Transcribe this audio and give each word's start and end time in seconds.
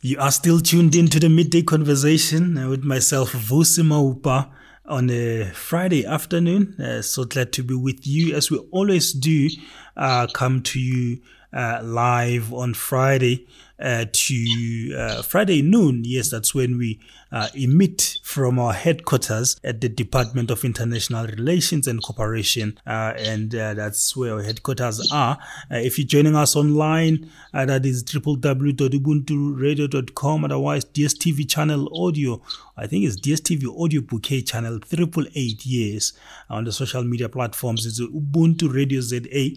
You 0.00 0.20
are 0.20 0.30
still 0.30 0.60
tuned 0.60 0.94
into 0.94 1.18
the 1.18 1.28
midday 1.28 1.62
conversation 1.62 2.56
uh, 2.56 2.68
with 2.68 2.84
myself, 2.84 3.32
Vusi 3.32 3.82
Maupa, 3.82 4.48
on 4.86 5.10
a 5.10 5.50
Friday 5.52 6.06
afternoon. 6.06 6.80
Uh, 6.80 7.02
so 7.02 7.24
glad 7.24 7.52
to 7.54 7.64
be 7.64 7.74
with 7.74 8.06
you 8.06 8.36
as 8.36 8.48
we 8.48 8.58
always 8.70 9.12
do. 9.12 9.48
Uh, 9.96 10.28
come 10.32 10.62
to 10.62 10.78
you 10.78 11.20
uh, 11.52 11.80
live 11.82 12.52
on 12.52 12.74
Friday 12.74 13.48
uh, 13.80 14.04
to 14.12 14.94
uh, 14.96 15.22
Friday 15.22 15.62
noon. 15.62 16.02
Yes, 16.04 16.30
that's 16.30 16.54
when 16.54 16.78
we 16.78 17.00
uh, 17.30 17.48
emit 17.54 18.18
from 18.22 18.58
our 18.58 18.72
headquarters 18.72 19.60
at 19.62 19.80
the 19.80 19.88
Department 19.88 20.50
of 20.50 20.64
International 20.64 21.24
Relations 21.26 21.86
and 21.86 22.02
Cooperation, 22.02 22.76
uh, 22.86 23.12
and 23.16 23.54
uh, 23.54 23.74
that's 23.74 24.16
where 24.16 24.34
our 24.34 24.42
headquarters 24.42 25.08
are. 25.12 25.38
If 25.70 25.96
you're 25.98 26.08
joining 26.08 26.34
us 26.34 26.56
online, 26.56 27.30
that 27.52 27.86
is 27.86 28.02
www.ubunturadio.com. 28.04 30.44
Otherwise, 30.44 30.84
DSTV 30.86 31.48
channel 31.48 31.88
audio. 32.06 32.42
I 32.76 32.86
think 32.86 33.04
it's 33.04 33.20
DSTV 33.20 33.80
audio 33.80 34.00
bouquet 34.00 34.42
channel 34.42 34.80
triple 34.80 35.26
eight 35.34 35.64
years 35.66 36.12
on 36.48 36.64
the 36.64 36.72
social 36.72 37.04
media 37.04 37.28
platforms. 37.28 37.84
It's 37.86 38.00
Ubuntu 38.00 38.72
Radio 38.72 39.00
ZA. 39.00 39.50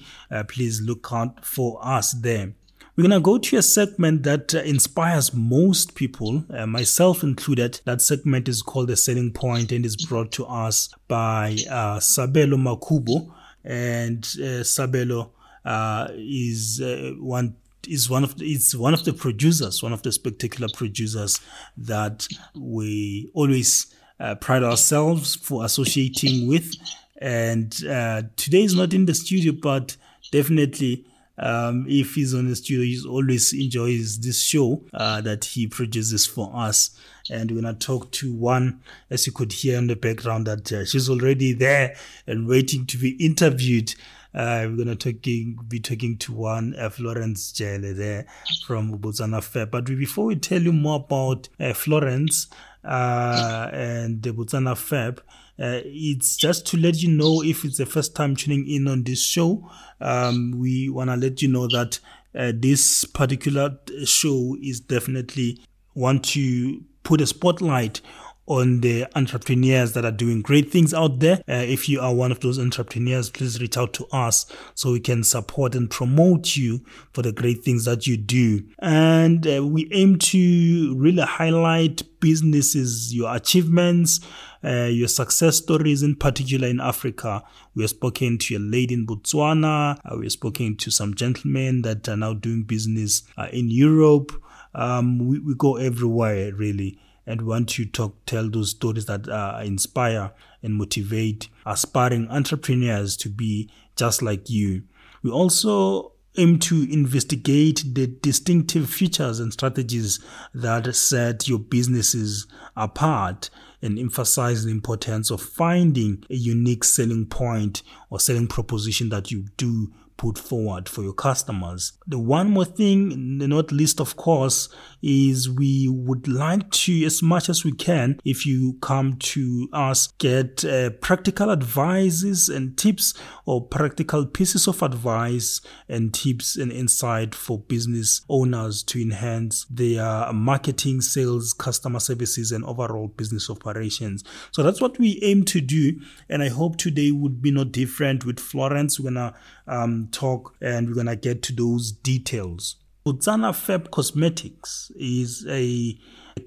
please 0.47 0.81
look 0.81 1.07
out 1.11 1.45
for 1.45 1.79
us 1.83 2.13
there. 2.13 2.53
We're 3.01 3.09
going 3.09 3.19
to 3.19 3.25
go 3.25 3.39
to 3.39 3.57
a 3.57 3.63
segment 3.63 4.21
that 4.23 4.53
uh, 4.53 4.59
inspires 4.59 5.33
most 5.33 5.95
people, 5.95 6.43
uh, 6.51 6.67
myself 6.67 7.23
included. 7.23 7.81
That 7.85 7.99
segment 7.99 8.47
is 8.47 8.61
called 8.61 8.89
The 8.89 8.95
Selling 8.95 9.31
Point 9.31 9.71
and 9.71 9.83
is 9.83 9.95
brought 9.95 10.31
to 10.33 10.45
us 10.45 10.93
by 11.07 11.57
uh, 11.67 11.97
Sabelo 11.97 12.61
Makubo. 12.61 13.33
And 13.63 14.23
uh, 14.35 14.61
Sabelo 14.61 15.31
uh, 15.65 16.09
is 16.11 16.79
uh, 16.79 17.13
one 17.17 17.55
is 17.87 18.07
one 18.07 18.23
of 18.23 18.37
the, 18.37 18.45
it's 18.45 18.75
one 18.75 18.93
of 18.93 19.03
the 19.03 19.13
producers, 19.13 19.81
one 19.81 19.93
of 19.93 20.03
the 20.03 20.11
spectacular 20.11 20.67
producers 20.71 21.41
that 21.77 22.27
we 22.53 23.31
always 23.33 23.95
pride 24.41 24.61
ourselves 24.61 25.33
for 25.33 25.65
associating 25.65 26.47
with. 26.47 26.71
And 27.17 27.71
today 27.71 28.61
is 28.61 28.75
not 28.75 28.93
in 28.93 29.07
the 29.07 29.15
studio, 29.15 29.53
but 29.59 29.97
definitely 30.31 31.07
um, 31.37 31.85
if 31.87 32.15
he's 32.15 32.33
on 32.33 32.47
the 32.47 32.55
studio, 32.55 32.83
he 32.83 33.01
always 33.07 33.53
enjoys 33.53 34.19
this 34.19 34.41
show 34.41 34.83
uh, 34.93 35.21
that 35.21 35.45
he 35.45 35.67
produces 35.67 36.25
for 36.25 36.51
us. 36.53 36.91
And 37.29 37.49
we're 37.51 37.61
gonna 37.61 37.73
talk 37.73 38.11
to 38.13 38.33
one, 38.33 38.81
as 39.09 39.25
you 39.25 39.33
could 39.33 39.53
hear 39.53 39.77
in 39.77 39.87
the 39.87 39.95
background, 39.95 40.47
that 40.47 40.71
uh, 40.71 40.85
she's 40.85 41.09
already 41.09 41.53
there 41.53 41.95
and 42.27 42.47
waiting 42.47 42.85
to 42.87 42.97
be 42.97 43.11
interviewed. 43.23 43.95
Uh, 44.33 44.65
we're 44.69 44.77
gonna 44.77 44.95
talking, 44.95 45.57
be 45.67 45.79
talking 45.79 46.17
to 46.17 46.33
one 46.33 46.75
uh, 46.77 46.89
Florence 46.89 47.51
Jele 47.51 47.93
there 47.93 48.25
from 48.65 48.97
Botswana 48.97 49.43
Fair. 49.43 49.65
But 49.65 49.85
before 49.85 50.25
we 50.25 50.35
tell 50.35 50.61
you 50.61 50.73
more 50.73 50.97
about 50.97 51.49
uh, 51.59 51.73
Florence 51.73 52.47
uh, 52.83 53.69
and 53.73 54.21
the 54.21 54.31
Botswana 54.31 54.77
Fab, 54.77 55.21
uh, 55.61 55.81
it's 55.85 56.35
just 56.35 56.65
to 56.67 56.77
let 56.77 57.03
you 57.03 57.09
know 57.09 57.43
if 57.43 57.63
it's 57.63 57.77
the 57.77 57.85
first 57.85 58.15
time 58.15 58.35
tuning 58.35 58.67
in 58.67 58.87
on 58.87 59.03
this 59.03 59.21
show. 59.21 59.69
Um, 59.99 60.55
we 60.57 60.89
want 60.89 61.11
to 61.11 61.15
let 61.15 61.43
you 61.43 61.49
know 61.49 61.67
that 61.67 61.99
uh, 62.33 62.51
this 62.55 63.05
particular 63.05 63.77
show 64.03 64.57
is 64.61 64.79
definitely 64.79 65.61
want 65.93 66.23
to 66.23 66.83
put 67.03 67.21
a 67.21 67.27
spotlight 67.27 68.01
on 68.47 68.81
the 68.81 69.05
entrepreneurs 69.15 69.93
that 69.93 70.03
are 70.03 70.11
doing 70.11 70.41
great 70.41 70.71
things 70.71 70.93
out 70.93 71.19
there. 71.19 71.37
Uh, 71.47 71.63
if 71.63 71.87
you 71.87 72.01
are 72.01 72.13
one 72.13 72.31
of 72.31 72.39
those 72.39 72.59
entrepreneurs, 72.59 73.29
please 73.29 73.61
reach 73.61 73.77
out 73.77 73.93
to 73.93 74.05
us 74.11 74.45
so 74.73 74.91
we 74.91 74.99
can 74.99 75.23
support 75.23 75.75
and 75.75 75.89
promote 75.89 76.57
you 76.57 76.83
for 77.13 77.21
the 77.21 77.31
great 77.31 77.63
things 77.63 77.85
that 77.85 78.07
you 78.07 78.17
do. 78.17 78.61
And 78.79 79.47
uh, 79.47 79.65
we 79.65 79.87
aim 79.93 80.17
to 80.17 80.95
really 80.97 81.21
highlight 81.21 82.01
businesses, 82.19 83.13
your 83.13 83.33
achievements, 83.33 84.19
uh, 84.63 84.89
your 84.91 85.07
success 85.07 85.57
stories, 85.57 86.03
in 86.03 86.15
particular 86.15 86.67
in 86.67 86.79
Africa. 86.79 87.43
We 87.75 87.83
have 87.83 87.91
spoken 87.91 88.37
to 88.39 88.57
a 88.57 88.59
lady 88.59 88.95
in 88.95 89.07
Botswana. 89.07 89.99
Uh, 90.03 90.17
we 90.17 90.25
have 90.25 90.31
spoken 90.33 90.77
to 90.77 90.91
some 90.91 91.15
gentlemen 91.15 91.83
that 91.83 92.09
are 92.09 92.17
now 92.17 92.33
doing 92.33 92.63
business 92.63 93.23
uh, 93.37 93.47
in 93.53 93.69
Europe. 93.69 94.31
Um, 94.73 95.27
we, 95.27 95.39
we 95.39 95.55
go 95.55 95.77
everywhere, 95.77 96.53
really 96.53 96.99
and 97.25 97.41
want 97.43 97.69
to 97.69 97.85
talk 97.85 98.15
tell 98.25 98.49
those 98.49 98.71
stories 98.71 99.05
that 99.05 99.27
uh, 99.27 99.61
inspire 99.63 100.31
and 100.63 100.75
motivate 100.75 101.47
aspiring 101.65 102.27
entrepreneurs 102.29 103.15
to 103.17 103.29
be 103.29 103.69
just 103.95 104.21
like 104.21 104.49
you. 104.49 104.83
We 105.23 105.31
also 105.31 106.13
aim 106.37 106.59
to 106.59 106.87
investigate 106.91 107.83
the 107.93 108.07
distinctive 108.07 108.89
features 108.89 109.39
and 109.39 109.51
strategies 109.51 110.19
that 110.53 110.95
set 110.95 111.47
your 111.47 111.59
businesses 111.59 112.47
apart 112.75 113.49
and 113.81 113.99
emphasize 113.99 114.63
the 114.63 114.71
importance 114.71 115.29
of 115.29 115.41
finding 115.41 116.23
a 116.29 116.35
unique 116.35 116.83
selling 116.83 117.25
point 117.25 117.83
or 118.09 118.19
selling 118.19 118.47
proposition 118.47 119.09
that 119.09 119.31
you 119.31 119.45
do 119.57 119.91
put 120.17 120.37
forward 120.37 120.87
for 120.87 121.01
your 121.01 121.13
customers. 121.13 121.93
The 122.05 122.19
one 122.19 122.51
more 122.51 122.65
thing, 122.65 123.39
not 123.39 123.71
least 123.71 123.99
of 123.99 124.15
course, 124.15 124.69
is 125.01 125.49
we 125.49 125.87
would 125.89 126.27
like 126.27 126.69
to, 126.71 127.05
as 127.05 127.21
much 127.21 127.49
as 127.49 127.63
we 127.63 127.71
can, 127.71 128.19
if 128.25 128.45
you 128.45 128.77
come 128.81 129.17
to 129.17 129.67
us, 129.73 130.07
get 130.17 130.63
uh, 130.65 130.89
practical 131.01 131.51
advices 131.51 132.49
and 132.49 132.77
tips 132.77 133.13
or 133.45 133.65
practical 133.65 134.25
pieces 134.25 134.67
of 134.67 134.81
advice 134.81 135.61
and 135.89 136.13
tips 136.13 136.55
and 136.55 136.71
insight 136.71 137.33
for 137.35 137.59
business 137.59 138.21
owners 138.29 138.83
to 138.83 139.01
enhance 139.01 139.65
their 139.69 140.31
marketing, 140.33 141.01
sales, 141.01 141.53
customer 141.53 141.99
services, 141.99 142.51
and 142.51 142.63
overall 142.65 143.07
business 143.07 143.49
operations. 143.49 144.23
So 144.51 144.63
that's 144.63 144.81
what 144.81 144.99
we 144.99 145.19
aim 145.23 145.45
to 145.45 145.61
do. 145.61 145.99
And 146.29 146.43
I 146.43 146.49
hope 146.49 146.77
today 146.77 147.11
would 147.11 147.41
be 147.41 147.51
no 147.51 147.63
different 147.63 148.25
with 148.25 148.39
Florence. 148.39 148.99
We're 148.99 149.11
going 149.11 149.31
to 149.31 149.33
um, 149.67 150.09
talk 150.11 150.55
and 150.61 150.87
we're 150.87 150.95
going 150.95 151.07
to 151.07 151.15
get 151.15 151.41
to 151.43 151.53
those 151.53 151.91
details. 151.91 152.75
Botswana 153.03 153.55
Fab 153.55 153.89
Cosmetics 153.89 154.91
is 154.95 155.43
a 155.49 155.97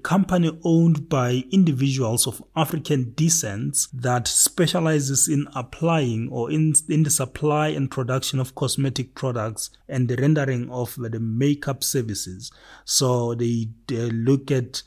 company 0.03 0.57
owned 0.63 1.09
by 1.09 1.43
individuals 1.51 2.25
of 2.27 2.41
African 2.55 3.11
descent 3.13 3.77
that 3.91 4.25
specializes 4.25 5.27
in 5.27 5.47
applying 5.53 6.29
or 6.31 6.49
in, 6.49 6.73
in 6.87 7.03
the 7.03 7.09
supply 7.09 7.67
and 7.67 7.91
production 7.91 8.39
of 8.39 8.55
cosmetic 8.55 9.15
products 9.15 9.69
and 9.89 10.07
the 10.07 10.15
rendering 10.15 10.71
of 10.71 10.95
the 10.95 11.19
makeup 11.19 11.83
services. 11.83 12.53
So 12.85 13.35
they, 13.35 13.67
they 13.87 14.09
look 14.09 14.49
at 14.49 14.81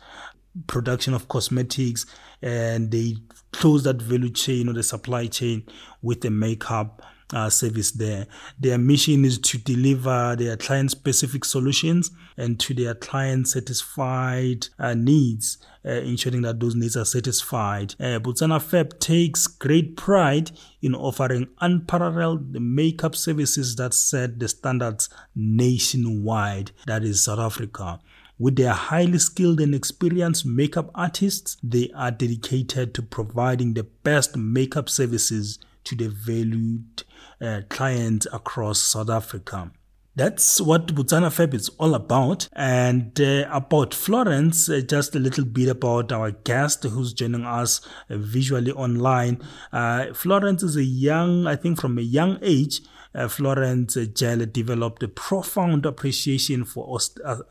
production 0.69 1.13
of 1.13 1.29
cosmetics 1.29 2.07
and 2.41 2.91
they 2.91 3.17
close 3.53 3.85
that 3.85 4.01
value 4.01 4.31
chain 4.31 4.71
or 4.71 4.73
the 4.73 4.83
supply 4.83 5.27
chain 5.27 5.65
with 6.01 6.23
the 6.23 6.31
makeup 6.31 7.03
uh, 7.33 7.51
service 7.51 7.91
there. 7.91 8.27
Their 8.59 8.79
mission 8.79 9.25
is 9.25 9.39
to 9.39 9.59
deliver 9.59 10.37
their 10.37 10.57
client 10.57 10.91
specific 10.91 11.45
solutions 11.45 12.11
and 12.37 12.59
to 12.61 12.75
their 12.75 12.95
client 12.95 13.49
satisfied 13.49 14.69
uh, 14.79 14.95
needs, 14.95 15.59
uh, 15.85 15.91
ensuring 15.91 16.43
that 16.43 16.61
those 16.61 16.75
needs 16.75 16.97
are 16.97 17.05
satisfied. 17.05 17.95
Uh, 18.01 18.19
Botswana 18.19 18.61
Fab 18.61 18.99
takes 18.99 19.47
great 19.47 19.97
pride 19.97 20.51
in 20.83 20.95
offering 20.95 21.49
unparalleled 21.61 22.53
makeup 22.61 23.15
services 23.15 23.77
that 23.77 23.95
set 23.95 24.39
the 24.39 24.49
standards 24.49 25.09
nationwide, 25.35 26.71
that 26.87 27.03
is 27.03 27.25
South 27.25 27.41
Africa. 27.41 28.01
With 28.41 28.55
their 28.55 28.73
highly 28.73 29.19
skilled 29.19 29.61
and 29.61 29.75
experienced 29.75 30.47
makeup 30.47 30.93
artists, 30.95 31.57
they 31.61 31.91
are 31.93 32.13
dedicated 32.13 32.95
to 32.95 33.03
providing 33.03 33.75
the 33.75 33.83
best 33.83 34.37
makeup 34.37 34.89
services 34.89 35.59
to 35.83 35.97
the 35.97 36.09
valued 36.09 37.03
uh, 37.41 37.63
clients 37.69 38.27
across 38.33 38.79
South 38.79 39.11
Africa. 39.11 39.71
That's 40.19 40.61
what 40.61 40.89
Botswana 40.89 41.33
Fab 41.33 41.55
is 41.55 41.69
all 41.79 41.95
about. 41.95 42.49
And 42.55 43.21
uh, 43.21 43.49
about 43.53 43.95
Florence, 43.95 44.69
uh, 44.69 44.81
just 44.81 45.15
a 45.15 45.21
little 45.21 45.45
bit 45.45 45.69
about 45.69 46.11
our 46.11 46.33
guest 46.33 46.83
who's 46.83 47.13
joining 47.13 47.45
us 47.45 47.81
uh, 48.11 48.17
visually 48.17 48.73
online. 48.73 49.41
Uh, 49.73 50.13
Florence 50.15 50.65
is 50.65 50.75
a 50.75 50.83
young, 50.83 51.47
I 51.47 51.55
think 51.55 51.81
from 51.81 51.99
a 51.99 52.03
young 52.03 52.39
age, 52.43 52.81
uh, 53.15 53.29
Florence 53.29 53.95
Jele 53.95 54.47
developed 54.47 55.05
a 55.05 55.09
profound 55.09 55.87
appreciation 55.87 56.65
for 56.65 56.99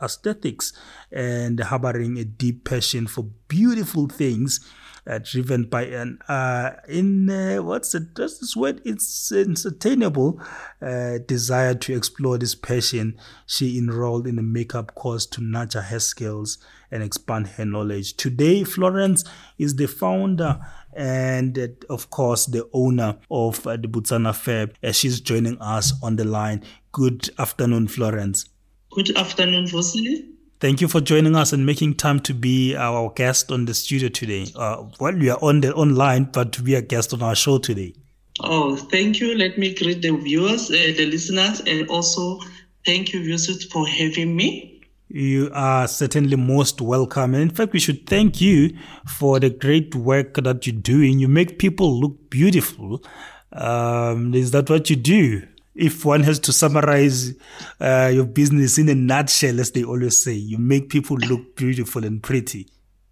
aesthetics 0.01 0.73
and 1.11 1.59
harboring 1.59 2.17
a 2.17 2.25
deep 2.25 2.65
passion 2.65 3.07
for 3.07 3.23
beautiful 3.47 4.07
things 4.07 4.59
uh, 5.07 5.19
driven 5.19 5.63
by 5.63 5.83
an 5.83 6.19
uh, 6.27 6.71
in 6.87 7.29
uh, 7.29 7.57
what's 7.57 7.95
it? 7.95 8.13
Does 8.13 8.39
this 8.39 8.55
word? 8.55 8.81
It's 8.83 9.31
insatiable 9.31 10.41
uh, 10.81 11.19
desire 11.25 11.75
to 11.75 11.95
explore 11.95 12.37
this 12.37 12.55
passion. 12.55 13.17
She 13.45 13.77
enrolled 13.77 14.27
in 14.27 14.37
a 14.37 14.43
makeup 14.43 14.95
course 14.95 15.25
to 15.27 15.41
nurture 15.41 15.81
her 15.81 15.99
skills 15.99 16.57
and 16.91 17.01
expand 17.01 17.47
her 17.47 17.65
knowledge. 17.65 18.15
Today, 18.17 18.63
Florence 18.63 19.23
is 19.57 19.75
the 19.75 19.87
founder 19.87 20.59
and 20.93 21.57
uh, 21.57 21.67
of 21.89 22.09
course 22.09 22.47
the 22.47 22.67
owner 22.73 23.17
of 23.29 23.65
uh, 23.67 23.77
the 23.77 23.87
Botswana 23.87 24.35
Fab. 24.35 24.73
she's 24.93 25.21
joining 25.21 25.57
us 25.61 25.93
on 26.03 26.15
the 26.17 26.25
line. 26.25 26.63
Good 26.91 27.29
afternoon, 27.37 27.87
Florence. 27.87 28.49
Good 28.91 29.15
afternoon, 29.15 29.65
Vusi. 29.65 30.36
Thank 30.59 30.81
you 30.81 30.87
for 30.87 31.01
joining 31.01 31.35
us 31.35 31.53
and 31.53 31.67
making 31.67 31.95
time 31.95 32.19
to 32.21 32.33
be 32.33 32.75
our 32.75 33.11
guest 33.11 33.51
on 33.51 33.65
the 33.65 33.75
studio 33.75 34.09
today. 34.09 34.47
Uh, 34.55 34.85
well, 34.99 35.13
we 35.13 35.29
are 35.29 35.37
on 35.39 35.61
the 35.61 35.71
online, 35.75 36.23
but 36.23 36.51
to 36.53 36.63
be 36.63 36.73
a 36.73 36.81
guest 36.81 37.13
on 37.13 37.21
our 37.21 37.35
show 37.35 37.59
today. 37.59 37.93
Oh, 38.39 38.75
thank 38.75 39.19
you. 39.19 39.37
Let 39.37 39.59
me 39.59 39.75
greet 39.75 40.01
the 40.01 40.17
viewers, 40.17 40.71
uh, 40.71 40.93
the 40.97 41.05
listeners, 41.05 41.61
and 41.67 41.87
also 41.89 42.39
thank 42.87 43.13
you, 43.13 43.21
viewers, 43.23 43.65
for 43.65 43.87
having 43.87 44.35
me. 44.35 44.81
You 45.09 45.51
are 45.53 45.87
certainly 45.87 46.35
most 46.35 46.81
welcome. 46.81 47.35
And 47.35 47.43
in 47.43 47.49
fact, 47.51 47.71
we 47.71 47.79
should 47.79 48.07
thank 48.07 48.41
you 48.41 48.75
for 49.05 49.39
the 49.39 49.51
great 49.51 49.93
work 49.93 50.33
that 50.35 50.65
you're 50.65 50.75
doing. 50.75 51.19
You 51.19 51.27
make 51.27 51.59
people 51.59 51.99
look 51.99 52.31
beautiful. 52.31 53.03
Um, 53.51 54.33
is 54.33 54.49
that 54.51 54.71
what 54.71 54.89
you 54.89 54.95
do? 54.95 55.43
If 55.77 56.03
one 56.03 56.23
has 56.23 56.39
to 56.39 56.51
summarize 56.53 57.33
uh, 57.79 58.11
your 58.13 58.25
business 58.25 58.77
in 58.77 58.89
a 58.89 58.95
nutshell, 58.95 59.59
as 59.59 59.71
they 59.71 59.83
always 59.83 60.21
say, 60.21 60.33
you 60.33 60.57
make 60.57 60.89
people 60.89 61.17
look 61.17 61.55
beautiful 61.55 62.03
and 62.03 62.21
pretty. 62.21 62.67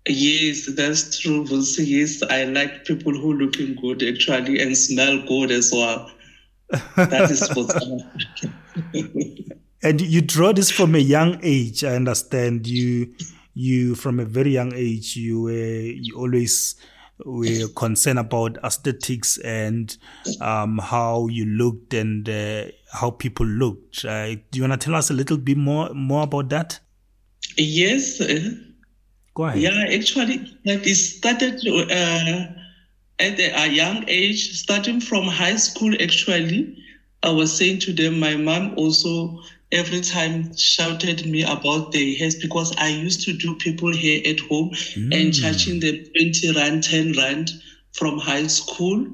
Yes, 0.07 0.69
that's 0.75 1.19
true. 1.19 1.45
Yes, 1.77 2.21
I 2.23 2.43
like 2.43 2.85
people 2.85 3.13
who 3.13 3.33
looking 3.33 3.75
good 3.75 4.03
actually 4.03 4.61
and 4.61 4.77
smell 4.77 5.23
good 5.27 5.51
as 5.51 5.71
well. 5.71 6.11
That 6.95 7.31
is 7.31 7.49
what. 7.55 7.75
and 9.83 10.01
you 10.01 10.21
draw 10.21 10.53
this 10.53 10.69
from 10.69 10.95
a 10.95 10.99
young 10.99 11.39
age. 11.41 11.83
I 11.83 11.95
understand 11.95 12.67
you. 12.67 13.13
You 13.53 13.95
from 13.95 14.19
a 14.19 14.25
very 14.25 14.51
young 14.51 14.73
age, 14.75 15.15
you 15.15 15.43
were 15.43 15.51
you 15.51 16.17
always 16.17 16.75
were 17.23 17.67
concerned 17.75 18.19
about 18.19 18.57
aesthetics 18.63 19.37
and 19.39 19.97
um, 20.41 20.77
how 20.79 21.27
you 21.27 21.45
looked 21.45 21.93
and 21.93 22.27
uh, 22.27 22.65
how 22.91 23.11
people 23.11 23.45
looked. 23.45 24.03
Uh, 24.03 24.35
do 24.35 24.41
you 24.53 24.63
want 24.63 24.79
to 24.79 24.85
tell 24.85 24.95
us 24.95 25.09
a 25.09 25.13
little 25.13 25.37
bit 25.37 25.57
more 25.57 25.93
more 25.93 26.23
about 26.23 26.49
that? 26.49 26.79
Yes. 27.57 28.21
Go 29.33 29.45
ahead. 29.45 29.61
Yeah, 29.61 29.85
actually, 29.93 30.37
like 30.65 30.85
it 30.87 30.95
started 30.95 31.59
uh, 31.67 32.45
at 33.19 33.39
a 33.39 33.67
young 33.69 34.05
age, 34.07 34.53
starting 34.53 34.99
from 34.99 35.25
high 35.25 35.57
school. 35.57 35.93
Actually, 36.01 36.77
I 37.23 37.31
was 37.31 37.55
saying 37.55 37.79
to 37.79 37.93
them, 37.93 38.19
my 38.19 38.35
mom 38.35 38.73
also 38.77 39.39
every 39.71 40.01
time 40.01 40.55
shouted 40.55 41.25
me 41.25 41.43
about 41.43 41.91
the 41.91 42.15
hairs 42.15 42.35
because 42.35 42.73
I 42.77 42.89
used 42.89 43.21
to 43.25 43.33
do 43.33 43.55
people 43.55 43.95
hair 43.95 44.21
at 44.25 44.39
home 44.41 44.71
mm. 44.71 45.13
and 45.13 45.33
charging 45.33 45.79
them 45.79 45.97
20 46.15 46.53
rand, 46.53 46.83
10 46.83 47.13
rand 47.13 47.51
from 47.93 48.17
high 48.17 48.47
school 48.47 49.05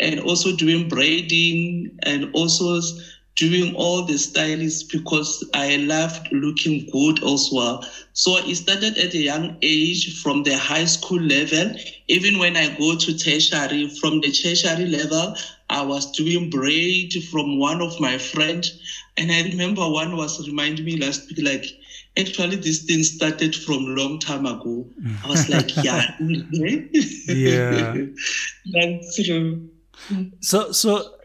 and 0.00 0.20
also 0.20 0.52
doing 0.52 0.88
braiding 0.88 1.98
and 2.02 2.30
also 2.32 2.80
doing 3.36 3.74
all 3.74 4.04
the 4.04 4.18
stylists 4.18 4.82
because 4.82 5.42
I 5.54 5.76
loved 5.76 6.30
looking 6.30 6.86
good 6.92 7.24
as 7.24 7.48
well. 7.50 7.86
So 8.12 8.36
it 8.36 8.54
started 8.56 8.98
at 8.98 9.14
a 9.14 9.18
young 9.18 9.56
age 9.62 10.20
from 10.20 10.42
the 10.42 10.58
high 10.58 10.84
school 10.84 11.20
level. 11.20 11.74
Even 12.08 12.38
when 12.38 12.56
I 12.56 12.68
go 12.76 12.96
to 12.96 13.16
tertiary, 13.16 13.88
from 13.98 14.20
the 14.20 14.30
tertiary 14.30 14.86
level, 14.86 15.34
I 15.70 15.82
was 15.82 16.10
doing 16.12 16.50
braid 16.50 17.14
from 17.30 17.58
one 17.58 17.80
of 17.80 17.98
my 17.98 18.18
friends. 18.18 18.78
And 19.20 19.30
I 19.30 19.42
remember 19.42 19.86
one 19.86 20.16
was 20.16 20.48
reminding 20.48 20.86
me 20.86 20.96
last 20.96 21.28
week, 21.28 21.44
like, 21.44 21.66
actually 22.16 22.56
this 22.56 22.84
thing 22.84 23.02
started 23.02 23.54
from 23.54 23.94
long 23.94 24.18
time 24.18 24.46
ago. 24.46 24.88
I 25.22 25.28
was 25.28 25.48
like, 25.54 25.76
yeah. 25.84 26.16
yeah. 27.28 27.94
That's 28.72 29.22
true. 29.22 29.68
So, 30.40 30.72
so 30.72 31.16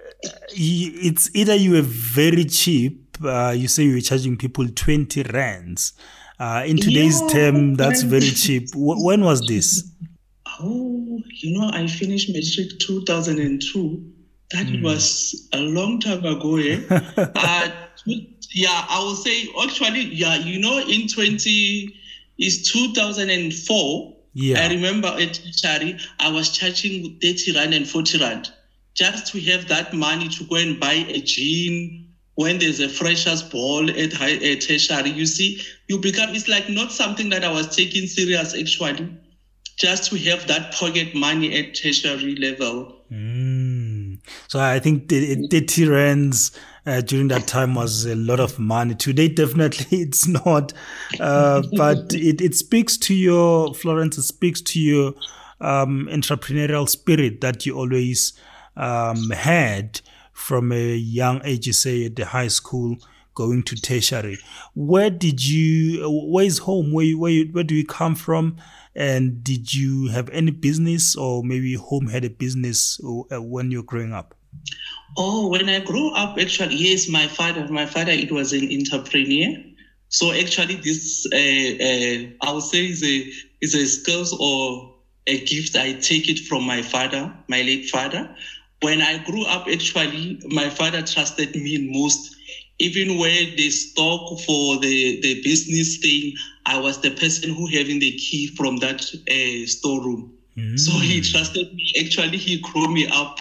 it's 0.52 1.34
either 1.34 1.56
you 1.56 1.72
were 1.72 1.82
very 1.82 2.44
cheap, 2.44 3.18
uh, 3.24 3.54
you 3.56 3.70
say 3.70 3.84
you 3.84 3.96
were 3.96 4.02
charging 4.02 4.36
people 4.36 4.68
20 4.68 5.24
rands. 5.34 5.94
Uh, 6.38 6.64
in 6.68 6.76
today's 6.76 7.22
yeah, 7.22 7.28
term, 7.30 7.76
that's 7.76 8.02
very 8.02 8.30
cheap. 8.30 8.68
When 8.76 9.24
was 9.24 9.40
this? 9.48 9.90
Oh, 10.60 11.22
you 11.30 11.58
know, 11.58 11.70
I 11.72 11.88
finished 11.88 12.30
matric 12.30 12.78
2002. 12.80 14.12
That 14.52 14.68
mm. 14.68 14.84
was 14.84 15.48
a 15.54 15.60
long 15.60 16.02
time 16.02 16.26
ago, 16.26 16.58
eh? 16.58 16.82
uh, 17.18 17.70
yeah, 18.06 18.86
I 18.90 19.00
will 19.00 19.16
say 19.16 19.48
actually, 19.62 20.06
yeah, 20.06 20.38
you 20.38 20.60
know, 20.60 20.80
in 20.80 21.08
20 21.08 21.96
is 22.40 22.72
2004. 22.72 24.16
Yeah. 24.34 24.62
I 24.62 24.68
remember 24.70 25.08
at 25.08 25.40
Chari, 25.62 26.00
I 26.20 26.30
was 26.30 26.50
charging 26.50 27.20
30 27.22 27.56
rand 27.56 27.74
and 27.74 27.88
40 27.88 28.20
rand 28.20 28.52
just 28.94 29.32
to 29.32 29.42
have 29.42 29.68
that 29.68 29.94
money 29.94 30.30
to 30.30 30.44
go 30.46 30.56
and 30.56 30.80
buy 30.80 30.94
a 30.94 31.22
gin 31.22 32.08
when 32.36 32.60
there's 32.60 32.80
a 32.80 32.90
freshers 32.90 33.44
ball 33.44 33.90
at 33.90 34.14
high 34.14 34.36
at 34.36 34.62
tertiary. 34.62 35.10
You 35.10 35.26
see, 35.26 35.62
you 35.88 36.00
become 36.00 36.30
it's 36.36 36.48
like 36.48 36.70
not 36.70 36.92
something 36.92 37.30
that 37.30 37.44
I 37.44 37.52
was 37.52 37.76
taking 37.76 38.08
serious 38.08 38.54
actually, 38.54 39.18
just 39.78 40.12
to 40.12 40.18
have 40.30 40.48
that 40.48 40.74
pocket 40.74 41.16
money 41.16 41.58
at 41.58 41.76
tertiary 41.76 42.36
level. 42.36 43.04
Mm. 43.12 44.20
So 44.48 44.60
I 44.60 44.80
think 44.80 45.10
the, 45.10 45.48
the 45.48 45.62
Tyrants 45.62 46.52
uh, 46.86 47.02
during 47.02 47.28
that 47.30 47.48
time 47.48 47.76
was 47.76 48.06
a 48.06 48.16
lot 48.16 48.40
of 48.40 48.60
money. 48.60 48.96
Today, 48.96 49.28
definitely 49.28 49.98
it's 50.02 50.28
not, 50.28 50.74
uh, 51.20 51.64
but 51.74 52.14
it, 52.14 52.42
it 52.42 52.56
speaks 52.56 52.98
to 52.98 53.16
your 53.16 53.74
Florence. 53.74 54.18
It 54.18 54.24
speaks 54.24 54.62
to 54.62 54.80
your 54.80 55.14
um, 55.62 56.08
entrepreneurial 56.12 56.88
spirit 56.88 57.42
that 57.42 57.66
you 57.66 57.78
always 57.78 58.34
um, 58.76 59.30
had 59.32 60.02
from 60.34 60.72
a 60.72 60.96
young 60.96 61.42
age, 61.44 61.66
you 61.66 61.74
say 61.74 62.06
at 62.06 62.16
the 62.16 62.26
high 62.26 62.50
school, 62.50 62.98
going 63.34 63.64
to 63.64 63.76
tertiary. 63.76 64.38
Where 64.76 65.10
did 65.10 65.46
you? 65.46 66.08
Where 66.10 66.46
is 66.46 66.60
home? 66.60 66.92
Where 66.92 67.18
where 67.18 67.46
where 67.46 67.64
do 67.64 67.76
you 67.76 67.86
come 67.86 68.16
from? 68.16 68.58
And 68.96 69.44
did 69.44 69.74
you 69.74 70.08
have 70.10 70.30
any 70.30 70.52
business, 70.52 71.16
or 71.16 71.44
maybe 71.44 71.74
home 71.74 72.08
had 72.08 72.24
a 72.24 72.30
business 72.30 73.00
uh, 73.04 73.42
when 73.42 73.72
you 73.72 73.80
were 73.80 73.84
growing 73.84 74.14
up? 74.14 74.36
Oh, 75.18 75.48
when 75.48 75.70
I 75.70 75.80
grew 75.80 76.12
up, 76.14 76.38
actually, 76.38 76.76
yes, 76.76 77.08
my 77.08 77.28
father, 77.28 77.68
my 77.70 77.86
father, 77.86 78.12
it 78.12 78.32
was 78.32 78.52
an 78.52 78.70
entrepreneur. 78.72 79.56
So 80.10 80.32
actually, 80.32 80.76
this 80.76 81.26
uh, 81.32 81.36
uh, 81.36 82.48
I 82.48 82.52
would 82.52 82.64
say 82.64 82.86
is 82.86 83.04
a 83.04 83.32
is 83.62 83.74
a 83.76 83.86
skills 83.88 84.36
or 84.40 84.94
a 85.28 85.44
gift. 85.46 85.76
I 85.76 85.94
take 85.94 86.30
it 86.30 86.40
from 86.40 86.64
my 86.64 86.82
father, 86.82 87.34
my 87.48 87.62
late 87.62 87.90
father. 87.90 88.30
When 88.82 89.02
I 89.02 89.18
grew 89.24 89.44
up, 89.46 89.68
actually, 89.72 90.40
my 90.48 90.70
father 90.70 91.02
trusted 91.02 91.56
me 91.56 91.78
most. 91.92 92.36
Even 92.78 93.18
when 93.18 93.56
they 93.56 93.70
stock 93.70 94.38
for 94.42 94.78
the, 94.80 95.22
the 95.22 95.42
business 95.44 95.98
thing, 95.98 96.34
I 96.66 96.78
was 96.78 97.00
the 97.00 97.12
person 97.12 97.54
who 97.54 97.68
having 97.68 98.00
the 98.00 98.12
key 98.12 98.48
from 98.48 98.78
that 98.78 99.02
uh, 99.32 99.66
storeroom. 99.66 100.34
Mm. 100.58 100.78
So 100.78 100.92
he 101.00 101.22
trusted 101.22 101.74
me. 101.74 101.94
Actually, 102.02 102.38
he 102.38 102.60
grew 102.60 102.88
me 102.90 103.08
up 103.08 103.40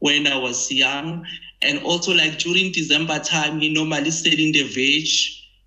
when 0.00 0.26
I 0.26 0.36
was 0.36 0.70
young. 0.70 1.24
And 1.62 1.78
also 1.82 2.12
like 2.12 2.38
during 2.38 2.72
December 2.72 3.18
time, 3.20 3.60
we 3.60 3.72
normally 3.72 4.10
selling 4.10 4.52
the 4.52 4.64
veg. 4.64 5.08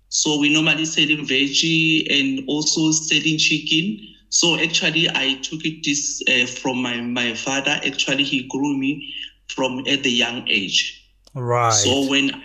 So 0.08 0.38
we 0.38 0.52
normally 0.52 0.84
selling 0.84 1.26
veggie 1.26 2.06
and 2.10 2.48
also 2.48 2.92
selling 2.92 3.38
chicken. 3.38 3.98
So 4.28 4.58
actually, 4.58 5.08
I 5.08 5.34
took 5.42 5.64
it 5.64 5.84
this 5.84 6.22
uh, 6.28 6.46
from 6.46 6.82
my 6.82 7.00
my 7.00 7.34
father. 7.34 7.80
Actually, 7.84 8.24
he 8.24 8.48
grew 8.48 8.76
me 8.76 9.14
from 9.48 9.80
at 9.86 10.02
the 10.02 10.10
young 10.10 10.46
age. 10.48 11.00
Right. 11.34 11.72
So 11.72 12.08
when 12.08 12.42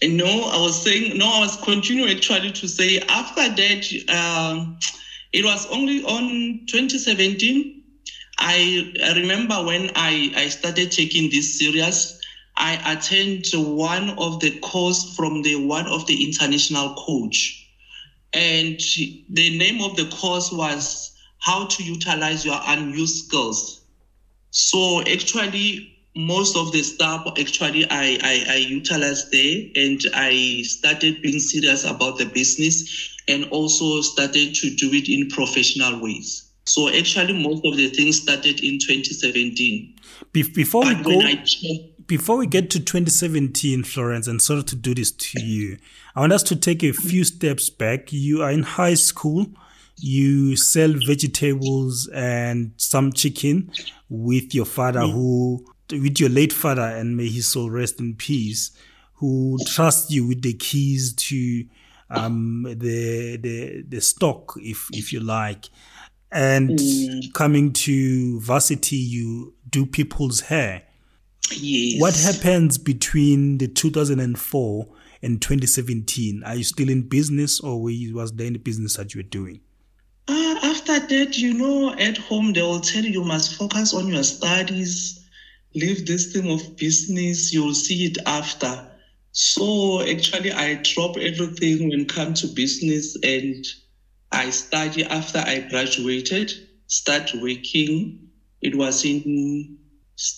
you 0.00 0.16
know, 0.16 0.50
I 0.50 0.60
was 0.60 0.80
saying 0.82 1.18
no, 1.18 1.26
I 1.26 1.40
was 1.40 1.56
continuing 1.56 2.10
actually 2.10 2.52
to 2.52 2.68
say 2.68 2.98
after 3.08 3.48
that, 3.48 3.84
um, 4.08 4.78
it 5.32 5.44
was 5.44 5.66
only 5.66 6.02
on 6.04 6.60
2017. 6.66 7.77
I, 8.38 8.92
remember 9.16 9.62
when 9.64 9.90
I, 9.94 10.32
I 10.36 10.48
started 10.48 10.92
taking 10.92 11.30
this 11.30 11.58
serious. 11.58 12.18
I 12.56 12.74
attended 12.92 13.46
one 13.54 14.10
of 14.10 14.40
the 14.40 14.58
course 14.60 15.14
from 15.16 15.42
the 15.42 15.56
one 15.56 15.86
of 15.86 16.06
the 16.06 16.24
international 16.24 16.94
coach, 16.94 17.68
and 18.32 18.78
the 19.28 19.56
name 19.58 19.80
of 19.80 19.96
the 19.96 20.06
course 20.06 20.50
was 20.52 21.12
how 21.40 21.66
to 21.66 21.82
utilize 21.84 22.44
your 22.44 22.60
unused 22.66 23.26
skills. 23.26 23.80
So 24.50 25.02
actually, 25.02 25.94
most 26.16 26.56
of 26.56 26.72
the 26.72 26.82
stuff 26.82 27.24
actually 27.38 27.84
I, 27.90 28.18
I, 28.22 28.44
I 28.48 28.56
utilized 28.56 29.30
there 29.30 29.62
and 29.76 30.00
I 30.14 30.62
started 30.64 31.22
being 31.22 31.38
serious 31.38 31.84
about 31.84 32.18
the 32.18 32.26
business 32.26 33.08
and 33.28 33.44
also 33.50 34.00
started 34.00 34.54
to 34.56 34.70
do 34.70 34.92
it 34.94 35.08
in 35.08 35.28
professional 35.28 36.00
ways. 36.00 36.47
So 36.68 36.88
actually 36.88 37.32
most 37.32 37.64
of 37.64 37.76
the 37.76 37.88
things 37.88 38.22
started 38.22 38.60
in 38.60 38.78
2017. 38.78 39.94
Be- 40.32 40.42
before 40.42 40.84
but 40.84 40.98
we 40.98 41.02
go, 41.02 41.20
I, 41.20 41.44
before 42.06 42.36
we 42.36 42.46
get 42.46 42.70
to 42.70 42.80
2017, 42.80 43.84
Florence, 43.84 44.26
and 44.26 44.40
sorry 44.40 44.62
to 44.64 44.76
do 44.76 44.94
this 44.94 45.10
to 45.10 45.40
you, 45.40 45.78
I 46.14 46.20
want 46.20 46.32
us 46.32 46.42
to 46.44 46.56
take 46.56 46.82
a 46.82 46.92
few 46.92 47.24
steps 47.24 47.70
back. 47.70 48.12
You 48.12 48.42
are 48.42 48.50
in 48.50 48.62
high 48.62 48.94
school 48.94 49.46
you 50.00 50.54
sell 50.54 50.92
vegetables 51.06 52.08
and 52.14 52.72
some 52.76 53.12
chicken 53.12 53.68
with 54.08 54.54
your 54.54 54.64
father 54.64 55.00
mm. 55.00 55.12
who 55.12 55.64
with 55.90 56.20
your 56.20 56.28
late 56.28 56.52
father 56.52 56.82
and 56.82 57.16
may 57.16 57.28
his 57.28 57.48
soul 57.48 57.68
rest 57.68 57.98
in 57.98 58.14
peace 58.14 58.70
who 59.14 59.58
trusts 59.66 60.10
you 60.10 60.26
with 60.26 60.42
the 60.42 60.52
keys 60.52 61.14
to 61.14 61.64
um, 62.10 62.62
the 62.64 63.36
the 63.36 63.84
the 63.86 64.00
stock, 64.00 64.54
if 64.56 64.88
if 64.92 65.12
you 65.12 65.20
like, 65.20 65.68
and 66.30 66.70
mm. 66.70 67.32
coming 67.34 67.72
to 67.72 68.40
varsity, 68.40 68.96
you 68.96 69.54
do 69.68 69.86
people's 69.86 70.40
hair. 70.40 70.82
Yes. 71.52 72.00
What 72.00 72.16
happens 72.16 72.76
between 72.76 73.58
the 73.58 73.68
2004 73.68 74.86
and 75.22 75.40
2017? 75.40 76.42
Are 76.44 76.54
you 76.54 76.64
still 76.64 76.88
in 76.88 77.08
business, 77.08 77.60
or 77.60 77.82
was 77.82 78.32
there 78.32 78.46
any 78.46 78.58
business 78.58 78.96
that 78.96 79.14
you 79.14 79.20
were 79.20 79.28
doing? 79.28 79.60
Uh, 80.28 80.56
after 80.62 80.98
that, 80.98 81.38
you 81.38 81.54
know, 81.54 81.94
at 81.94 82.18
home 82.18 82.52
they 82.52 82.60
will 82.60 82.80
tell 82.80 83.02
you 83.02 83.10
you 83.10 83.24
must 83.24 83.56
focus 83.56 83.94
on 83.94 84.08
your 84.08 84.22
studies, 84.22 85.26
leave 85.74 86.06
this 86.06 86.32
thing 86.32 86.50
of 86.50 86.76
business. 86.76 87.52
You'll 87.52 87.74
see 87.74 88.04
it 88.04 88.18
after. 88.26 88.86
So 89.32 90.02
actually, 90.02 90.52
I 90.52 90.74
drop 90.82 91.16
everything 91.16 91.88
when 91.88 92.04
come 92.04 92.34
to 92.34 92.46
business, 92.48 93.16
and 93.22 93.64
I 94.32 94.50
study 94.50 95.04
after 95.04 95.38
I 95.38 95.66
graduated. 95.70 96.52
Start 96.86 97.30
working. 97.40 98.28
It 98.62 98.74
was 98.74 99.04
in 99.04 99.78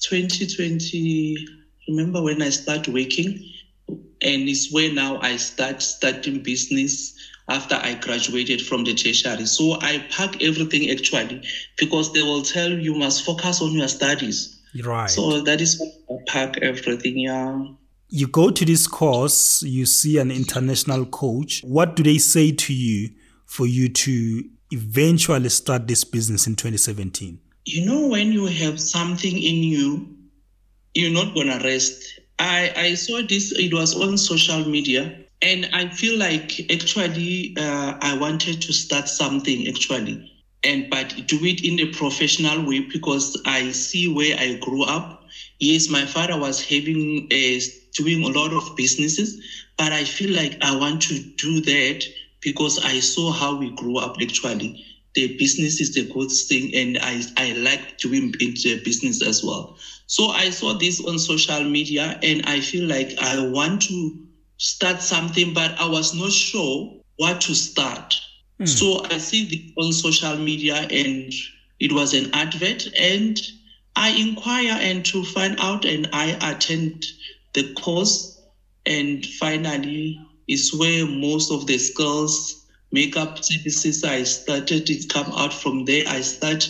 2020. 0.02 1.36
Remember 1.88 2.22
when 2.22 2.42
I 2.42 2.50
start 2.50 2.86
working, 2.88 3.42
and 3.88 4.48
it's 4.48 4.72
where 4.72 4.92
now 4.92 5.18
I 5.20 5.36
start 5.36 5.82
starting 5.82 6.42
business 6.42 7.14
after 7.48 7.74
I 7.74 7.94
graduated 7.94 8.62
from 8.62 8.84
the 8.84 8.94
tertiary. 8.94 9.46
So 9.46 9.76
I 9.80 10.06
pack 10.10 10.42
everything 10.42 10.90
actually 10.90 11.42
because 11.78 12.12
they 12.12 12.22
will 12.22 12.42
tell 12.42 12.70
you, 12.70 12.78
you 12.78 12.94
must 12.94 13.24
focus 13.24 13.60
on 13.60 13.72
your 13.72 13.88
studies. 13.88 14.60
Right. 14.84 15.10
So 15.10 15.40
that 15.40 15.60
is 15.60 15.82
I 16.08 16.14
pack 16.28 16.58
everything, 16.62 17.18
yeah. 17.18 17.64
You 18.08 18.28
go 18.28 18.50
to 18.50 18.64
this 18.64 18.86
course, 18.86 19.62
you 19.62 19.86
see 19.86 20.18
an 20.18 20.30
international 20.30 21.06
coach. 21.06 21.62
What 21.64 21.96
do 21.96 22.02
they 22.02 22.18
say 22.18 22.52
to 22.52 22.72
you 22.72 23.10
for 23.50 23.66
you 23.66 23.88
to 23.88 24.44
eventually 24.70 25.48
start 25.48 25.88
this 25.88 26.04
business 26.04 26.46
in 26.46 26.54
2017? 26.54 27.36
You 27.64 27.84
know, 27.84 28.06
when 28.06 28.30
you 28.30 28.46
have 28.46 28.78
something 28.78 29.36
in 29.36 29.56
you, 29.64 30.16
you're 30.94 31.12
not 31.12 31.34
gonna 31.34 31.58
rest. 31.64 32.20
I, 32.38 32.72
I 32.76 32.94
saw 32.94 33.20
this, 33.28 33.50
it 33.50 33.74
was 33.74 34.00
on 34.00 34.16
social 34.16 34.64
media 34.68 35.26
and 35.42 35.68
I 35.72 35.88
feel 35.88 36.16
like 36.16 36.70
actually 36.70 37.56
uh, 37.58 37.98
I 38.00 38.16
wanted 38.16 38.62
to 38.62 38.72
start 38.72 39.08
something 39.08 39.66
actually, 39.66 40.30
and 40.62 40.88
but 40.88 41.08
do 41.26 41.38
it 41.44 41.64
in 41.64 41.80
a 41.80 41.92
professional 41.92 42.64
way 42.64 42.80
because 42.80 43.36
I 43.46 43.72
see 43.72 44.06
where 44.06 44.38
I 44.38 44.58
grew 44.60 44.84
up. 44.84 45.24
Yes, 45.58 45.88
my 45.88 46.06
father 46.06 46.38
was 46.38 46.64
having 46.64 47.26
a, 47.32 47.56
uh, 47.56 47.60
doing 47.94 48.22
a 48.22 48.28
lot 48.28 48.52
of 48.52 48.76
businesses, 48.76 49.42
but 49.76 49.92
I 49.92 50.04
feel 50.04 50.36
like 50.36 50.56
I 50.62 50.76
want 50.76 51.02
to 51.02 51.18
do 51.18 51.60
that 51.62 52.04
because 52.42 52.78
I 52.78 53.00
saw 53.00 53.30
how 53.30 53.56
we 53.56 53.70
grew 53.70 53.98
up 53.98 54.16
actually. 54.20 54.84
The 55.14 55.36
business 55.38 55.80
is 55.80 55.92
the 55.94 56.04
good 56.04 56.30
thing, 56.30 56.72
and 56.74 56.96
I, 57.02 57.22
I 57.36 57.52
like 57.52 57.98
doing 57.98 58.32
into 58.38 58.76
the 58.76 58.82
business 58.84 59.22
as 59.26 59.42
well. 59.42 59.76
So 60.06 60.28
I 60.28 60.50
saw 60.50 60.74
this 60.74 61.04
on 61.04 61.18
social 61.18 61.64
media, 61.64 62.18
and 62.22 62.42
I 62.46 62.60
feel 62.60 62.86
like 62.86 63.18
I 63.18 63.44
want 63.44 63.82
to 63.82 64.26
start 64.58 65.02
something, 65.02 65.52
but 65.52 65.78
I 65.80 65.88
was 65.88 66.14
not 66.14 66.30
sure 66.30 67.00
what 67.16 67.40
to 67.42 67.54
start. 67.54 68.20
Mm. 68.60 68.68
So 68.68 69.04
I 69.10 69.18
see 69.18 69.44
this 69.44 69.84
on 69.84 69.92
social 69.92 70.36
media 70.36 70.86
and 70.90 71.32
it 71.80 71.92
was 71.92 72.12
an 72.14 72.30
advert 72.34 72.86
and 72.98 73.40
I 73.96 74.10
inquire 74.10 74.76
and 74.80 75.04
to 75.06 75.24
find 75.24 75.58
out 75.60 75.84
and 75.84 76.08
I 76.12 76.36
attend 76.42 77.06
the 77.54 77.72
course 77.74 78.40
and 78.86 79.24
finally 79.24 80.20
is 80.50 80.74
where 80.74 81.06
most 81.06 81.52
of 81.52 81.66
the 81.66 81.78
skills 81.78 82.66
makeup 82.92 83.42
services 83.42 84.04
I 84.04 84.24
started 84.24 84.90
it 84.90 85.08
come 85.08 85.32
out 85.36 85.54
from 85.54 85.84
there. 85.84 86.04
I 86.08 86.20
start 86.20 86.68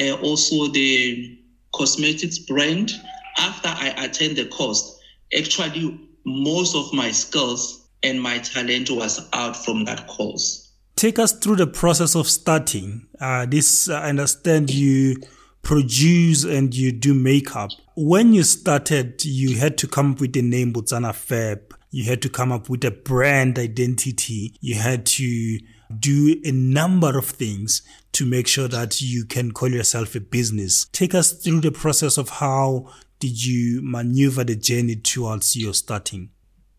uh, 0.00 0.14
also 0.14 0.68
the 0.68 1.38
cosmetics 1.74 2.38
brand 2.38 2.92
after 3.38 3.68
I 3.68 3.88
attend 3.98 4.36
the 4.36 4.46
course. 4.46 4.98
Actually, 5.36 6.00
most 6.24 6.74
of 6.74 6.92
my 6.92 7.10
skills 7.10 7.88
and 8.02 8.20
my 8.20 8.38
talent 8.38 8.90
was 8.90 9.28
out 9.32 9.56
from 9.56 9.84
that 9.84 10.06
course. 10.06 10.72
Take 10.96 11.18
us 11.18 11.32
through 11.32 11.56
the 11.56 11.66
process 11.66 12.14
of 12.14 12.28
starting. 12.28 13.06
Uh, 13.20 13.46
this, 13.46 13.88
I 13.88 14.08
understand 14.08 14.70
you 14.70 15.16
produce 15.62 16.44
and 16.44 16.74
you 16.74 16.92
do 16.92 17.14
makeup. 17.14 17.70
When 17.96 18.32
you 18.32 18.42
started, 18.42 19.24
you 19.24 19.56
had 19.56 19.78
to 19.78 19.86
come 19.86 20.12
up 20.12 20.20
with 20.20 20.32
the 20.32 20.42
name 20.42 20.72
Botsana 20.72 21.14
Fab. 21.14 21.74
You 21.90 22.04
had 22.04 22.22
to 22.22 22.28
come 22.28 22.52
up 22.52 22.68
with 22.68 22.84
a 22.84 22.90
brand 22.90 23.58
identity. 23.58 24.54
You 24.60 24.76
had 24.76 25.06
to 25.06 25.58
do 25.98 26.40
a 26.44 26.52
number 26.52 27.18
of 27.18 27.26
things 27.26 27.82
to 28.12 28.24
make 28.24 28.46
sure 28.46 28.68
that 28.68 29.02
you 29.02 29.24
can 29.24 29.50
call 29.50 29.68
yourself 29.68 30.14
a 30.14 30.20
business. 30.20 30.86
Take 30.92 31.14
us 31.14 31.32
through 31.32 31.60
the 31.60 31.72
process 31.72 32.16
of 32.16 32.28
how 32.28 32.92
did 33.18 33.44
you 33.44 33.80
maneuver 33.82 34.44
the 34.44 34.56
journey 34.56 34.96
towards 34.96 35.56
your 35.56 35.74
starting? 35.74 36.30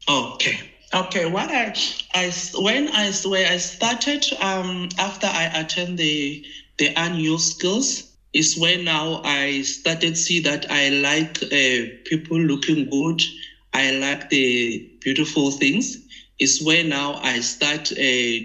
Okay. 0.10 0.72
Okay, 0.94 1.26
what 1.26 1.50
I, 1.50 1.74
I 2.14 2.34
when 2.60 2.90
I 2.90 3.14
where 3.24 3.50
I 3.50 3.58
started 3.58 4.26
um, 4.42 4.90
after 5.00 5.26
I 5.26 5.46
attend 5.54 5.98
the 5.98 6.46
the 6.80 6.90
annual 7.00 7.38
skills 7.38 8.12
is 8.34 8.58
when 8.58 8.84
now 8.84 9.22
I 9.24 9.62
started 9.62 10.18
see 10.18 10.42
that 10.42 10.66
I 10.70 10.90
like 10.90 11.42
uh, 11.44 11.96
people 12.04 12.38
looking 12.38 12.90
good. 12.90 13.22
I 13.74 13.92
like 13.92 14.30
the 14.30 14.91
beautiful 15.02 15.52
things. 15.52 15.98
Is 16.40 16.62
where 16.62 16.84
now 16.84 17.20
I 17.22 17.40
start 17.42 17.92
uh, 17.92 18.40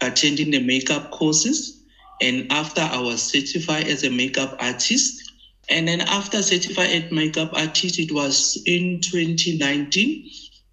attending 0.00 0.50
the 0.50 0.60
makeup 0.60 1.10
courses, 1.10 1.78
and 2.20 2.46
after 2.50 2.80
I 2.82 2.98
was 2.98 3.22
certified 3.22 3.86
as 3.88 4.04
a 4.04 4.10
makeup 4.10 4.56
artist, 4.60 5.22
and 5.70 5.88
then 5.88 6.00
after 6.02 6.42
certified 6.42 6.90
as 6.90 7.10
makeup 7.10 7.50
artist, 7.54 7.98
it 7.98 8.12
was 8.12 8.58
in 8.66 9.00
2019 9.00 10.24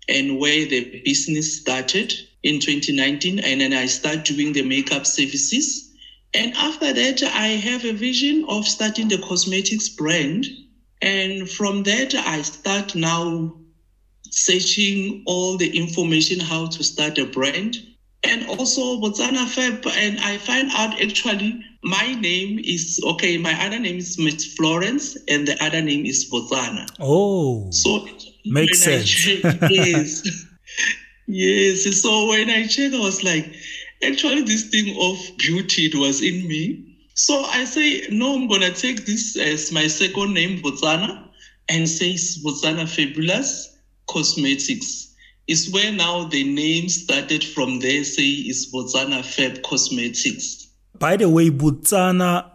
and 0.09 0.39
where 0.39 0.65
the 0.65 0.81
business 1.05 1.57
started 1.57 2.13
in 2.43 2.59
2019. 2.59 3.39
And 3.39 3.61
then 3.61 3.73
I 3.73 3.85
start 3.85 4.25
doing 4.25 4.53
the 4.53 4.63
makeup 4.63 5.05
services. 5.05 5.89
And 6.33 6.53
after 6.55 6.93
that, 6.93 7.21
I 7.23 7.47
have 7.49 7.85
a 7.85 7.93
vision 7.93 8.43
of 8.47 8.67
starting 8.67 9.07
the 9.09 9.17
cosmetics 9.19 9.89
brand. 9.89 10.47
And 11.01 11.49
from 11.49 11.83
that, 11.83 12.13
I 12.15 12.41
start 12.41 12.95
now 12.95 13.55
searching 14.37 15.23
all 15.25 15.57
the 15.57 15.75
information 15.75 16.39
how 16.39 16.67
to 16.67 16.83
start 16.83 17.17
a 17.17 17.25
brand 17.25 17.75
and 18.23 18.47
also 18.47 18.99
Botsana 19.01 19.47
Fab. 19.47 19.85
And 19.97 20.19
I 20.19 20.37
find 20.37 20.69
out 20.73 21.01
actually 21.01 21.59
my 21.83 22.13
name 22.13 22.59
is 22.59 23.01
okay. 23.03 23.37
My 23.37 23.53
other 23.65 23.79
name 23.79 23.97
is 23.97 24.17
Miss 24.19 24.53
Florence, 24.55 25.17
and 25.27 25.47
the 25.47 25.61
other 25.63 25.81
name 25.81 26.05
is 26.05 26.29
Botsana. 26.29 26.87
Oh, 26.99 27.69
so 27.71 28.07
makes 28.45 28.79
sense. 28.79 29.09
Check, 29.09 29.43
yes, 29.69 30.45
yes. 31.27 32.01
So 32.01 32.27
when 32.27 32.49
I 32.49 32.67
checked, 32.67 32.93
I 32.93 32.99
was 32.99 33.23
like, 33.23 33.55
actually, 34.03 34.41
this 34.43 34.69
thing 34.69 34.95
of 35.01 35.17
beauty 35.37 35.85
it 35.85 35.95
was 35.95 36.21
in 36.21 36.47
me. 36.47 36.83
So 37.15 37.43
I 37.45 37.63
say, 37.63 38.07
no, 38.11 38.35
I'm 38.35 38.47
gonna 38.47 38.71
take 38.71 39.05
this 39.05 39.35
as 39.37 39.71
my 39.71 39.87
second 39.87 40.33
name, 40.33 40.61
Botsana, 40.61 41.29
and 41.69 41.89
say 41.89 42.13
Botsana 42.13 42.87
Fabulous 42.87 43.76
Cosmetics 44.07 45.15
is 45.47 45.71
where 45.71 45.91
now 45.91 46.25
the 46.25 46.43
name 46.43 46.89
started 46.89 47.43
from 47.43 47.79
there, 47.79 48.03
say 48.03 48.23
is 48.23 48.71
Botsana 48.73 49.23
Fab 49.23 49.63
Cosmetics. 49.63 50.67
By 50.97 51.17
the 51.17 51.29
way, 51.29 51.49
Botsana 51.49 52.51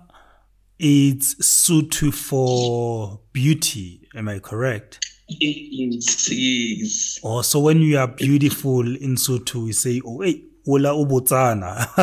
is 0.79 1.37
Sotho 1.37 2.13
for 2.13 3.21
beauty. 3.33 4.09
Am 4.15 4.29
I 4.29 4.41
correct? 4.41 5.07
Yes, 5.29 6.29
yes. 6.31 7.21
Oh, 7.23 7.43
so 7.43 7.61
when 7.61 7.81
you 7.81 7.99
are 7.99 8.09
beautiful 8.09 8.81
in 8.81 9.15
Sotho, 9.17 9.65
we 9.65 9.73
say, 9.73 10.03
oh, 10.05 10.21
hey, 10.21 10.43
Ola 10.67 10.91
Ubotsana. 10.91 11.89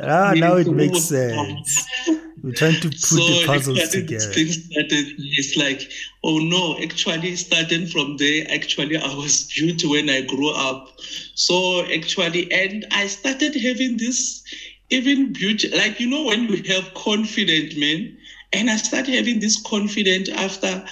ah, 0.00 0.32
now 0.36 0.56
it 0.56 0.68
makes 0.68 1.00
sense. 1.02 1.86
We're 2.46 2.52
trying 2.52 2.80
to 2.80 2.90
put 2.90 2.98
so 3.00 3.16
the 3.16 3.42
puzzles 3.44 3.88
together. 3.88 4.32
Things 4.32 4.64
started, 4.66 5.06
it's 5.18 5.56
like, 5.56 5.90
oh 6.22 6.38
no, 6.38 6.78
actually 6.80 7.34
starting 7.34 7.88
from 7.88 8.18
there, 8.18 8.46
actually 8.48 8.96
I 8.96 9.12
was 9.14 9.50
beauty 9.52 9.88
when 9.88 10.08
I 10.08 10.20
grew 10.20 10.50
up. 10.50 10.92
So 11.34 11.84
actually, 11.92 12.52
and 12.52 12.86
I 12.92 13.08
started 13.08 13.56
having 13.56 13.96
this 13.96 14.44
even 14.90 15.32
beauty, 15.32 15.76
like, 15.76 15.98
you 15.98 16.08
know, 16.08 16.22
when 16.22 16.44
you 16.44 16.62
have 16.72 16.94
confident 16.94 17.76
men, 17.76 18.16
and 18.52 18.70
I 18.70 18.76
started 18.76 19.16
having 19.16 19.40
this 19.40 19.60
confident 19.62 20.28
after 20.28 20.84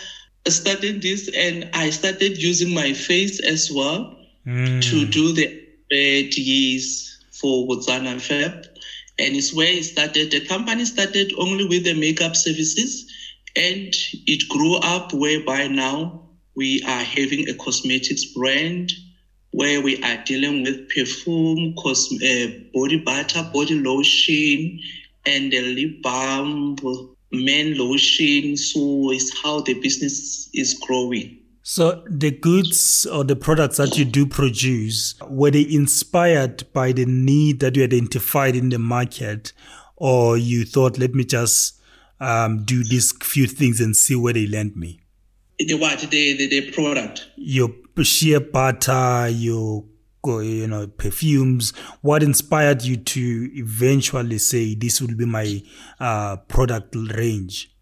starting 0.49 0.99
this, 0.99 1.31
and 1.37 1.71
I 1.73 1.91
started 1.91 2.37
using 2.43 2.75
my 2.75 2.93
face 2.93 3.39
as 3.39 3.71
well 3.71 4.19
mm. 4.45 4.83
to 4.91 5.07
do 5.07 5.33
the 5.33 5.47
bad 5.89 6.37
years 6.37 7.17
for 7.31 7.69
Botsana 7.69 8.21
Fab 8.21 8.74
and 9.19 9.37
it's 9.37 9.53
where 9.55 9.73
it 9.73 9.85
started. 9.85 10.31
The 10.31 10.41
company 10.41 10.85
started 10.85 11.33
only 11.39 11.65
with 11.65 11.85
the 11.85 11.95
makeup 11.95 12.37
services, 12.37 13.11
and 13.57 13.95
it 14.27 14.49
grew 14.49 14.77
up 14.77 15.13
whereby 15.13 15.69
now 15.69 16.29
we 16.57 16.83
are 16.83 17.03
having 17.03 17.49
a 17.49 17.55
cosmetics 17.55 18.25
brand 18.27 18.93
where 19.53 19.81
we 19.81 20.03
are 20.03 20.23
dealing 20.25 20.63
with 20.65 20.89
perfume, 20.91 21.75
cos- 21.79 22.13
uh, 22.23 22.47
body 22.75 22.97
butter, 22.97 23.43
body 23.53 23.75
lotion, 23.81 24.81
and 25.27 25.53
the 25.53 25.61
lip 25.61 26.03
balm, 26.03 26.77
men 27.33 27.77
lotion. 27.79 28.57
So 28.57 29.11
it's 29.13 29.33
how 29.43 29.61
the 29.61 29.75
business 29.75 30.49
is 30.55 30.75
growing. 30.75 31.39
So 31.67 32.05
the 32.07 32.31
goods 32.31 33.07
or 33.07 33.25
the 33.25 33.37
products 33.37 33.79
that 33.79 33.97
you 33.97 34.05
do 34.05 34.27
produce, 34.27 35.15
were 35.27 35.51
they 35.51 35.63
inspired 35.63 36.71
by 36.75 36.93
the 36.93 37.07
need 37.07 37.61
that 37.61 37.75
you 37.75 37.83
identified 37.83 38.55
in 38.55 38.69
the 38.69 38.79
market, 38.79 39.55
or 39.97 40.37
you 40.37 40.67
thought, 40.67 40.99
let 40.99 41.15
me 41.15 41.25
just 41.25 41.81
um, 42.21 42.65
do 42.67 42.85
these 42.85 43.13
few 43.23 43.47
things 43.47 43.81
and 43.81 43.97
see 43.97 44.15
where 44.15 44.35
they 44.35 44.47
land 44.47 44.77
me? 44.77 45.01
The 45.59 45.77
what? 45.77 46.01
The, 46.01 46.37
the, 46.37 46.49
the 46.49 46.71
product. 46.71 47.29
Your 47.37 47.71
shea 48.03 48.41
butter, 48.41 49.31
your 49.31 49.87
you 50.27 50.67
know 50.67 50.87
perfumes. 50.87 51.71
What 52.03 52.23
inspired 52.23 52.83
you 52.83 52.99
to 52.99 53.51
eventually 53.55 54.37
say 54.37 54.75
this 54.75 55.01
will 55.01 55.17
be 55.17 55.25
my 55.25 55.63
uh, 55.99 56.37
product 56.37 56.95
range? 56.95 57.74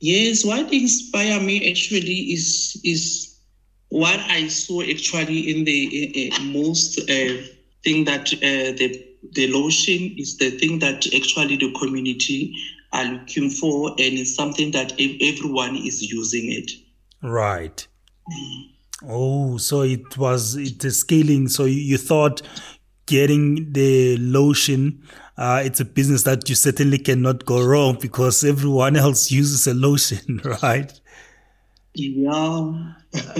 Yes, 0.00 0.44
what 0.44 0.72
inspired 0.72 1.42
me 1.42 1.68
actually 1.70 2.32
is 2.32 2.80
is 2.84 3.36
what 3.88 4.18
I 4.20 4.48
saw 4.48 4.82
actually 4.82 5.50
in 5.50 5.64
the 5.64 6.32
uh, 6.32 6.42
most 6.44 6.98
uh, 7.00 7.42
thing 7.82 8.04
that 8.04 8.32
uh, 8.34 8.76
the 8.78 9.04
the 9.32 9.48
lotion 9.48 10.14
is 10.16 10.36
the 10.36 10.50
thing 10.50 10.78
that 10.80 11.06
actually 11.14 11.56
the 11.56 11.72
community 11.72 12.54
are 12.92 13.04
looking 13.04 13.50
for, 13.50 13.90
and 13.90 14.18
it's 14.18 14.34
something 14.34 14.70
that 14.72 14.92
everyone 14.92 15.76
is 15.76 16.02
using 16.02 16.52
it. 16.52 16.70
Right. 17.22 17.86
Oh, 19.06 19.56
so 19.58 19.82
it 19.82 20.16
was 20.16 20.56
it 20.56 20.84
is 20.84 21.00
scaling. 21.00 21.48
So 21.48 21.64
you 21.64 21.98
thought 21.98 22.42
getting 23.06 23.72
the 23.72 24.16
lotion 24.18 25.02
uh, 25.38 25.62
it's 25.64 25.78
a 25.78 25.84
business 25.84 26.24
that 26.24 26.48
you 26.48 26.56
certainly 26.56 26.98
cannot 26.98 27.46
go 27.46 27.64
wrong 27.64 27.96
because 28.00 28.42
everyone 28.42 28.96
else 29.06 29.30
uses 29.30 29.66
a 29.66 29.74
lotion, 29.74 30.40
right? 30.62 31.00
Yeah. 31.94 32.94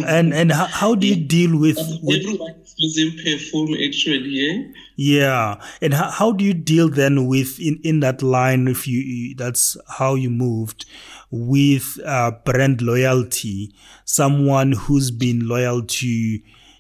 and 0.07 0.33
and 0.33 0.51
how, 0.51 0.67
how 0.67 0.95
do 0.95 1.07
you 1.07 1.17
deal 1.17 1.59
with, 1.59 1.77
with 2.03 2.23
everyone 2.23 2.55
using 2.77 3.11
perfume 3.19 3.77
actually? 3.85 4.29
Yeah. 4.29 4.73
Yeah, 5.01 5.63
and 5.81 5.95
how, 5.95 6.11
how 6.11 6.33
do 6.33 6.45
you 6.45 6.55
deal 6.55 6.89
then 6.89 7.27
with 7.27 7.61
in 7.61 7.79
in 7.85 8.01
that 8.01 8.23
line? 8.23 8.67
If 8.67 8.89
you 8.89 9.35
that's 9.37 9.77
how 9.89 10.15
you 10.15 10.31
moved 10.31 10.87
with 11.31 12.01
uh, 12.05 12.33
brand 12.45 12.81
loyalty, 12.83 13.75
someone 14.05 14.73
who's 14.73 15.11
been 15.11 15.47
loyal 15.47 15.83
to 15.83 16.39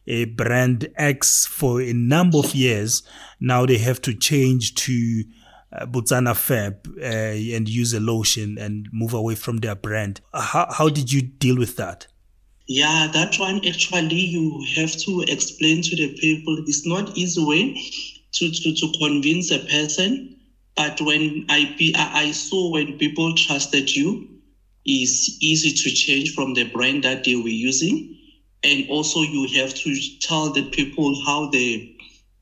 a 0.08 0.24
brand 0.24 0.88
X 0.96 1.46
for 1.46 1.82
a 1.82 1.92
number 1.92 2.38
of 2.38 2.54
years, 2.54 3.02
now 3.38 3.66
they 3.66 3.78
have 3.78 4.00
to 4.02 4.14
change 4.14 4.74
to 4.74 5.22
uh, 5.70 5.84
Botsana 5.84 6.34
Fab 6.34 6.88
uh, 6.98 7.04
and 7.04 7.68
use 7.68 7.92
a 7.92 8.00
lotion 8.00 8.56
and 8.58 8.88
move 8.90 9.12
away 9.12 9.34
from 9.34 9.58
their 9.58 9.74
brand. 9.74 10.22
How, 10.32 10.66
how 10.70 10.88
did 10.88 11.12
you 11.12 11.20
deal 11.20 11.58
with 11.58 11.76
that? 11.76 12.06
Yeah, 12.66 13.08
that 13.12 13.38
one 13.38 13.66
actually 13.66 14.16
you 14.16 14.64
have 14.76 14.92
to 14.92 15.24
explain 15.28 15.82
to 15.82 15.96
the 15.96 16.14
people. 16.18 16.56
It's 16.66 16.86
not 16.86 17.16
easy 17.16 17.44
way 17.44 17.74
to, 18.32 18.50
to, 18.50 18.74
to 18.74 18.92
convince 18.98 19.50
a 19.50 19.58
person. 19.58 20.36
But 20.74 21.00
when 21.00 21.44
I, 21.48 21.74
I 21.96 22.30
saw 22.30 22.70
when 22.70 22.98
people 22.98 23.34
trusted 23.34 23.94
you, 23.94 24.28
it's 24.84 25.36
easy 25.42 25.70
to 25.70 25.90
change 25.94 26.34
from 26.34 26.54
the 26.54 26.64
brand 26.64 27.04
that 27.04 27.24
they 27.24 27.36
were 27.36 27.48
using. 27.48 28.17
And 28.64 28.86
also 28.88 29.22
you 29.22 29.46
have 29.60 29.74
to 29.74 29.96
tell 30.20 30.50
the 30.50 30.62
people 30.62 31.20
how 31.24 31.46
the 31.46 31.88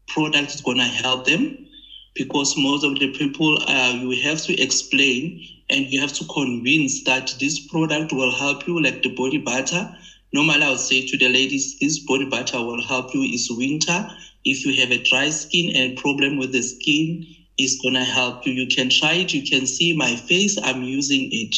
product 0.09 0.55
is 0.55 0.61
going 0.61 0.79
to 0.79 0.85
help 0.85 1.27
them 1.27 1.67
because 2.15 2.57
most 2.57 2.85
of 2.85 2.99
the 2.99 3.09
people 3.09 3.59
uh, 3.69 3.95
you 4.01 4.11
have 4.23 4.41
to 4.43 4.61
explain 4.61 5.41
and 5.69 5.87
you 5.93 6.01
have 6.01 6.13
to 6.15 6.25
convince 6.25 7.03
that 7.05 7.35
this 7.41 7.59
product 7.59 8.13
will 8.13 8.31
help 8.31 8.67
you 8.67 8.83
like 8.83 9.03
the 9.03 9.09
body 9.11 9.39
butter. 9.39 9.89
Normally 10.33 10.63
i 10.63 10.71
would 10.71 10.81
say 10.81 11.03
to 11.07 11.17
the 11.17 11.29
ladies 11.29 11.77
this 11.81 11.99
body 12.01 12.25
butter 12.25 12.63
will 12.63 12.83
help 12.83 13.15
you 13.15 13.23
is 13.23 13.49
winter. 13.51 14.09
If 14.45 14.65
you 14.65 14.73
have 14.81 14.93
a 14.93 15.03
dry 15.03 15.31
skin 15.31 15.71
and 15.77 15.97
problem 15.97 16.37
with 16.39 16.53
the 16.53 16.63
skin 16.63 17.27
it's 17.59 17.77
gonna 17.81 18.05
help 18.05 18.47
you. 18.47 18.53
You 18.53 18.67
can 18.67 18.91
try 18.91 19.15
it. 19.15 19.33
You 19.33 19.43
can 19.43 19.67
see 19.67 19.93
my 19.95 20.15
face. 20.17 20.59
I'm 20.63 20.83
using 20.83 21.29
it. 21.33 21.57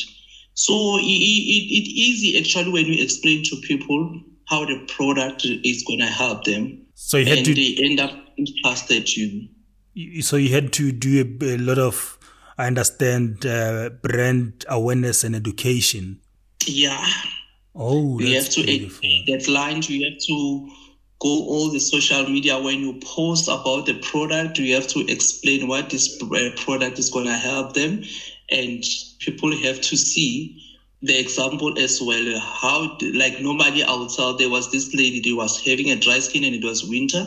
So 0.55 0.99
it, 0.99 1.03
it, 1.03 1.65
it 1.79 1.89
easy 1.89 2.39
actually 2.39 2.71
when 2.71 2.87
you 2.87 3.03
explain 3.03 3.43
to 3.45 3.57
people 3.57 4.21
how 4.49 4.65
the 4.65 4.79
product 4.89 5.45
is 5.45 5.85
gonna 5.87 6.07
help 6.07 6.45
them. 6.45 6.87
So 6.95 7.17
you 7.17 7.27
had 7.27 7.39
and 7.39 7.47
to 7.47 7.55
they 7.55 7.77
end 7.81 8.01
up 8.01 8.13
interested 8.37 9.15
you. 9.17 9.49
So 10.23 10.37
you 10.37 10.51
had 10.51 10.73
to 10.75 10.93
do 10.93 11.39
a, 11.41 11.55
a 11.55 11.59
lot 11.59 11.79
of 11.79 12.19
i 12.57 12.67
understand 12.67 13.47
uh, 13.47 13.91
brand 14.03 14.65
awareness 14.69 15.23
and 15.25 15.37
education. 15.37 16.21
Yeah. 16.67 17.07
Oh 17.75 18.19
you 18.19 18.35
have 18.35 18.49
to 18.51 18.63
that 18.63 19.47
line 19.49 19.83
you 19.83 20.11
have 20.11 20.19
to 20.27 20.71
go 21.21 21.29
all 21.29 21.71
the 21.71 21.79
social 21.79 22.29
media. 22.29 22.59
When 22.59 22.81
you 22.81 22.99
post 23.01 23.49
about 23.49 23.87
the 23.87 23.99
product 24.01 24.59
you 24.59 24.75
have 24.75 24.89
to 24.89 25.07
explain 25.07 25.69
what 25.69 25.91
this 25.91 26.21
uh, 26.21 26.51
product 26.57 26.99
is 26.99 27.11
going 27.11 27.27
to 27.27 27.35
help 27.37 27.75
them. 27.75 28.03
And 28.51 28.83
people 29.21 29.55
have 29.59 29.81
to 29.83 29.97
see 29.97 30.68
the 31.03 31.17
example 31.19 31.79
as 31.79 32.03
well 32.03 32.41
how 32.41 32.97
like 33.15 33.41
normally 33.41 33.85
i 33.85 33.95
would 33.95 34.11
tell 34.11 34.37
there 34.37 34.51
was 34.51 34.73
this 34.73 34.93
lady 34.95 35.21
that 35.21 35.37
was 35.37 35.65
having 35.65 35.91
a 35.91 35.97
dry 35.97 36.19
skin 36.19 36.43
and 36.43 36.55
it 36.57 36.65
was 36.65 36.85
winter 36.89 37.25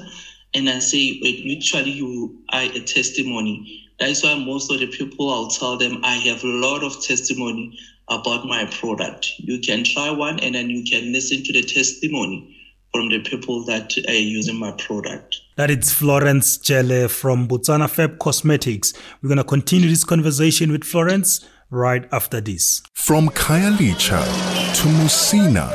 and 0.54 0.70
I 0.70 0.80
say, 0.80 1.20
literally, 1.46 1.92
you 1.92 2.44
are 2.50 2.64
a 2.64 2.80
testimony. 2.82 3.90
That's 4.00 4.24
why 4.24 4.36
most 4.36 4.72
of 4.72 4.80
the 4.80 4.88
people 4.88 5.30
I'll 5.30 5.48
tell 5.48 5.78
them 5.78 6.04
I 6.04 6.16
have 6.16 6.44
a 6.44 6.48
lot 6.48 6.84
of 6.84 7.02
testimony 7.02 7.78
about 8.10 8.46
my 8.46 8.66
product. 8.66 9.32
You 9.38 9.60
can 9.60 9.84
try 9.84 10.10
one 10.10 10.40
and 10.40 10.56
then 10.56 10.70
you 10.70 10.84
can 10.84 11.14
listen 11.14 11.44
to 11.44 11.54
the 11.54 11.62
testimony 11.62 12.58
from 12.92 13.08
the 13.08 13.20
people 13.22 13.64
that 13.66 13.94
are 14.10 14.14
using 14.14 14.58
my 14.58 14.72
product. 14.74 15.38
That 15.56 15.70
is 15.70 15.94
Florence 15.94 16.58
Jele 16.58 17.08
from 17.08 17.48
Botsana 17.48 17.90
Fab 17.90 18.20
Cosmetics. 18.20 18.94
We're 19.22 19.30
going 19.30 19.38
to 19.38 19.46
continue 19.46 19.88
this 19.88 20.04
conversation 20.04 20.72
with 20.74 20.84
Florence 20.84 21.48
right 21.72 22.08
after 22.12 22.42
this. 22.42 22.84
From 22.94 23.30
Khayelitsha 23.30 24.22
to 24.76 24.88
Musina, 25.00 25.70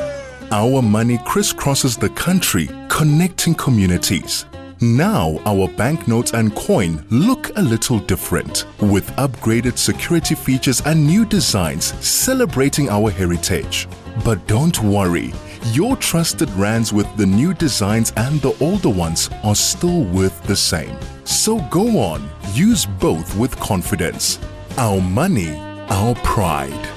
our 0.51 0.81
money 0.81 1.17
crisscrosses 1.19 1.99
the 1.99 2.09
country, 2.09 2.69
connecting 2.87 3.55
communities. 3.55 4.45
Now 4.79 5.39
our 5.45 5.67
banknotes 5.69 6.33
and 6.33 6.55
coin 6.55 7.03
look 7.09 7.49
a 7.57 7.61
little 7.61 7.97
different 7.97 8.65
with 8.79 9.09
upgraded 9.15 9.75
security 9.75 10.35
features 10.35 10.81
and 10.85 11.05
new 11.05 11.25
designs 11.25 11.85
celebrating 12.05 12.87
our 12.87 13.09
heritage. 13.09 13.87
But 14.23 14.45
don't 14.45 14.79
worry, 14.83 15.33
your 15.71 15.95
trusted 15.97 16.49
rands 16.51 16.93
with 16.93 17.07
the 17.17 17.25
new 17.25 17.55
designs 17.55 18.13
and 18.17 18.39
the 18.41 18.55
older 18.63 18.89
ones 18.89 19.31
are 19.43 19.55
still 19.55 20.03
worth 20.03 20.43
the 20.43 20.55
same. 20.55 20.95
So 21.25 21.59
go 21.71 21.99
on, 21.99 22.29
use 22.53 22.85
both 22.85 23.35
with 23.35 23.59
confidence. 23.59 24.37
Our 24.77 25.01
money, 25.01 25.59
our 25.89 26.15
pride. 26.15 26.87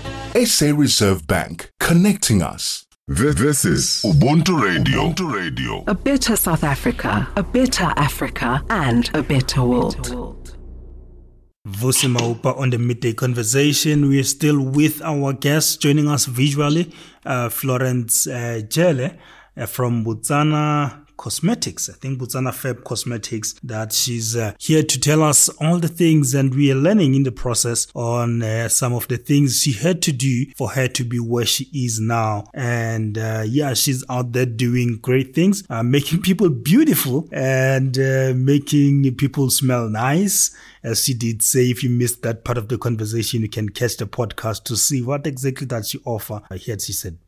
SA 0.47 0.73
Reserve 0.77 1.27
Bank, 1.27 1.71
connecting 1.81 2.43
us. 2.43 2.87
This 3.09 3.65
is 3.65 4.03
Ubuntu 4.05 4.61
Radio. 4.63 5.09
Ubuntu 5.09 5.33
Radio. 5.35 5.85
A 5.89 5.95
better 5.95 6.37
South 6.37 6.63
Africa, 6.63 7.29
a 7.37 7.43
better 7.43 7.93
Africa, 7.97 8.63
and 8.71 9.11
a 9.15 9.23
better 9.23 9.65
world. 9.65 10.57
Vusi 11.69 12.09
Maupa 12.09 12.57
on 12.57 12.71
the 12.71 12.79
midday 12.79 13.13
conversation. 13.13 14.09
We 14.09 14.21
are 14.21 14.25
still 14.25 14.61
with 14.61 15.03
our 15.03 15.33
guests 15.33 15.77
joining 15.77 16.09
us 16.09 16.27
visually, 16.27 16.93
uh, 17.27 17.49
Florence 17.49 18.27
uh, 18.27 18.63
Jele 18.69 19.11
uh, 19.57 19.67
from 19.67 20.05
Botsana 20.05 21.05
Cosmetics. 21.21 21.91
I 21.91 21.93
think 21.93 22.19
Botsana 22.19 22.55
Fab 22.55 22.83
Cosmetics 22.83 23.53
that 23.63 23.93
she's 23.93 24.35
uh, 24.35 24.55
here 24.59 24.83
to 24.83 24.99
tell 24.99 25.23
us 25.23 25.51
all 25.61 25.79
the 25.79 25.87
things 25.87 26.35
and 26.35 26.55
we 26.55 26.73
are 26.73 26.75
learning 26.75 27.15
in 27.15 27.25
the 27.25 27.31
process 27.31 27.87
on 27.95 28.43
uh, 28.43 28.71
some 28.71 28.95
of 28.95 29.07
the 29.09 29.19
things 29.19 29.61
she 29.61 29.73
had 29.73 30.01
to 30.01 30.13
do 30.13 30.47
for 30.57 30.71
her 30.71 30.89
to 30.89 31.05
be 31.05 31.21
where 31.21 31.45
she 31.45 31.69
is 31.75 32.01
now. 32.01 32.45
And 32.55 33.19
uh, 33.19 33.43
yeah, 33.47 33.75
she's 33.75 34.03
out 34.09 34.33
there 34.33 34.47
doing 34.47 34.99
great 35.03 35.35
things, 35.35 35.63
uh, 35.69 35.83
making 35.83 36.23
people 36.23 36.49
beautiful 36.49 37.29
and 37.33 37.99
uh, 37.99 38.33
making 38.35 39.15
people 39.17 39.51
smell 39.51 39.91
nice 39.91 40.57
as 40.83 41.05
she 41.05 41.15
did 41.15 41.43
say, 41.43 41.71
if 41.71 41.83
you 41.83 41.91
missed 41.91 42.23
that 42.23 42.45
part 42.45 42.57
of 42.57 42.69
the 42.69 42.79
conversation, 42.79 43.43
you 43.43 43.49
can 43.49 43.69
catch 43.69 43.97
the 43.99 44.07
podcast 44.07 44.65
to 44.65 44.77
see 44.77 45.03
what 45.03 45.27
exactly 45.27 45.67
that 45.67 45.87
she 45.87 46.01
offer. 46.05 46.41
Here 46.55 46.79
she 46.79 46.93
said 46.93 47.19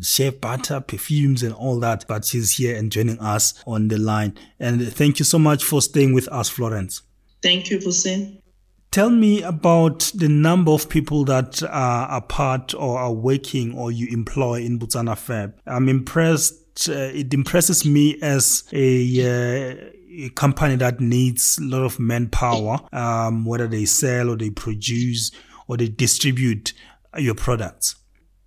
shea 0.00 0.30
butter, 0.30 0.80
perfumes, 0.80 1.42
and 1.42 1.52
all 1.52 1.80
that. 1.80 2.04
But 2.06 2.24
she's 2.24 2.56
here 2.56 2.76
and 2.76 2.92
joining 2.92 3.18
us 3.18 3.39
on 3.66 3.88
the 3.88 3.98
line. 3.98 4.36
And 4.58 4.92
thank 4.92 5.18
you 5.18 5.24
so 5.24 5.38
much 5.38 5.64
for 5.64 5.82
staying 5.82 6.12
with 6.12 6.28
us, 6.28 6.48
Florence. 6.48 7.02
Thank 7.42 7.70
you, 7.70 7.78
Hussein. 7.78 8.42
Tell 8.90 9.10
me 9.10 9.42
about 9.42 10.10
the 10.14 10.28
number 10.28 10.72
of 10.72 10.88
people 10.88 11.24
that 11.26 11.62
are, 11.62 12.16
a 12.16 12.20
part 12.20 12.74
or 12.74 12.98
are 12.98 13.12
working 13.12 13.76
or 13.78 13.92
you 13.92 14.08
employ 14.10 14.62
in 14.62 14.80
Botsana 14.80 15.16
Fab. 15.16 15.54
I'm 15.66 15.88
impressed 15.88 16.60
uh, 16.88 17.10
it 17.12 17.34
impresses 17.34 17.84
me 17.84 18.18
as 18.22 18.64
a, 18.72 19.20
uh, 19.20 19.90
a, 20.24 20.28
company 20.30 20.76
that 20.76 21.00
needs 21.00 21.58
a 21.58 21.64
lot 21.64 21.82
of 21.82 21.98
manpower, 21.98 22.78
um, 22.92 23.44
whether 23.44 23.66
they 23.66 23.84
sell 23.84 24.30
or 24.30 24.36
they 24.36 24.50
produce 24.50 25.30
or 25.68 25.76
they 25.76 25.88
distribute 25.88 26.72
your 27.18 27.34
products. 27.34 27.96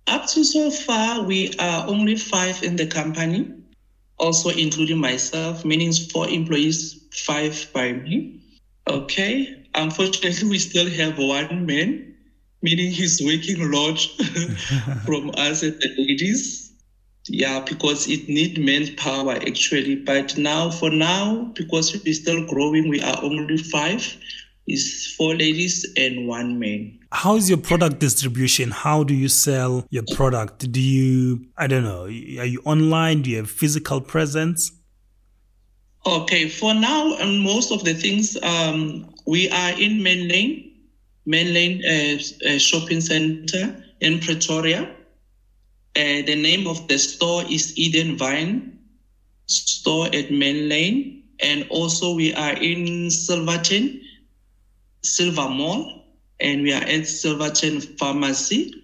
Up 0.06 0.26
to 0.28 0.44
so 0.44 0.70
far, 0.70 1.22
we 1.22 1.54
are 1.58 1.86
only 1.86 2.16
five 2.16 2.62
in 2.62 2.76
the 2.76 2.86
company, 2.86 3.50
also 4.18 4.50
including 4.50 4.98
myself, 4.98 5.64
meaning 5.64 5.92
four 5.92 6.28
employees, 6.28 6.96
five 7.12 7.66
by 7.72 7.92
me. 7.92 8.40
Okay. 8.88 9.54
Unfortunately, 9.74 10.48
we 10.48 10.58
still 10.58 10.88
have 10.90 11.18
one 11.18 11.66
man, 11.66 12.14
meaning 12.62 12.90
he's 12.90 13.20
working 13.22 13.70
lot 13.70 13.98
from 15.04 15.30
us 15.36 15.62
and 15.62 15.74
the 15.80 15.90
ladies. 15.98 16.72
Yeah, 17.28 17.60
because 17.60 18.06
it 18.08 18.28
need 18.28 18.58
manpower 18.58 19.34
actually. 19.34 19.96
But 19.96 20.36
now, 20.36 20.70
for 20.70 20.90
now, 20.90 21.52
because 21.54 21.94
we're 22.04 22.14
still 22.14 22.44
growing, 22.46 22.88
we 22.88 23.00
are 23.02 23.18
only 23.22 23.56
five. 23.58 24.16
It's 24.66 25.06
four 25.14 25.34
ladies 25.34 25.86
and 25.96 26.26
one 26.26 26.58
man. 26.58 26.98
How 27.14 27.36
is 27.36 27.48
your 27.48 27.58
product 27.58 28.00
distribution? 28.00 28.72
How 28.72 29.04
do 29.04 29.14
you 29.14 29.28
sell 29.28 29.86
your 29.88 30.02
product? 30.14 30.70
Do 30.72 30.80
you, 30.80 31.46
I 31.56 31.68
don't 31.68 31.84
know, 31.84 32.06
are 32.06 32.08
you 32.44 32.60
online? 32.64 33.22
Do 33.22 33.30
you 33.30 33.36
have 33.36 33.48
physical 33.48 34.00
presence? 34.00 34.72
Okay, 36.04 36.48
for 36.48 36.74
now, 36.74 37.16
and 37.18 37.40
most 37.40 37.70
of 37.70 37.84
the 37.84 37.94
things, 37.94 38.36
um, 38.42 39.14
we 39.28 39.48
are 39.48 39.70
in 39.80 40.00
Menlyn, 40.00 40.72
Main 41.24 41.54
Lane 41.54 41.82
uh, 41.86 42.50
uh, 42.50 42.58
Shopping 42.58 43.00
Center 43.00 43.80
in 44.00 44.18
Pretoria. 44.18 44.82
Uh, 44.82 46.26
the 46.26 46.34
name 46.34 46.66
of 46.66 46.88
the 46.88 46.98
store 46.98 47.44
is 47.48 47.78
Eden 47.78 48.18
Vine 48.18 48.76
Store 49.46 50.06
at 50.06 50.30
Menlyn. 50.30 51.22
And 51.40 51.64
also, 51.70 52.16
we 52.16 52.34
are 52.34 52.54
in 52.54 53.08
Silverton, 53.08 54.02
Silver 55.02 55.48
Mall 55.48 56.03
and 56.40 56.62
we 56.62 56.72
are 56.72 56.82
at 56.82 57.06
Silverton 57.06 57.80
Pharmacy. 57.80 58.80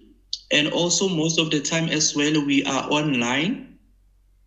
And 0.51 0.67
also, 0.73 1.07
most 1.07 1.39
of 1.39 1.49
the 1.49 1.61
time 1.61 1.87
as 1.89 2.15
well, 2.15 2.45
we 2.45 2.63
are 2.65 2.89
online, 2.91 3.77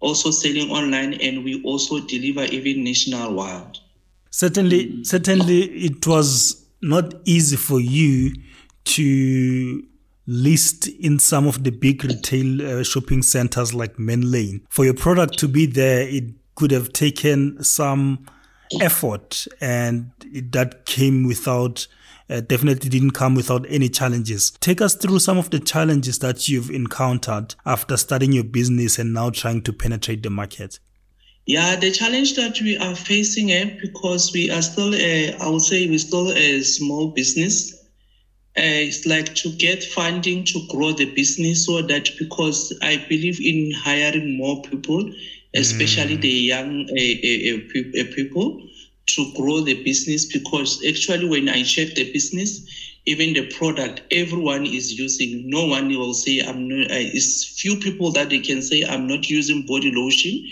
also 0.00 0.30
selling 0.30 0.70
online, 0.70 1.14
and 1.14 1.44
we 1.44 1.62
also 1.62 2.00
deliver 2.00 2.44
even 2.44 2.84
nationwide. 2.84 3.78
Certainly, 4.30 5.04
certainly, 5.04 5.62
it 5.62 6.06
was 6.06 6.66
not 6.82 7.14
easy 7.24 7.56
for 7.56 7.80
you 7.80 8.34
to 8.84 9.82
list 10.26 10.88
in 10.88 11.18
some 11.18 11.46
of 11.46 11.64
the 11.64 11.70
big 11.70 12.04
retail 12.04 12.80
uh, 12.80 12.82
shopping 12.82 13.22
centers 13.22 13.72
like 13.72 13.96
Menlyn. 13.96 14.62
For 14.68 14.84
your 14.84 14.94
product 14.94 15.38
to 15.38 15.48
be 15.48 15.66
there, 15.66 16.02
it 16.02 16.24
could 16.54 16.70
have 16.70 16.92
taken 16.92 17.62
some 17.64 18.26
effort, 18.80 19.46
and 19.60 20.10
it, 20.32 20.52
that 20.52 20.84
came 20.84 21.24
without 21.24 21.86
uh, 22.30 22.40
definitely 22.40 22.88
didn't 22.90 23.12
come 23.12 23.34
without 23.34 23.66
any 23.68 23.88
challenges. 23.88 24.50
Take 24.60 24.80
us 24.80 24.94
through 24.94 25.18
some 25.18 25.38
of 25.38 25.50
the 25.50 25.60
challenges 25.60 26.18
that 26.20 26.48
you've 26.48 26.70
encountered 26.70 27.54
after 27.66 27.96
starting 27.96 28.32
your 28.32 28.44
business 28.44 28.98
and 28.98 29.12
now 29.12 29.30
trying 29.30 29.62
to 29.62 29.72
penetrate 29.72 30.22
the 30.22 30.30
market. 30.30 30.78
Yeah, 31.46 31.76
the 31.76 31.90
challenge 31.90 32.36
that 32.36 32.58
we 32.62 32.78
are 32.78 32.94
facing, 32.94 33.52
eh, 33.52 33.76
because 33.82 34.32
we 34.32 34.50
are 34.50 34.62
still, 34.62 34.94
a, 34.94 35.34
I 35.34 35.48
would 35.48 35.60
say, 35.60 35.86
we're 35.86 35.98
still 35.98 36.32
a 36.32 36.62
small 36.62 37.08
business. 37.08 37.74
Uh, 38.56 38.86
it's 38.86 39.04
like 39.04 39.34
to 39.34 39.50
get 39.50 39.84
funding 39.84 40.44
to 40.44 40.66
grow 40.70 40.92
the 40.92 41.12
business 41.12 41.66
so 41.66 41.82
that 41.82 42.08
because 42.18 42.72
I 42.82 43.04
believe 43.08 43.40
in 43.40 43.72
hiring 43.72 44.38
more 44.38 44.62
people, 44.62 45.12
especially 45.54 46.16
mm. 46.16 46.20
the 46.20 46.28
young 46.28 46.88
uh, 46.88 48.00
uh, 48.00 48.14
people 48.14 48.62
to 49.06 49.32
grow 49.34 49.60
the 49.60 49.82
business 49.82 50.24
because 50.24 50.82
actually 50.86 51.26
when 51.26 51.48
I 51.48 51.62
check 51.62 51.94
the 51.94 52.10
business, 52.12 52.60
even 53.06 53.34
the 53.34 53.46
product 53.52 54.02
everyone 54.10 54.66
is 54.66 54.92
using, 54.98 55.48
no 55.48 55.66
one 55.66 55.88
will 55.88 56.14
say 56.14 56.40
I'm 56.40 56.68
not. 56.68 56.90
Uh, 56.90 56.94
it's 57.12 57.44
few 57.60 57.76
people 57.76 58.10
that 58.12 58.30
they 58.30 58.40
can 58.40 58.62
say 58.62 58.82
I'm 58.82 59.06
not 59.06 59.28
using 59.28 59.66
body 59.66 59.92
lotion. 59.94 60.46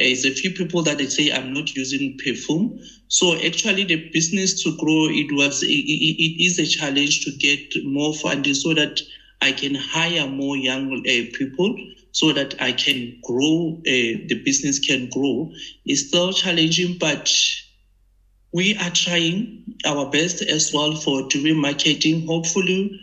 Uh, 0.00 0.04
it's 0.04 0.24
a 0.24 0.30
few 0.30 0.50
people 0.52 0.82
that 0.82 0.98
they 0.98 1.06
say 1.06 1.30
I'm 1.30 1.52
not 1.52 1.74
using 1.74 2.18
perfume. 2.24 2.80
So 3.08 3.34
actually, 3.34 3.84
the 3.84 4.10
business 4.12 4.62
to 4.62 4.76
grow 4.76 5.06
it 5.08 5.32
was 5.32 5.62
it, 5.62 5.66
it 5.68 6.42
is 6.44 6.58
a 6.58 6.66
challenge 6.66 7.24
to 7.24 7.32
get 7.32 7.60
more 7.84 8.14
funding 8.14 8.54
so 8.54 8.74
that 8.74 9.00
I 9.40 9.52
can 9.52 9.74
hire 9.74 10.26
more 10.26 10.56
young 10.56 10.92
uh, 11.06 11.36
people 11.36 11.76
so 12.12 12.32
that 12.32 12.54
I 12.60 12.72
can 12.72 13.18
grow. 13.22 13.76
Uh, 13.86 14.26
the 14.28 14.40
business 14.44 14.78
can 14.78 15.08
grow. 15.10 15.52
It's 15.84 16.08
still 16.08 16.32
challenging, 16.32 16.96
but 16.98 17.30
we 18.58 18.74
are 18.78 18.90
trying 18.90 19.62
our 19.84 20.10
best 20.10 20.42
as 20.42 20.72
well 20.74 20.96
for 20.96 21.28
doing 21.28 21.56
marketing. 21.60 22.26
Hopefully, 22.26 23.00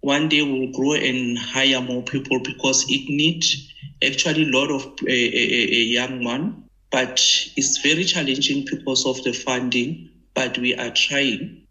one 0.00 0.30
day 0.30 0.40
we'll 0.40 0.72
grow 0.72 0.94
and 0.94 1.36
hire 1.36 1.82
more 1.82 2.02
people 2.02 2.38
because 2.40 2.86
it 2.88 3.06
needs 3.10 3.70
actually 4.02 4.44
a 4.44 4.52
lot 4.58 4.70
of 4.70 4.86
a, 5.06 5.12
a, 5.12 5.44
a 5.74 5.82
young 5.98 6.24
man, 6.24 6.64
but 6.90 7.20
it's 7.54 7.76
very 7.82 8.04
challenging 8.04 8.64
because 8.70 9.04
of 9.04 9.22
the 9.24 9.34
funding. 9.34 10.08
But 10.32 10.56
we 10.56 10.74
are 10.74 10.90
trying. 10.90 11.63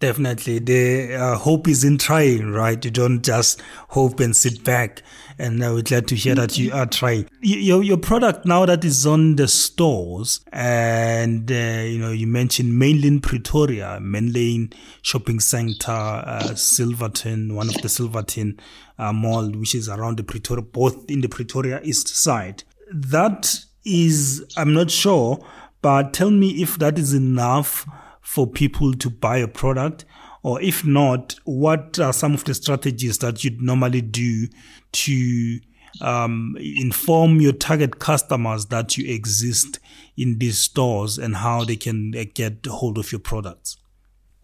Definitely. 0.00 0.60
The 0.60 1.16
uh, 1.16 1.36
hope 1.36 1.66
is 1.66 1.82
in 1.82 1.98
trying, 1.98 2.52
right? 2.52 2.82
You 2.84 2.90
don't 2.90 3.20
just 3.24 3.60
hope 3.88 4.20
and 4.20 4.34
sit 4.34 4.62
back. 4.62 5.02
And 5.40 5.62
uh, 5.62 5.72
we're 5.74 5.82
glad 5.82 6.06
to 6.08 6.14
hear 6.14 6.36
that 6.36 6.56
you 6.56 6.72
are 6.72 6.86
trying. 6.86 7.28
Your, 7.40 7.82
your 7.82 7.96
product 7.96 8.46
now 8.46 8.64
that 8.66 8.84
is 8.84 9.06
on 9.06 9.36
the 9.36 9.48
stores, 9.48 10.40
and, 10.52 11.50
uh, 11.50 11.54
you 11.54 11.98
know, 11.98 12.12
you 12.12 12.28
mentioned 12.28 12.80
Menlyn 12.80 13.20
Pretoria, 13.20 13.98
Menlyn 14.00 14.72
Shopping 15.02 15.40
Center, 15.40 15.90
uh, 15.90 16.54
Silverton, 16.54 17.56
one 17.56 17.68
of 17.68 17.74
the 17.82 17.88
Silverton 17.88 18.60
uh, 18.98 19.12
mall, 19.12 19.50
which 19.50 19.74
is 19.74 19.88
around 19.88 20.16
the 20.16 20.24
Pretoria, 20.24 20.62
both 20.62 21.10
in 21.10 21.22
the 21.22 21.28
Pretoria 21.28 21.80
East 21.82 22.08
side. 22.08 22.62
That 22.92 23.64
is, 23.84 24.44
I'm 24.56 24.74
not 24.74 24.92
sure, 24.92 25.44
but 25.82 26.12
tell 26.12 26.30
me 26.30 26.62
if 26.62 26.78
that 26.78 26.98
is 26.98 27.14
enough 27.14 27.86
for 28.28 28.46
people 28.46 28.92
to 28.92 29.08
buy 29.08 29.38
a 29.38 29.48
product? 29.48 30.04
Or 30.42 30.60
if 30.60 30.84
not, 30.84 31.34
what 31.44 31.98
are 31.98 32.12
some 32.12 32.34
of 32.34 32.44
the 32.44 32.52
strategies 32.52 33.18
that 33.18 33.42
you'd 33.42 33.62
normally 33.62 34.02
do 34.02 34.48
to 34.92 35.60
um, 36.02 36.54
inform 36.60 37.40
your 37.40 37.54
target 37.54 38.00
customers 38.00 38.66
that 38.66 38.98
you 38.98 39.12
exist 39.12 39.80
in 40.18 40.38
these 40.38 40.58
stores 40.58 41.16
and 41.16 41.36
how 41.36 41.64
they 41.64 41.76
can 41.76 42.12
uh, 42.14 42.24
get 42.34 42.66
hold 42.66 42.98
of 42.98 43.10
your 43.10 43.18
products? 43.18 43.78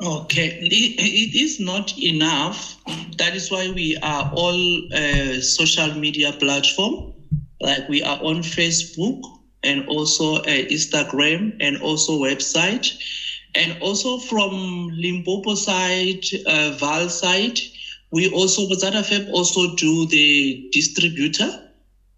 Okay, 0.03 0.49
it, 0.63 0.73
it 0.73 1.39
is 1.39 1.61
not 1.61 1.97
enough. 1.99 2.83
That 3.19 3.37
is 3.37 3.51
why 3.51 3.71
we 3.71 3.99
are 4.03 4.33
all 4.35 4.95
uh, 4.95 5.41
social 5.43 5.95
media 5.95 6.33
platform. 6.33 7.13
Like 7.61 7.87
we 7.91 8.03
are 8.03 8.19
on 8.23 8.37
Facebook 8.37 9.21
and 9.63 9.87
also 9.89 10.37
uh, 10.37 10.47
Instagram 10.47 11.57
and 11.61 11.81
also 11.83 12.19
website 12.19 12.97
and 13.55 13.77
also 13.81 14.19
from 14.19 14.89
Limpopo 14.93 15.55
side, 15.55 16.25
uh, 16.47 16.77
Vaal 16.79 17.11
side, 17.11 17.59
we 18.11 18.29
also, 18.29 18.67
Botswana 18.67 19.05
FEP 19.05 19.29
also 19.31 19.75
do 19.75 20.07
the 20.07 20.69
distributor. 20.73 21.51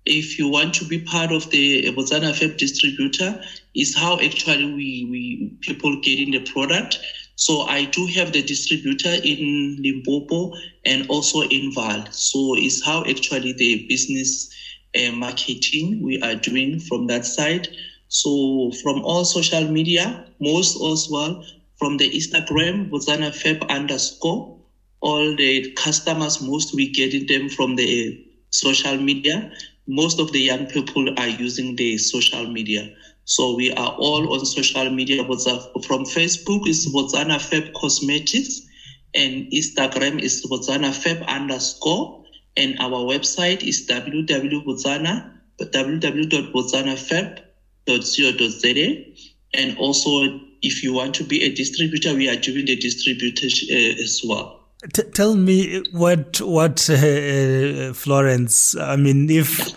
If 0.05 0.39
you 0.39 0.47
want 0.47 0.75
to 0.75 0.85
be 0.85 0.99
part 0.99 1.33
of 1.33 1.49
the 1.51 1.91
Botswana 1.93 2.35
FEP 2.35 2.59
distributor, 2.59 3.41
is 3.75 3.95
how 3.95 4.19
actually 4.21 4.67
we, 4.67 5.07
we 5.11 5.53
people 5.63 6.01
getting 6.01 6.31
the 6.31 6.41
product. 6.41 6.99
So 7.37 7.63
I 7.63 7.85
do 7.85 8.07
have 8.07 8.33
the 8.33 8.43
distributor 8.43 9.15
in 9.23 9.77
Limpopo 9.81 10.53
and 10.85 11.07
also 11.09 11.43
in 11.43 11.73
Vaal. 11.73 12.13
So 12.13 12.55
it's 12.57 12.83
how 12.83 13.05
actually 13.05 13.53
the 13.53 13.87
business 13.89 14.49
uh, 14.97 15.13
marketing 15.13 16.01
we 16.03 16.19
are 16.21 16.35
doing 16.35 16.79
from 16.81 17.07
that 17.09 17.27
side. 17.27 17.69
So 18.09 18.71
from 18.83 19.03
all 19.03 19.25
social 19.25 19.65
media, 19.69 20.27
most 20.41 20.81
as 20.81 21.09
well 21.11 21.45
from 21.79 21.97
the 21.99 22.09
Instagram, 22.11 22.89
Botswana 22.91 23.31
Feb 23.31 23.69
underscore, 23.69 24.57
all 25.01 25.35
the 25.37 25.71
customers, 25.77 26.41
most 26.41 26.75
we 26.75 26.89
getting 26.89 27.27
them 27.27 27.49
from 27.49 27.77
the 27.77 28.19
social 28.51 28.97
media. 28.97 29.51
Most 29.87 30.19
of 30.19 30.33
the 30.33 30.41
young 30.41 30.67
people 30.67 31.09
are 31.19 31.29
using 31.29 31.77
the 31.77 31.99
social 31.99 32.47
media. 32.47 32.91
So 33.25 33.55
we 33.55 33.73
are 33.73 33.95
all 33.99 34.33
on 34.33 34.45
social 34.47 34.89
media. 34.91 35.23
From 35.25 36.05
Facebook 36.05 36.67
is 36.67 36.87
Botswana 36.87 37.39
Feb 37.39 37.73
Cosmetics 37.75 38.63
and 39.15 39.51
Instagram 39.53 40.21
is 40.21 40.43
Botswana 40.47 40.91
Feb 40.91 41.27
underscore. 41.27 42.25
And 42.57 42.77
our 42.81 43.05
website 43.05 43.63
is 43.63 43.87
www.botswana, 43.87 45.31
www.botsanafeb.com 45.61 47.46
co.za. 47.87 49.05
And 49.55 49.79
also, 49.79 50.41
if 50.63 50.83
you 50.83 50.93
want 50.93 51.15
to 51.17 51.25
be 51.25 51.43
a 51.43 51.55
distributor, 51.55 52.15
we 52.15 52.29
are 52.29 52.37
doing 52.37 52.67
the 52.67 52.77
distributor 52.77 53.47
uh, 53.47 54.03
as 54.03 54.23
well. 54.27 54.61
T- 54.93 55.03
tell 55.15 55.35
me 55.35 55.83
what 55.93 56.41
what 56.41 56.89
uh, 56.91 56.95
uh, 56.95 57.93
Florence. 57.95 58.77
I 58.77 58.97
mean, 58.97 59.31
if 59.31 59.73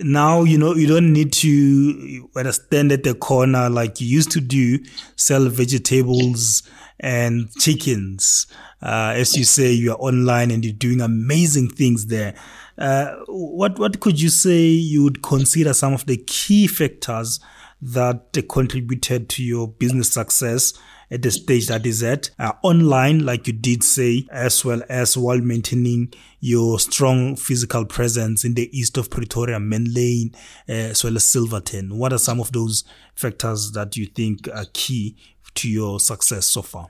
now 0.00 0.42
you 0.42 0.58
know 0.58 0.74
you 0.74 0.86
don't 0.86 1.12
need 1.12 1.32
to 1.34 2.28
stand 2.50 2.90
at 2.92 3.04
the 3.04 3.14
corner 3.14 3.70
like 3.70 4.00
you 4.00 4.08
used 4.08 4.32
to 4.32 4.40
do, 4.40 4.78
sell 5.16 5.48
vegetables 5.48 6.62
and 7.00 7.50
chickens. 7.56 8.46
Uh, 8.82 9.12
as 9.16 9.36
you 9.36 9.44
say, 9.44 9.72
you 9.72 9.92
are 9.92 9.98
online 9.98 10.50
and 10.50 10.64
you're 10.64 10.74
doing 10.74 11.00
amazing 11.00 11.68
things 11.68 12.06
there. 12.06 12.34
Uh, 12.76 13.14
what 13.28 13.78
what 13.78 14.00
could 14.00 14.20
you 14.20 14.28
say 14.28 14.66
you 14.66 15.04
would 15.04 15.22
consider 15.22 15.72
some 15.72 15.92
of 15.92 16.06
the 16.06 16.16
key 16.16 16.66
factors 16.66 17.38
that 17.80 18.32
contributed 18.48 19.28
to 19.28 19.44
your 19.44 19.68
business 19.68 20.10
success 20.10 20.72
at 21.10 21.22
the 21.22 21.30
stage 21.30 21.68
that 21.68 21.86
is 21.86 22.02
at 22.02 22.30
uh, 22.38 22.52
online, 22.62 23.24
like 23.24 23.46
you 23.46 23.52
did 23.52 23.84
say, 23.84 24.26
as 24.30 24.64
well 24.64 24.82
as 24.88 25.16
while 25.16 25.38
maintaining 25.38 26.12
your 26.40 26.78
strong 26.78 27.36
physical 27.36 27.84
presence 27.84 28.44
in 28.44 28.54
the 28.54 28.76
east 28.76 28.96
of 28.96 29.10
Pretoria, 29.10 29.58
Menlyn, 29.58 30.34
uh, 30.68 30.72
as 30.72 31.04
well 31.04 31.16
as 31.16 31.26
Silverton. 31.26 31.98
What 31.98 32.12
are 32.12 32.18
some 32.18 32.40
of 32.40 32.52
those 32.52 32.84
factors 33.14 33.72
that 33.72 33.96
you 33.96 34.06
think 34.06 34.48
are 34.48 34.66
key 34.72 35.16
to 35.56 35.68
your 35.68 36.00
success 36.00 36.46
so 36.46 36.62
far? 36.62 36.88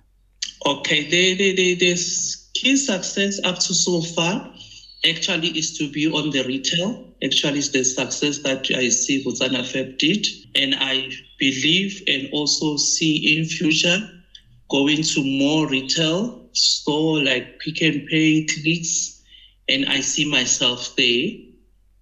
Okay, 0.66 1.08
the, 1.08 1.34
the, 1.34 1.54
the, 1.54 1.74
the 1.74 1.94
key 2.54 2.76
success 2.76 3.40
up 3.44 3.56
to 3.56 3.74
so 3.74 4.00
far 4.00 4.50
actually 5.06 5.48
is 5.48 5.76
to 5.78 5.90
be 5.90 6.10
on 6.10 6.30
the 6.30 6.42
retail. 6.44 7.06
Actually, 7.22 7.58
is 7.58 7.72
the 7.72 7.84
success 7.84 8.38
that 8.38 8.66
I 8.70 8.88
see 8.88 9.24
Botswana 9.24 9.66
Fab 9.66 9.98
did. 9.98 10.26
And 10.54 10.74
I 10.78 11.10
believe 11.38 12.02
and 12.06 12.28
also 12.32 12.76
see 12.76 13.38
in 13.38 13.44
future 13.44 13.98
going 14.70 15.02
to 15.02 15.22
more 15.22 15.68
retail 15.68 16.48
store 16.52 17.22
like 17.22 17.58
Pick 17.60 17.82
and 17.82 18.06
Pay, 18.06 18.46
Clicks, 18.46 19.22
and 19.68 19.86
I 19.86 20.00
see 20.00 20.24
myself 20.30 20.94
there 20.96 21.30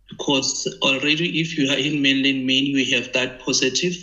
because 0.09 0.68
already 0.83 1.40
if 1.40 1.57
you 1.57 1.70
are 1.70 1.79
in 1.79 2.03
Menlyn 2.03 2.44
Maine, 2.44 2.66
you 2.66 2.96
have 2.96 3.12
that 3.14 3.40
positive 3.40 3.94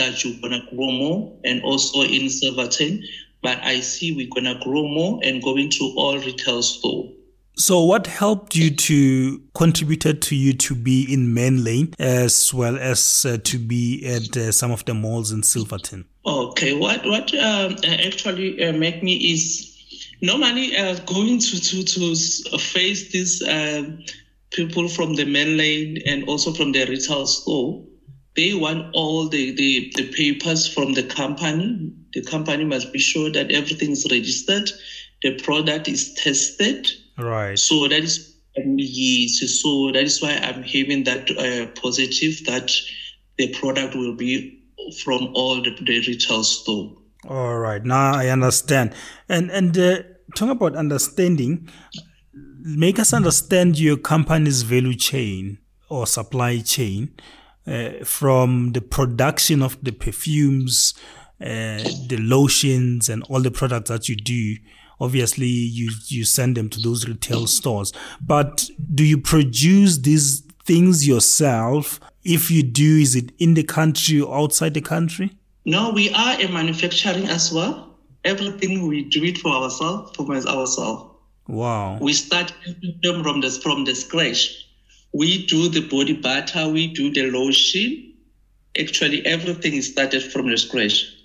that 0.00 0.24
you're 0.24 0.40
gonna 0.40 0.62
grow 0.74 0.90
more 0.90 1.32
and 1.44 1.62
also 1.62 2.02
in 2.02 2.28
Silverton. 2.28 3.02
But 3.42 3.58
I 3.62 3.80
see 3.80 4.14
we're 4.16 4.28
gonna 4.34 4.58
grow 4.62 4.88
more 4.88 5.20
and 5.22 5.42
going 5.42 5.70
to 5.70 5.92
all 5.96 6.18
retail 6.18 6.62
store. 6.62 7.10
So, 7.56 7.84
what 7.84 8.06
helped 8.06 8.56
you 8.56 8.70
to 8.70 9.42
contributed 9.54 10.22
to 10.22 10.36
you 10.36 10.54
to 10.54 10.74
be 10.74 11.12
in 11.12 11.34
Menlyn 11.34 11.94
as 11.98 12.54
well 12.54 12.78
as 12.78 13.26
uh, 13.26 13.36
to 13.44 13.58
be 13.58 14.06
at 14.06 14.34
uh, 14.34 14.50
some 14.52 14.70
of 14.70 14.84
the 14.86 14.94
malls 14.94 15.30
in 15.30 15.42
Silverton? 15.42 16.06
Okay, 16.24 16.72
what 16.72 17.04
what 17.04 17.34
um, 17.34 17.76
actually 17.84 18.64
uh, 18.64 18.72
make 18.72 19.02
me 19.02 19.16
is 19.32 19.70
normally 20.22 20.74
uh, 20.74 20.98
going 21.00 21.38
to 21.38 21.60
to 21.60 21.84
to 21.84 22.58
face 22.58 23.12
these 23.12 23.42
um, 23.46 24.04
people 24.50 24.88
from 24.88 25.14
the 25.16 25.24
Menlyn 25.24 26.02
and 26.06 26.26
also 26.28 26.52
from 26.52 26.72
the 26.72 26.86
retail 26.86 27.26
store. 27.26 27.84
They 28.40 28.54
want 28.54 28.94
all 28.94 29.28
the, 29.28 29.54
the, 29.54 29.92
the 29.96 30.10
papers 30.12 30.66
from 30.66 30.94
the 30.94 31.02
company. 31.02 31.92
The 32.14 32.22
company 32.22 32.64
must 32.64 32.90
be 32.90 32.98
sure 32.98 33.30
that 33.30 33.52
everything 33.52 33.90
is 33.90 34.06
registered, 34.10 34.70
the 35.22 35.38
product 35.40 35.88
is 35.88 36.14
tested, 36.14 36.88
Right. 37.20 37.58
So 37.58 37.88
that 37.88 38.02
is 38.02 38.34
yes. 38.56 39.60
So 39.62 39.90
that 39.92 40.04
is 40.04 40.22
why 40.22 40.36
I'm 40.42 40.62
having 40.62 41.04
that 41.04 41.30
uh, 41.30 41.66
positive 41.80 42.44
that 42.46 42.72
the 43.36 43.52
product 43.54 43.94
will 43.94 44.14
be 44.14 44.58
from 45.02 45.30
all 45.34 45.62
the, 45.62 45.70
the 45.70 46.00
retail 46.06 46.42
store. 46.44 46.96
All 47.28 47.58
right. 47.58 47.84
Now 47.84 48.14
I 48.14 48.28
understand. 48.28 48.94
And 49.28 49.50
and 49.50 49.76
uh, 49.76 50.02
talk 50.34 50.50
about 50.50 50.76
understanding. 50.76 51.68
Make 52.62 52.98
us 52.98 53.12
understand 53.12 53.78
your 53.78 53.96
company's 53.96 54.62
value 54.62 54.94
chain 54.94 55.58
or 55.88 56.06
supply 56.06 56.60
chain 56.60 57.14
uh, 57.66 58.04
from 58.04 58.72
the 58.72 58.80
production 58.80 59.62
of 59.62 59.82
the 59.82 59.92
perfumes, 59.92 60.94
uh, 61.40 61.82
the 62.08 62.18
lotions, 62.20 63.08
and 63.08 63.22
all 63.24 63.40
the 63.40 63.50
products 63.50 63.90
that 63.90 64.08
you 64.08 64.16
do 64.16 64.56
obviously 65.00 65.46
you 65.46 65.90
you 66.08 66.24
send 66.24 66.56
them 66.56 66.68
to 66.68 66.80
those 66.80 67.08
retail 67.08 67.46
stores. 67.46 67.92
But 68.20 68.68
do 68.94 69.04
you 69.04 69.18
produce 69.18 69.98
these 69.98 70.42
things 70.64 71.08
yourself? 71.08 72.00
If 72.22 72.50
you 72.50 72.62
do 72.62 72.98
is 72.98 73.16
it 73.16 73.32
in 73.38 73.54
the 73.54 73.62
country 73.62 74.20
or 74.20 74.36
outside 74.36 74.74
the 74.74 74.82
country? 74.82 75.32
No 75.64 75.90
we 75.90 76.10
are 76.10 76.40
a 76.40 76.48
manufacturing 76.48 77.26
as 77.28 77.52
well. 77.52 77.96
Everything 78.24 78.86
we 78.86 79.04
do 79.04 79.24
it 79.24 79.38
for 79.38 79.50
ourselves 79.50 80.14
for 80.14 80.30
ourselves. 80.30 81.06
Wow. 81.48 81.98
We 82.00 82.12
start 82.12 82.52
them 83.02 83.22
from 83.22 83.40
the 83.40 83.50
from 83.50 83.84
the 83.84 83.94
scratch 83.94 84.66
we 85.12 85.46
do 85.46 85.68
the 85.68 85.80
body 85.88 86.14
butter 86.14 86.68
we 86.68 86.92
do 86.92 87.12
the 87.12 87.30
lotion 87.30 88.12
actually 88.78 89.24
everything 89.26 89.74
is 89.74 89.90
started 89.92 90.22
from 90.22 90.48
the 90.48 90.56
scratch 90.56 91.16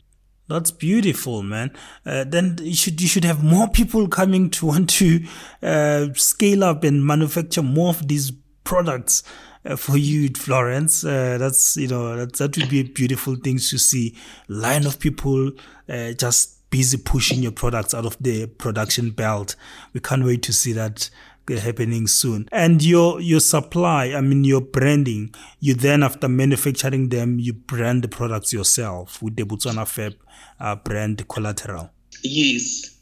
that's 0.48 0.70
beautiful, 0.70 1.42
man. 1.42 1.72
Uh, 2.06 2.24
then 2.24 2.60
you 2.62 2.76
should 2.76 3.02
you 3.02 3.08
should 3.08 3.26
have 3.26 3.44
more 3.44 3.68
people 3.68 4.08
coming 4.08 4.52
to 4.52 4.68
want 4.68 4.90
to 4.92 5.26
uh, 5.64 6.08
scale 6.14 6.64
up 6.64 6.84
and 6.84 7.04
manufacture 7.04 7.64
more 7.64 7.90
of 7.90 8.08
these 8.08 8.32
products 8.64 9.24
uh, 9.66 9.76
for 9.76 9.98
you, 9.98 10.30
Florence. 10.30 11.04
Uh, 11.04 11.38
that's 11.40 11.78
you 11.78 11.88
know 11.88 12.16
that 12.16 12.34
that 12.36 12.56
would 12.58 12.70
be 12.70 12.82
a 12.82 12.84
beautiful 12.84 13.36
thing 13.36 13.58
to 13.58 13.78
see. 13.80 14.16
Line 14.48 14.86
of 14.86 15.00
people 15.00 15.52
uh, 15.90 16.12
just 16.12 16.70
busy 16.70 16.98
pushing 16.98 17.42
your 17.42 17.52
products 17.52 17.94
out 17.96 18.06
of 18.06 18.16
the 18.20 18.46
production 18.46 19.10
belt. 19.10 19.56
We 19.94 20.00
can't 20.00 20.26
wait 20.26 20.44
to 20.44 20.54
see 20.54 20.74
that 20.74 21.10
happening 21.50 22.08
soon. 22.08 22.48
And 22.52 22.84
your 22.84 23.22
your 23.22 23.40
supply, 23.40 24.14
I 24.14 24.22
mean 24.22 24.44
your 24.44 24.62
branding, 24.62 25.34
you 25.60 25.74
then 25.74 26.04
after 26.04 26.28
manufacturing 26.28 27.10
them, 27.10 27.40
you 27.40 27.54
brand 27.54 28.04
the 28.04 28.08
products 28.08 28.52
yourself 28.54 29.22
with 29.22 29.36
the 29.36 29.44
Botswana 29.44 29.88
Fab 29.88 30.16
uh, 30.60 30.76
brand 30.76 31.28
collateral. 31.28 31.92
Yes. 32.24 32.98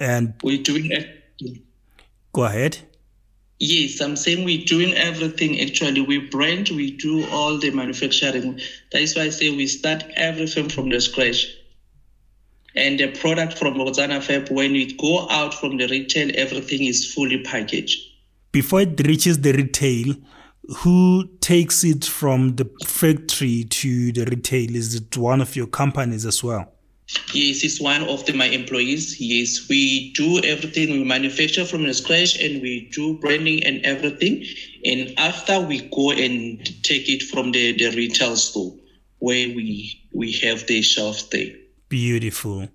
And 0.00 0.34
we're 0.42 0.62
doing 0.62 0.90
it. 0.90 1.62
Go 2.32 2.44
ahead. 2.44 2.78
Yes, 3.60 4.00
I'm 4.00 4.16
saying 4.16 4.44
we're 4.44 4.64
doing 4.64 4.92
everything 4.94 5.60
actually. 5.60 6.00
We 6.00 6.18
brand, 6.18 6.70
we 6.70 6.90
do 6.90 7.24
all 7.30 7.58
the 7.58 7.70
manufacturing. 7.70 8.60
That 8.90 9.00
is 9.00 9.14
why 9.14 9.22
I 9.22 9.28
say 9.30 9.50
we 9.50 9.68
start 9.68 10.04
everything 10.16 10.68
from 10.68 10.88
the 10.88 11.00
scratch 11.00 11.46
and 12.74 12.98
the 12.98 13.08
product 13.08 13.58
from 13.58 13.74
Botswana 13.74 14.22
Fab, 14.22 14.48
when 14.50 14.74
it 14.74 14.98
go 14.98 15.28
out 15.30 15.54
from 15.54 15.76
the 15.76 15.86
retail, 15.88 16.30
everything 16.34 16.84
is 16.84 17.12
fully 17.12 17.42
packaged. 17.42 18.00
Before 18.52 18.80
it 18.80 19.00
reaches 19.06 19.40
the 19.40 19.52
retail, 19.52 20.14
who 20.78 21.28
takes 21.40 21.84
it 21.84 22.04
from 22.04 22.56
the 22.56 22.70
factory 22.84 23.64
to 23.64 24.12
the 24.12 24.24
retail? 24.24 24.74
Is 24.74 24.94
it 24.94 25.16
one 25.16 25.40
of 25.40 25.54
your 25.56 25.66
companies 25.66 26.24
as 26.24 26.42
well? 26.42 26.70
Yes, 27.34 27.62
it's 27.62 27.80
one 27.80 28.02
of 28.04 28.24
the, 28.24 28.32
my 28.32 28.46
employees. 28.46 29.20
Yes, 29.20 29.68
we 29.68 30.12
do 30.14 30.40
everything. 30.42 30.90
We 30.90 31.04
manufacture 31.04 31.66
from 31.66 31.82
the 31.82 31.92
scratch 31.92 32.40
and 32.40 32.62
we 32.62 32.88
do 32.92 33.18
branding 33.18 33.62
and 33.62 33.84
everything. 33.84 34.44
And 34.86 35.12
after 35.18 35.60
we 35.60 35.80
go 35.80 36.12
and 36.12 36.64
take 36.82 37.08
it 37.08 37.22
from 37.24 37.52
the, 37.52 37.72
the 37.72 37.94
retail 37.94 38.36
store 38.36 38.74
where 39.18 39.48
we 39.48 40.00
we 40.12 40.32
have 40.32 40.66
the 40.66 40.80
shelf 40.80 41.28
there. 41.30 41.52
Beautiful. 41.94 42.66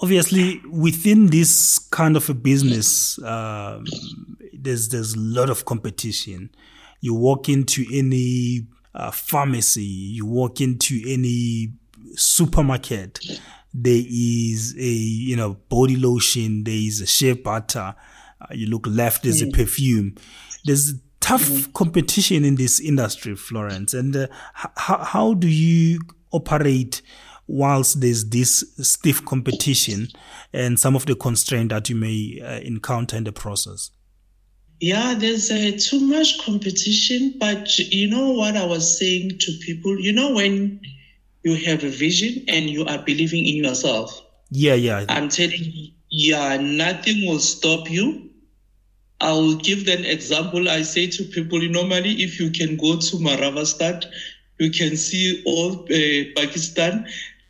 Obviously, 0.00 0.60
within 0.70 1.28
this 1.28 1.78
kind 1.78 2.14
of 2.14 2.28
a 2.28 2.34
business, 2.34 3.18
um, 3.22 3.86
there's 4.52 4.90
there's 4.90 5.14
a 5.14 5.18
lot 5.18 5.48
of 5.48 5.64
competition. 5.64 6.50
You 7.00 7.14
walk 7.14 7.48
into 7.48 7.86
any 7.90 8.66
uh, 8.94 9.12
pharmacy, 9.12 9.80
you 9.80 10.26
walk 10.26 10.60
into 10.60 11.00
any 11.06 11.72
supermarket, 12.16 13.18
there 13.72 14.04
is 14.06 14.74
a 14.78 14.82
you 14.82 15.36
know 15.36 15.54
body 15.70 15.96
lotion, 15.96 16.64
there 16.64 16.74
is 16.74 17.00
a 17.00 17.06
shea 17.06 17.32
butter. 17.32 17.94
Uh, 18.42 18.46
you 18.50 18.66
look 18.66 18.86
left, 18.86 19.22
there's 19.22 19.40
mm. 19.40 19.48
a 19.48 19.56
perfume. 19.56 20.16
There's 20.66 20.92
tough 21.20 21.48
mm. 21.48 21.72
competition 21.72 22.44
in 22.44 22.56
this 22.56 22.78
industry, 22.78 23.36
Florence. 23.36 23.94
And 23.94 24.14
uh, 24.14 24.26
h- 24.62 24.70
how 24.76 25.32
do 25.32 25.48
you 25.48 25.98
operate? 26.30 27.00
Whilst 27.48 28.00
there's 28.00 28.28
this 28.28 28.64
stiff 28.82 29.24
competition 29.24 30.08
and 30.52 30.78
some 30.78 30.96
of 30.96 31.06
the 31.06 31.14
constraint 31.14 31.70
that 31.70 31.88
you 31.88 31.96
may 31.96 32.40
uh, 32.44 32.60
encounter 32.60 33.16
in 33.16 33.24
the 33.24 33.32
process? 33.32 33.90
Yeah, 34.80 35.14
there's 35.16 35.50
uh, 35.50 35.72
too 35.78 36.00
much 36.00 36.44
competition, 36.44 37.34
but 37.38 37.78
you 37.78 38.10
know 38.10 38.32
what 38.32 38.56
I 38.56 38.66
was 38.66 38.98
saying 38.98 39.38
to 39.38 39.52
people? 39.64 39.98
You 39.98 40.12
know, 40.12 40.34
when 40.34 40.80
you 41.44 41.54
have 41.64 41.84
a 41.84 41.88
vision 41.88 42.44
and 42.48 42.68
you 42.68 42.84
are 42.84 42.98
believing 42.98 43.46
in 43.46 43.64
yourself. 43.64 44.20
Yeah, 44.50 44.74
yeah. 44.74 45.04
I'm 45.08 45.28
telling 45.28 45.62
you, 45.62 45.92
yeah, 46.10 46.56
nothing 46.56 47.26
will 47.26 47.38
stop 47.38 47.88
you. 47.88 48.30
I'll 49.20 49.54
give 49.54 49.86
them 49.86 50.04
example. 50.04 50.68
I 50.68 50.82
say 50.82 51.06
to 51.06 51.24
people, 51.24 51.60
normally, 51.60 52.22
if 52.22 52.38
you 52.38 52.50
can 52.50 52.76
go 52.76 52.96
to 52.96 53.16
Marabastad, 53.16 54.04
you 54.58 54.70
can 54.70 54.96
see 54.96 55.42
all 55.46 55.84
uh, 55.84 56.40
Pakistan 56.40 57.06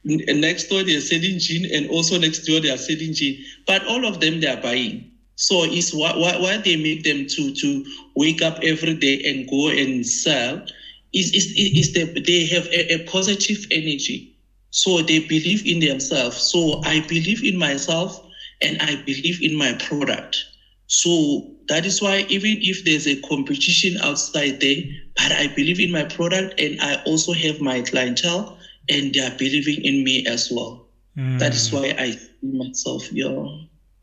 next 0.07 0.69
door 0.69 0.83
they 0.83 0.95
are 0.95 1.01
selling 1.01 1.38
gin 1.38 1.66
and 1.73 1.87
also 1.88 2.19
next 2.19 2.45
door 2.47 2.61
they 2.61 2.71
are 2.71 2.79
selling 2.79 3.12
gin 3.14 3.37
but 3.66 3.85
all 3.87 4.07
of 4.07 4.21
them 4.21 4.40
they 4.40 4.47
are 4.49 4.61
buying 4.61 5.05
So 5.37 5.64
it's 5.64 5.92
why, 5.92 6.12
what, 6.16 6.40
what 6.40 6.64
they 6.64 6.77
make 6.77 7.03
them 7.05 7.27
to 7.37 7.51
to 7.62 7.85
wake 8.14 8.42
up 8.42 8.59
every 8.62 8.95
day 8.95 9.21
and 9.25 9.47
go 9.49 9.69
and 9.69 10.07
sell 10.07 10.62
is 11.12 11.33
is, 11.33 11.47
is 11.57 11.92
that 11.92 12.25
they 12.27 12.45
have 12.47 12.66
a, 12.73 12.95
a 12.95 12.99
positive 13.05 13.66
energy. 13.71 14.29
So 14.71 15.03
they 15.03 15.19
believe 15.19 15.62
in 15.66 15.81
themselves. 15.81 16.38
So 16.51 16.81
I 16.85 17.01
believe 17.01 17.42
in 17.45 17.57
myself 17.57 18.19
and 18.62 18.79
I 18.81 18.97
believe 18.97 19.40
in 19.42 19.55
my 19.55 19.73
product. 19.75 20.45
So 20.87 21.51
that 21.69 21.87
is 21.87 22.01
why 22.01 22.25
even 22.29 22.59
if 22.61 22.85
there's 22.85 23.07
a 23.07 23.16
competition 23.16 23.97
outside 24.03 24.61
there, 24.61 24.83
but 25.16 25.33
I 25.33 25.49
believe 25.49 25.81
in 25.81 25.90
my 25.90 26.05
product 26.05 26.61
and 26.61 26.77
I 26.81 26.97
also 27.07 27.33
have 27.33 27.61
my 27.61 27.83
clientele 27.83 28.57
and 28.88 29.14
they 29.14 29.20
are 29.20 29.37
believing 29.37 29.85
in 29.85 30.05
me 30.05 30.27
as 30.27 30.51
well. 30.51 30.87
Mm. 31.16 31.38
That 31.38 31.55
is 31.55 31.72
why 31.72 31.94
I 31.99 32.11
see 32.12 32.31
myself, 32.42 33.11
yeah. 33.12 33.44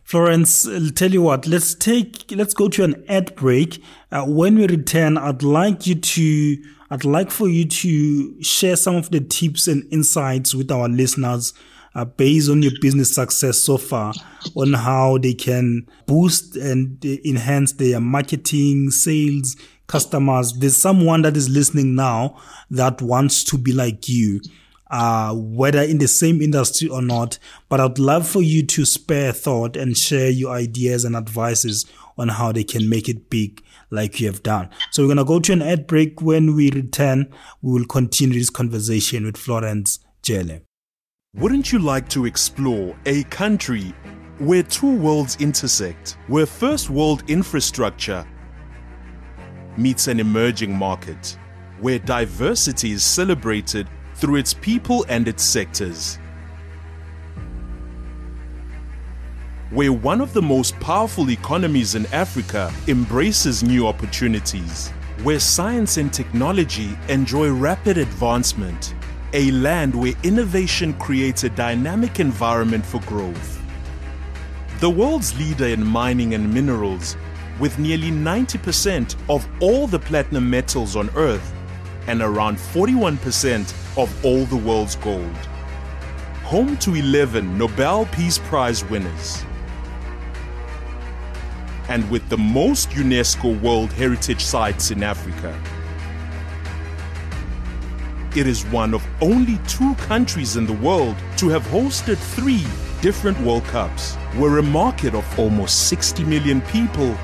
Florence, 0.04 0.68
I'll 0.68 0.90
tell 0.90 1.12
you 1.12 1.22
what, 1.22 1.48
let's 1.48 1.76
take, 1.76 2.26
let's 2.32 2.54
go 2.54 2.68
to 2.70 2.84
an 2.84 3.04
ad 3.08 3.36
break. 3.36 3.82
Uh, 4.12 4.26
when 4.26 4.56
we 4.56 4.68
return, 4.68 5.18
I'd 5.18 5.44
like 5.44 5.88
you 5.88 5.96
to, 5.96 6.64
I'd 6.92 7.06
like 7.06 7.32
for 7.32 7.48
you 7.48 7.66
to 7.66 8.44
share 8.44 8.76
some 8.76 8.96
of 8.96 9.12
the 9.12 9.22
tips 9.22 9.68
and 9.68 9.92
insights 9.94 10.54
with 10.54 10.72
our 10.72 10.90
listeners 10.90 11.54
uh, 11.96 12.06
based 12.06 12.50
on 12.50 12.62
your 12.64 12.74
business 12.82 13.16
success 13.16 13.60
so 13.60 13.78
far 13.78 14.14
on 14.56 14.74
how 14.74 15.18
they 15.20 15.34
can 15.34 15.88
boost 16.06 16.56
and 16.58 17.04
enhance 17.06 17.74
their 17.74 18.00
marketing, 18.00 18.90
sales, 18.90 19.56
customers. 19.88 20.54
There's 20.54 20.76
someone 20.76 21.22
that 21.22 21.38
is 21.38 21.50
listening 21.50 21.96
now 21.96 22.42
that 22.72 23.02
wants 23.02 23.44
to 23.46 23.58
be 23.58 23.72
like 23.72 24.10
you 24.10 24.42
uh, 24.94 25.34
whether 25.34 25.82
in 25.82 25.98
the 25.98 26.08
same 26.08 26.40
industry 26.40 26.88
or 26.88 27.02
not. 27.02 27.40
But 27.68 27.80
I'd 27.80 27.98
love 27.98 28.28
for 28.28 28.44
you 28.44 28.64
to 28.68 28.86
spare 28.86 29.34
thought 29.34 29.76
and 29.76 29.98
share 29.98 30.30
your 30.30 30.54
ideas 30.54 31.04
and 31.04 31.16
advices 31.16 31.88
on 32.16 32.28
how 32.28 32.52
they 32.52 32.64
can 32.64 32.88
make 32.88 33.10
it 33.10 33.28
big 33.32 33.64
like 33.90 34.20
you 34.20 34.28
have 34.28 34.44
done. 34.44 34.70
So 34.92 35.02
we're 35.02 35.08
going 35.08 35.18
to 35.18 35.24
go 35.26 35.40
to 35.40 35.52
an 35.52 35.64
ad 35.64 35.88
break. 35.88 36.22
When 36.22 36.56
we 36.56 36.70
return, 36.70 37.34
we 37.64 37.74
will 37.74 37.88
continue 37.88 38.38
this 38.38 38.52
conversation 38.52 39.26
with 39.26 39.36
Florence 39.36 39.98
Jele. 40.22 40.62
Wouldn't 41.36 41.72
you 41.72 41.80
like 41.80 42.08
to 42.10 42.28
explore 42.28 42.96
a 43.08 43.24
country 43.24 43.96
where 44.38 44.62
two 44.62 44.96
worlds 44.96 45.38
intersect, 45.40 46.18
where 46.28 46.46
first 46.46 46.92
world 46.92 47.24
infrastructure 47.28 48.28
meets 49.76 50.08
an 50.08 50.20
emerging 50.20 50.76
market, 50.76 51.36
where 51.80 51.98
diversity 51.98 52.92
is 52.92 53.04
celebrated 53.04 53.90
through 54.16 54.36
its 54.36 54.54
people 54.54 55.06
and 55.10 55.28
its 55.28 55.44
sectors. 55.44 56.18
Where 59.70 59.92
one 59.92 60.22
of 60.22 60.34
the 60.34 60.42
most 60.42 60.80
powerful 60.80 61.32
economies 61.32 61.96
in 61.96 62.06
Africa 62.08 62.72
embraces 62.88 63.64
new 63.64 63.88
opportunities, 63.88 64.90
where 65.24 65.40
science 65.40 65.98
and 65.98 66.14
technology 66.14 66.98
enjoy 67.10 67.50
rapid 67.52 67.98
advancement, 67.98 68.94
a 69.34 69.50
land 69.52 69.96
where 69.96 70.14
innovation 70.24 70.94
creates 70.96 71.44
a 71.44 71.50
dynamic 71.50 72.20
environment 72.20 72.86
for 72.86 73.02
growth. 73.02 73.60
The 74.80 74.90
world's 74.90 75.38
leader 75.40 75.66
in 75.66 75.84
mining 75.84 76.36
and 76.36 76.54
minerals, 76.54 77.18
with 77.60 77.80
nearly 77.80 78.12
90% 78.12 79.16
of 79.30 79.48
all 79.60 79.88
the 79.88 80.00
platinum 80.00 80.50
metals 80.50 80.96
on 80.96 81.10
Earth 81.16 81.54
and 82.08 82.22
around 82.22 82.58
41% 82.58 83.74
of 83.98 84.26
all 84.26 84.46
the 84.46 84.56
world's 84.56 84.96
gold. 84.96 85.36
Home 86.44 86.78
to 86.78 86.96
11 86.96 87.58
Nobel 87.58 88.06
Peace 88.08 88.40
Prize 88.40 88.84
winners. 88.86 89.44
And 91.90 92.10
with 92.10 92.28
the 92.30 92.38
most 92.38 92.90
UNESCO 92.92 93.60
World 93.62 93.92
Heritage 93.94 94.44
Sites 94.44 94.90
in 94.92 95.04
Africa. 95.04 95.58
It 98.36 98.48
is 98.48 98.66
one 98.66 98.96
of 98.96 99.06
only 99.22 99.60
two 99.68 99.94
countries 99.96 100.56
in 100.56 100.66
the 100.66 100.74
world 100.74 101.16
to 101.38 101.50
have 101.50 101.64
hosted 101.68 102.18
three 102.18 102.66
different 103.02 103.40
World 103.42 103.64
Cups, 103.66 104.16
where 104.38 104.58
a 104.58 104.64
market 104.64 105.14
of 105.14 105.40
almost 105.40 105.88
60 105.90 106.24
million 106.24 106.62
people 106.62 107.16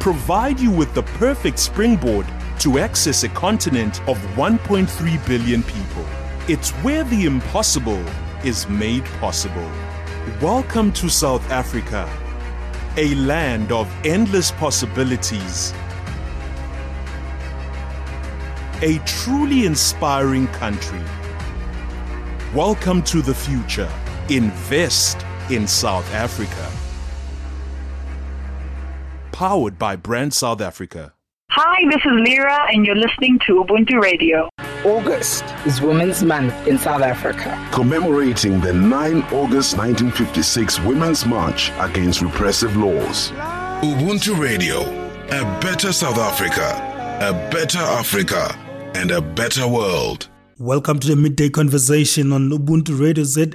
provide 0.00 0.58
you 0.58 0.70
with 0.70 0.92
the 0.94 1.02
perfect 1.02 1.60
springboard 1.60 2.26
to 2.62 2.78
access 2.78 3.24
a 3.24 3.28
continent 3.30 4.00
of 4.08 4.16
1.3 4.36 5.26
billion 5.26 5.64
people. 5.64 6.06
It's 6.46 6.70
where 6.84 7.02
the 7.02 7.24
impossible 7.24 8.00
is 8.44 8.68
made 8.68 9.04
possible. 9.18 9.68
Welcome 10.40 10.92
to 10.92 11.08
South 11.08 11.50
Africa, 11.50 12.08
a 12.96 13.16
land 13.16 13.72
of 13.72 13.92
endless 14.06 14.52
possibilities. 14.52 15.74
A 18.82 19.00
truly 19.06 19.66
inspiring 19.66 20.46
country. 20.46 21.02
Welcome 22.54 23.02
to 23.04 23.22
the 23.22 23.34
future. 23.34 23.90
Invest 24.28 25.26
in 25.50 25.66
South 25.66 26.08
Africa. 26.14 26.70
Powered 29.32 29.80
by 29.80 29.96
Brand 29.96 30.32
South 30.32 30.60
Africa. 30.60 31.12
Hi, 31.54 31.84
this 31.90 32.00
is 32.06 32.12
Lyra, 32.26 32.72
and 32.72 32.86
you're 32.86 32.96
listening 32.96 33.38
to 33.46 33.62
Ubuntu 33.62 34.00
Radio. 34.00 34.48
August 34.86 35.44
is 35.66 35.82
Women's 35.82 36.22
Month 36.22 36.66
in 36.66 36.78
South 36.78 37.02
Africa. 37.02 37.68
Commemorating 37.70 38.58
the 38.58 38.72
9 38.72 39.18
August 39.24 39.76
1956 39.76 40.80
Women's 40.80 41.26
March 41.26 41.70
against 41.78 42.22
repressive 42.22 42.74
laws. 42.78 43.32
Ubuntu 43.82 44.40
Radio, 44.40 44.80
a 45.26 45.60
better 45.60 45.92
South 45.92 46.16
Africa, 46.16 46.70
a 47.20 47.34
better 47.52 47.80
Africa, 47.80 48.56
and 48.94 49.10
a 49.10 49.20
better 49.20 49.68
world. 49.68 50.30
Welcome 50.62 51.00
to 51.00 51.08
the 51.08 51.16
midday 51.16 51.48
conversation 51.48 52.32
on 52.32 52.48
Ubuntu 52.50 53.00
Radio 53.00 53.24
ZA, 53.24 53.48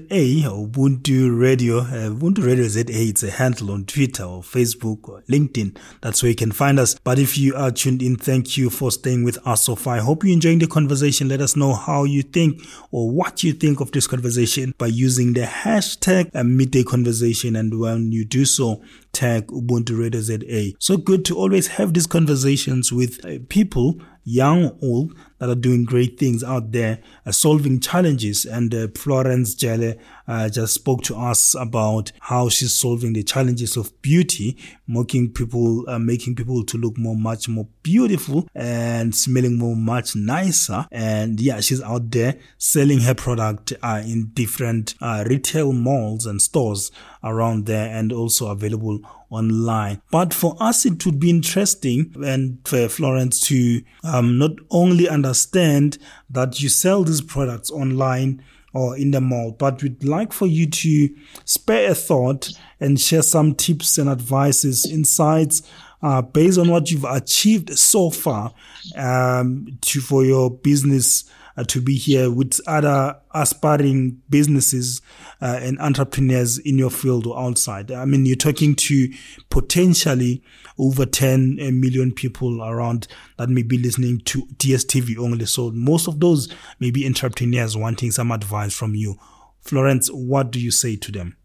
Ubuntu 0.52 1.39
Radio. 1.39 1.78
Uh, 1.78 2.12
Ubuntu 2.13 2.46
Radio 2.46 2.67
ZA, 2.67 2.84
it's 2.89 3.24
a 3.24 3.32
handle 3.32 3.72
on 3.72 3.86
Twitter 3.86 4.26
or 4.26 4.41
Facebook 4.41 5.08
or 5.08 5.22
LinkedIn. 5.30 5.78
That's 6.02 6.22
where 6.22 6.32
you 6.32 6.36
can 6.36 6.52
find 6.52 6.78
us. 6.78 6.96
But 6.96 7.17
if 7.17 7.38
you 7.38 7.56
are 7.56 7.72
tuned 7.72 8.02
in, 8.02 8.17
thank 8.17 8.58
you 8.58 8.70
for 8.70 8.91
staying 8.91 9.24
with 9.24 9.38
us 9.48 9.63
so 9.63 9.78
far. 9.78 9.96
I 9.96 10.00
hope 10.00 10.26
you're 10.26 10.34
enjoying 10.34 10.60
the 10.60 10.67
conversation. 10.67 11.30
Let 11.30 11.39
us 11.39 11.56
know 11.56 11.76
how 11.76 12.04
you 12.04 12.24
think 12.24 12.62
or 12.91 13.10
what 13.10 13.41
you 13.41 13.54
think 13.54 13.80
of 13.80 13.93
this 13.93 14.06
conversation 14.06 14.74
by 14.78 14.88
using 14.88 15.32
the 15.32 15.43
hashtag 15.43 16.30
uh, 16.36 16.43
midday 16.43 16.84
conversation. 16.84 17.56
And 17.56 17.80
when 17.80 18.12
you 18.12 18.26
do 18.26 18.43
so, 18.43 18.82
tag 19.13 19.48
Ubuntu 19.48 19.98
Radio 19.98 20.20
ZA. 20.20 20.76
So 20.80 20.98
good 20.98 21.24
to 21.24 21.38
always 21.38 21.67
have 21.67 21.93
these 21.93 22.06
conversations 22.06 22.91
with 22.91 23.24
uh, 23.24 23.39
people 23.48 24.02
young, 24.28 24.78
old, 24.82 25.15
that 25.39 25.50
are 25.50 25.56
doing 25.56 25.86
great 25.86 26.17
things 26.17 26.43
out 26.43 26.71
there, 26.71 27.00
uh, 27.26 27.32
solving 27.32 27.80
challenges. 27.80 28.45
And 28.45 28.73
uh, 28.73 28.88
Florence 28.95 29.54
Jele 29.54 29.95
uh, 30.28 30.50
just 30.50 30.74
spoke 30.74 31.02
to 31.04 31.16
us 31.16 31.56
about 31.56 32.12
how 32.20 32.50
she's 32.50 32.74
solving 32.74 33.13
the 33.13 33.24
challenges 33.24 33.78
of 33.78 34.00
beauty, 34.02 34.58
making 34.88 35.32
people, 35.32 35.90
uh, 35.90 36.00
making 36.00 36.36
people 36.36 36.63
to 36.66 36.78
look 36.78 36.98
more, 36.98 37.16
much 37.16 37.48
more 37.48 37.68
beautiful 37.84 38.48
and 38.54 39.16
smelling 39.16 39.58
more, 39.58 39.76
much 39.76 40.16
nicer. 40.16 40.86
And 40.92 41.40
yeah, 41.40 41.62
she's 41.62 41.82
out 41.82 42.12
there 42.12 42.36
selling 42.58 43.00
her 43.02 43.16
product 43.16 43.74
uh, 43.82 44.02
in 44.04 44.32
different 44.34 44.96
uh, 45.02 45.24
retail 45.28 45.72
malls 45.72 46.26
and 46.26 46.42
stores 46.42 46.92
around 47.24 47.66
there 47.66 47.96
and 47.96 48.12
also 48.12 48.50
available 48.50 49.00
online. 49.30 50.02
But 50.12 50.34
for 50.34 50.56
us, 50.60 50.86
it 50.86 51.06
would 51.06 51.20
be 51.20 51.30
interesting 51.30 52.13
and 52.24 52.60
for 52.66 52.88
Florence 52.88 53.40
to 53.48 53.82
um, 54.04 54.38
not 54.38 54.52
only 54.72 55.10
understand 55.10 55.98
that 56.30 56.62
you 56.62 56.70
sell 56.70 57.04
these 57.04 57.22
products 57.22 57.72
online 57.72 58.44
or 58.78 58.96
in 58.96 59.10
the 59.10 59.20
mall, 59.20 59.52
but 59.52 59.82
we'd 59.82 60.04
like 60.04 60.32
for 60.32 60.46
you 60.46 60.68
to 60.70 61.10
spare 61.46 61.92
a 61.92 61.96
thought 61.96 62.52
and 62.80 63.02
share 63.02 63.24
some 63.24 63.56
tips 63.56 63.98
and 63.98 64.08
advices, 64.08 64.86
insights 64.86 65.63
uh, 66.04 66.22
based 66.22 66.60
on 66.60 66.70
what 66.70 66.92
you've 66.92 67.04
achieved 67.06 67.76
so 67.78 68.12
far 68.12 68.54
um, 68.96 69.68
to 69.82 70.00
for 70.00 70.24
your 70.24 70.52
business 70.52 71.28
uh, 71.58 71.63
to 71.63 71.82
be 71.82 71.96
here 71.96 72.30
with 72.30 72.62
other 72.67 73.19
aspiring 73.34 74.21
businesses 74.30 75.02
uh, 75.42 75.60
and 75.60 75.80
entrepreneurs 75.80 76.60
in 76.60 76.78
your 76.78 76.92
field 76.92 77.25
or 77.25 77.40
outside. 77.40 77.92
I 77.92 78.06
mean, 78.06 78.28
you're 78.28 78.36
talking 78.36 78.75
to 78.75 79.12
potentially 79.50 80.44
over 80.80 81.06
10 81.06 81.58
eh, 81.60 81.71
million 81.71 82.12
people 82.12 82.63
around 82.63 83.08
that 83.38 83.50
may 83.50 83.63
be 83.63 83.78
listening 83.78 84.19
to 84.25 84.44
DSTV 84.58 85.17
only. 85.17 85.46
So 85.46 85.71
most 85.71 86.08
of 86.08 86.19
those 86.19 86.54
may 86.80 86.92
be 86.92 87.06
entrepreneurs 87.06 87.75
wanting 87.75 88.12
some 88.12 88.32
advice 88.32 88.73
from 88.73 88.96
you. 88.96 89.17
Florence, 89.62 90.10
what 90.10 90.52
do 90.52 90.60
you 90.60 90.71
say 90.71 90.96
to 90.96 91.12
them? 91.12 91.36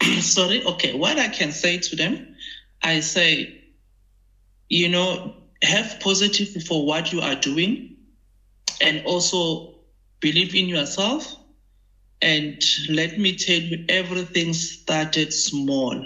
Sorry, 0.20 0.64
okay. 0.64 0.94
What 0.94 1.18
I 1.18 1.28
can 1.28 1.52
say 1.52 1.78
to 1.78 1.96
them, 1.96 2.34
I 2.82 3.00
say, 3.00 3.62
you 4.68 4.88
know, 4.88 5.34
have 5.62 6.00
positive 6.00 6.64
for 6.64 6.86
what 6.86 7.12
you 7.12 7.20
are 7.20 7.34
doing 7.34 7.96
and 8.80 9.04
also 9.04 9.74
believe 10.20 10.54
in 10.54 10.66
yourself. 10.66 11.36
And 12.22 12.62
let 12.88 13.18
me 13.18 13.36
tell 13.36 13.60
you, 13.60 13.84
everything 13.88 14.52
started 14.52 15.32
small. 15.32 16.04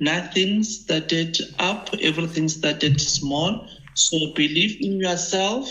Nothing 0.00 0.62
started 0.62 1.38
up, 1.58 1.90
everything 2.00 2.48
started 2.48 3.00
small. 3.00 3.66
So 3.94 4.32
believe 4.34 4.76
in 4.80 5.00
yourself 5.00 5.68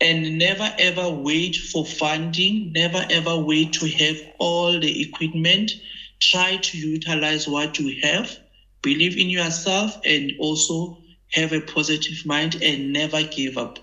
and 0.00 0.38
never 0.38 0.74
ever 0.78 1.08
wait 1.10 1.56
for 1.56 1.84
funding, 1.86 2.72
never 2.72 3.06
ever 3.10 3.36
wait 3.38 3.72
to 3.74 3.88
have 3.88 4.16
all 4.38 4.78
the 4.78 5.02
equipment. 5.02 5.72
Try 6.20 6.56
to 6.56 6.78
utilize 6.78 7.48
what 7.48 7.78
you 7.78 8.00
have, 8.02 8.38
believe 8.82 9.16
in 9.16 9.30
yourself, 9.30 9.98
and 10.04 10.32
also 10.38 10.98
have 11.32 11.52
a 11.52 11.60
positive 11.60 12.24
mind 12.26 12.56
and 12.62 12.92
never 12.92 13.22
give 13.22 13.56
up. 13.58 13.78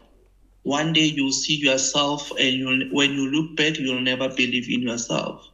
One 0.63 0.93
day 0.93 1.05
you'll 1.05 1.31
see 1.31 1.55
yourself, 1.55 2.31
and 2.39 2.91
when 2.91 3.13
you 3.13 3.27
look 3.31 3.55
back, 3.55 3.77
you'll 3.79 4.01
never 4.01 4.29
believe 4.29 4.69
in 4.69 4.81
yourself. 4.81 5.47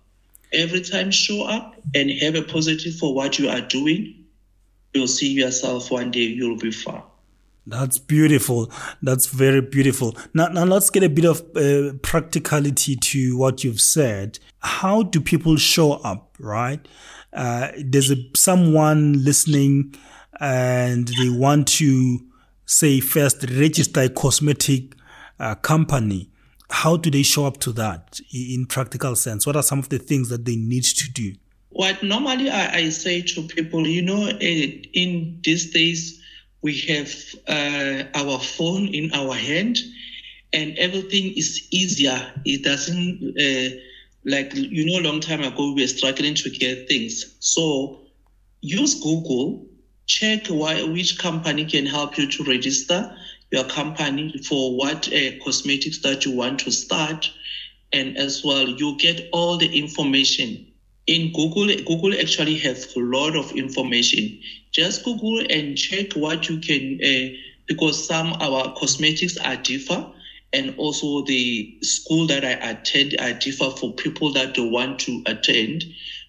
Every 0.53 0.81
time 0.81 1.11
show 1.11 1.43
up 1.43 1.75
and 1.93 2.09
have 2.21 2.35
a 2.35 2.41
positive 2.41 2.95
for 2.95 3.13
what 3.13 3.39
you 3.39 3.49
are 3.49 3.61
doing, 3.61 4.25
you'll 4.93 5.07
see 5.07 5.31
yourself 5.31 5.91
one 5.91 6.11
day, 6.11 6.21
you'll 6.21 6.57
be 6.57 6.71
far. 6.71 7.03
That's 7.67 7.97
beautiful. 7.97 8.71
That's 9.01 9.25
very 9.27 9.61
beautiful. 9.61 10.15
Now, 10.33 10.47
now 10.49 10.65
let's 10.65 10.89
get 10.91 11.03
a 11.03 11.09
bit 11.09 11.25
of 11.25 11.41
uh, 11.55 11.93
practicality 12.03 12.95
to 12.95 13.37
what 13.37 13.63
you've 13.63 13.81
said. 13.81 14.37
How 14.59 15.03
do 15.03 15.19
people 15.19 15.57
show 15.57 15.93
up, 15.93 16.35
right? 16.39 16.87
Uh, 17.33 17.71
there's 17.83 18.11
a, 18.11 18.17
someone 18.35 19.23
listening 19.23 19.95
and 20.39 21.07
they 21.07 21.29
want 21.29 21.67
to 21.67 22.19
say 22.65 22.99
first 22.99 23.43
register 23.49 24.01
a 24.01 24.09
cosmetic 24.09 24.93
uh, 25.39 25.55
company. 25.55 26.29
How 26.75 26.97
do 26.97 27.09
they 27.09 27.23
show 27.23 27.45
up 27.45 27.57
to 27.61 27.71
that 27.73 28.19
in 28.33 28.65
practical 28.65 29.15
sense? 29.15 29.47
What 29.47 29.55
are 29.55 29.63
some 29.63 29.79
of 29.79 29.87
the 29.87 29.97
things 29.97 30.27
that 30.27 30.43
they 30.43 30.57
need 30.57 30.83
to 30.83 31.09
do? 31.09 31.33
What 31.69 32.03
normally 32.03 32.49
I, 32.49 32.75
I 32.75 32.89
say 32.89 33.21
to 33.21 33.43
people, 33.43 33.87
you 33.87 34.01
know, 34.01 34.27
eh, 34.41 34.83
in 34.93 35.39
these 35.41 35.71
days, 35.71 36.21
we 36.61 36.77
have 36.89 37.13
uh, 37.47 38.03
our 38.13 38.39
phone 38.39 38.87
in 38.87 39.13
our 39.13 39.33
hand 39.33 39.77
and 40.51 40.77
everything 40.77 41.31
is 41.37 41.65
easier. 41.71 42.19
It 42.43 42.65
doesn't, 42.65 43.35
uh, 43.39 43.77
like, 44.25 44.53
you 44.53 44.85
know, 44.85 44.99
a 44.99 45.05
long 45.09 45.21
time 45.21 45.43
ago, 45.43 45.71
we 45.71 45.83
were 45.83 45.87
struggling 45.87 46.35
to 46.35 46.49
get 46.49 46.89
things. 46.89 47.37
So 47.39 48.01
use 48.59 48.95
Google, 48.95 49.65
check 50.07 50.47
why, 50.47 50.83
which 50.83 51.19
company 51.19 51.63
can 51.63 51.85
help 51.85 52.17
you 52.17 52.29
to 52.31 52.43
register 52.43 53.15
your 53.51 53.63
company 53.65 54.37
for 54.47 54.75
what 54.75 55.11
uh, 55.13 55.31
cosmetics 55.43 55.99
that 55.99 56.25
you 56.25 56.31
want 56.31 56.59
to 56.59 56.71
start. 56.71 57.29
And 57.93 58.17
as 58.17 58.43
well, 58.43 58.67
you 58.67 58.97
get 58.97 59.29
all 59.31 59.57
the 59.57 59.77
information 59.77 60.65
in 61.07 61.31
Google, 61.33 61.67
Google 61.85 62.19
actually 62.19 62.55
has 62.59 62.95
a 62.95 62.99
lot 62.99 63.35
of 63.35 63.51
information. 63.51 64.39
Just 64.71 65.03
Google 65.03 65.43
and 65.49 65.77
check 65.77 66.13
what 66.13 66.49
you 66.49 66.57
can, 66.57 66.99
uh, 67.03 67.35
because 67.67 68.05
some 68.05 68.33
our 68.39 68.73
cosmetics 68.75 69.37
are 69.37 69.55
differ, 69.57 70.05
and 70.53 70.73
also 70.77 71.21
the 71.25 71.77
school 71.81 72.25
that 72.27 72.43
I 72.43 72.53
attend 72.71 73.15
are 73.19 73.33
differ 73.33 73.69
for 73.69 73.93
people 73.93 74.31
that 74.33 74.55
don't 74.55 74.71
want 74.71 74.99
to 75.01 75.21
attend. 75.27 75.83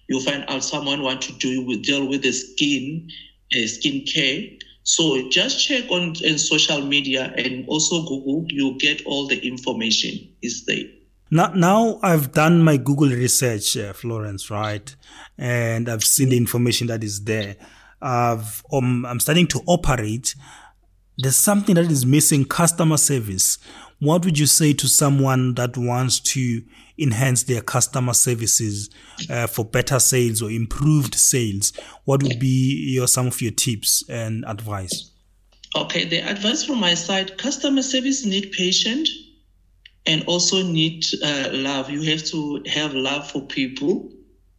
You 0.09 0.19
find 0.19 0.45
out 0.47 0.63
someone 0.63 1.01
want 1.01 1.21
to 1.23 1.33
do 1.33 1.65
with 1.65 1.83
deal 1.83 2.05
with 2.05 2.21
the 2.21 2.31
skin, 2.31 3.09
uh, 3.55 3.67
skin 3.67 4.05
care. 4.05 4.41
So 4.87 5.27
just 5.27 5.59
check 5.67 5.91
on, 5.91 6.15
social 6.15 6.81
media 6.81 7.33
and 7.35 7.67
also 7.67 8.03
Google. 8.03 8.45
You 8.47 8.77
get 8.79 9.05
all 9.05 9.27
the 9.27 9.37
information 9.45 10.33
is 10.41 10.63
there. 10.63 10.85
Now, 11.29 11.51
now 11.53 11.99
I've 12.01 12.31
done 12.31 12.63
my 12.63 12.77
Google 12.77 13.09
research, 13.09 13.75
uh, 13.75 13.91
Florence, 13.91 14.49
right? 14.49 14.95
And 15.37 15.89
I've 15.89 16.05
seen 16.05 16.29
the 16.29 16.37
information 16.37 16.87
that 16.87 17.03
is 17.03 17.21
there. 17.25 17.57
I've, 18.01 18.63
um, 18.71 19.05
I'm 19.05 19.19
starting 19.19 19.47
to 19.47 19.61
operate. 19.67 20.35
There's 21.17 21.35
something 21.35 21.75
that 21.75 21.91
is 21.91 22.05
missing 22.05 22.45
customer 22.45 22.95
service. 22.95 23.57
What 23.99 24.23
would 24.23 24.39
you 24.39 24.45
say 24.45 24.71
to 24.71 24.87
someone 24.87 25.55
that 25.55 25.75
wants 25.75 26.21
to 26.21 26.61
enhance 26.99 27.43
their 27.43 27.61
customer 27.61 28.13
services 28.13 28.89
uh, 29.29 29.47
for 29.47 29.65
better 29.65 29.99
sales 29.99 30.41
or 30.41 30.49
improved 30.49 31.15
sales? 31.15 31.73
What 32.05 32.23
would 32.23 32.39
be 32.39 32.91
your, 32.93 33.07
some 33.07 33.27
of 33.27 33.41
your 33.41 33.51
tips 33.51 34.03
and 34.09 34.43
advice? 34.47 35.11
Okay, 35.75 36.05
the 36.05 36.19
advice 36.19 36.63
from 36.63 36.79
my 36.79 36.93
side 36.93 37.37
customer 37.37 37.83
service 37.83 38.25
need 38.25 38.51
patience 38.51 39.11
and 40.05 40.23
also 40.25 40.63
need 40.63 41.05
uh, 41.23 41.49
love. 41.51 41.89
You 41.89 42.01
have 42.03 42.23
to 42.25 42.63
have 42.67 42.93
love 42.93 43.29
for 43.29 43.41
people 43.41 44.09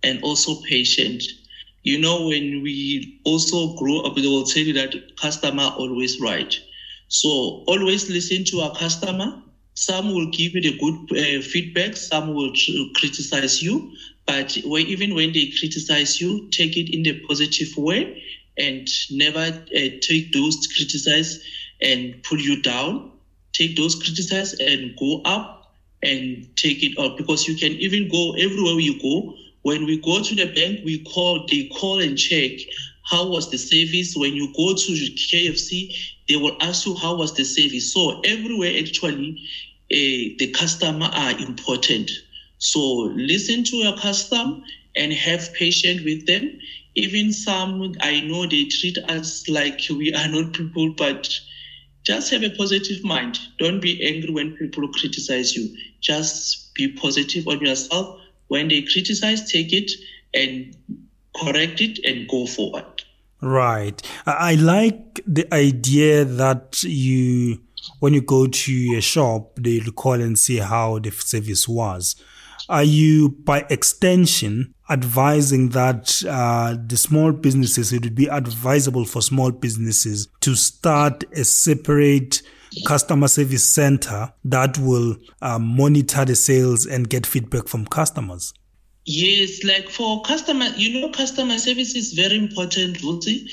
and 0.02 0.22
also 0.22 0.60
patient. 0.68 1.24
You 1.82 1.98
know, 1.98 2.26
when 2.26 2.62
we 2.62 3.20
also 3.24 3.74
grow 3.76 4.00
up, 4.00 4.16
they 4.16 4.28
will 4.28 4.44
tell 4.44 4.62
you 4.62 4.74
that 4.74 5.16
customer 5.16 5.72
always 5.76 6.20
right. 6.20 6.54
So 7.08 7.28
always 7.66 8.10
listen 8.10 8.44
to 8.44 8.60
our 8.60 8.74
customer. 8.74 9.42
Some 9.86 10.14
will 10.14 10.30
give 10.30 10.54
you 10.54 10.62
the 10.62 10.76
good 10.78 10.96
uh, 11.12 11.42
feedback. 11.42 11.96
Some 11.96 12.34
will 12.34 12.52
criticize 12.96 13.62
you, 13.62 13.92
but 14.26 14.56
even 14.56 15.14
when 15.14 15.32
they 15.32 15.52
criticize 15.58 16.20
you, 16.20 16.48
take 16.50 16.76
it 16.76 16.92
in 16.94 17.02
the 17.02 17.20
positive 17.28 17.76
way 17.76 18.22
and 18.56 18.88
never 19.10 19.46
uh, 19.46 19.88
take 20.00 20.32
those 20.32 20.66
criticize 20.74 21.40
and 21.80 22.22
pull 22.24 22.40
you 22.40 22.60
down 22.60 23.12
take 23.58 23.76
those 23.76 23.94
criticize 23.96 24.54
and 24.54 24.96
go 24.96 25.20
up 25.24 25.72
and 26.02 26.46
take 26.56 26.82
it 26.82 26.96
up 26.98 27.16
because 27.16 27.48
you 27.48 27.56
can 27.56 27.72
even 27.72 28.08
go 28.08 28.32
everywhere 28.34 28.78
you 28.78 29.00
go. 29.02 29.34
When 29.62 29.84
we 29.84 29.98
go 30.00 30.22
to 30.22 30.34
the 30.34 30.46
bank, 30.46 30.80
we 30.84 31.04
call, 31.04 31.46
they 31.50 31.68
call 31.74 31.98
and 31.98 32.16
check 32.16 32.52
how 33.04 33.28
was 33.28 33.50
the 33.50 33.58
service. 33.58 34.14
When 34.16 34.34
you 34.34 34.46
go 34.56 34.74
to 34.74 34.92
KFC, 34.92 35.94
they 36.28 36.36
will 36.36 36.56
ask 36.60 36.86
you 36.86 36.94
how 36.94 37.16
was 37.16 37.34
the 37.34 37.44
service. 37.44 37.92
So 37.92 38.20
everywhere 38.20 38.72
actually, 38.78 39.42
the 39.90 40.54
customer 40.54 41.10
are 41.12 41.38
important. 41.38 42.10
So 42.58 42.80
listen 43.14 43.64
to 43.64 43.76
your 43.76 43.96
customer 43.96 44.58
and 44.96 45.12
have 45.12 45.52
patience 45.54 46.02
with 46.02 46.26
them. 46.26 46.58
Even 46.94 47.32
some, 47.32 47.94
I 48.00 48.20
know 48.20 48.46
they 48.46 48.64
treat 48.64 48.98
us 48.98 49.48
like 49.48 49.80
we 49.88 50.12
are 50.12 50.28
not 50.28 50.52
people, 50.52 50.94
but 50.96 51.32
just 52.02 52.30
have 52.32 52.42
a 52.42 52.50
positive 52.50 53.04
mind. 53.04 53.38
Don't 53.58 53.80
be 53.80 54.04
angry 54.06 54.30
when 54.30 54.56
people 54.56 54.88
criticize 54.88 55.54
you. 55.54 55.76
Just 56.00 56.74
be 56.74 56.92
positive 56.92 57.46
on 57.46 57.60
yourself. 57.60 58.20
When 58.48 58.68
they 58.68 58.82
criticize, 58.82 59.50
take 59.50 59.72
it 59.72 59.92
and 60.34 60.74
correct 61.36 61.80
it 61.80 61.98
and 62.04 62.28
go 62.28 62.46
forward. 62.46 63.02
Right. 63.40 64.02
I 64.26 64.56
like 64.56 65.20
the 65.26 65.52
idea 65.54 66.24
that 66.24 66.82
you, 66.82 67.60
when 68.00 68.14
you 68.14 68.20
go 68.20 68.46
to 68.46 68.94
a 68.96 69.00
shop, 69.00 69.52
they'll 69.56 69.92
call 69.92 70.14
and 70.14 70.38
see 70.38 70.58
how 70.58 70.98
the 70.98 71.10
service 71.10 71.68
was. 71.68 72.16
Are 72.68 72.84
you, 72.84 73.30
by 73.30 73.64
extension, 73.70 74.74
advising 74.90 75.70
that 75.70 76.22
uh, 76.28 76.76
the 76.86 76.96
small 76.96 77.32
businesses, 77.32 77.92
it 77.92 78.04
would 78.04 78.14
be 78.14 78.26
advisable 78.26 79.04
for 79.04 79.22
small 79.22 79.50
businesses 79.50 80.28
to 80.40 80.54
start 80.54 81.24
a 81.32 81.44
separate 81.44 82.42
customer 82.86 83.28
service 83.28 83.64
center 83.64 84.32
that 84.44 84.76
will 84.78 85.16
uh, 85.40 85.58
monitor 85.58 86.24
the 86.24 86.34
sales 86.34 86.86
and 86.86 87.08
get 87.08 87.26
feedback 87.26 87.68
from 87.68 87.86
customers? 87.86 88.52
Yes, 89.04 89.64
like 89.64 89.88
for 89.88 90.20
customer, 90.22 90.66
you 90.76 91.00
know, 91.00 91.10
customer 91.10 91.58
service 91.58 91.94
is 91.94 92.12
very 92.12 92.36
important, 92.36 92.98
Vusi. 92.98 93.48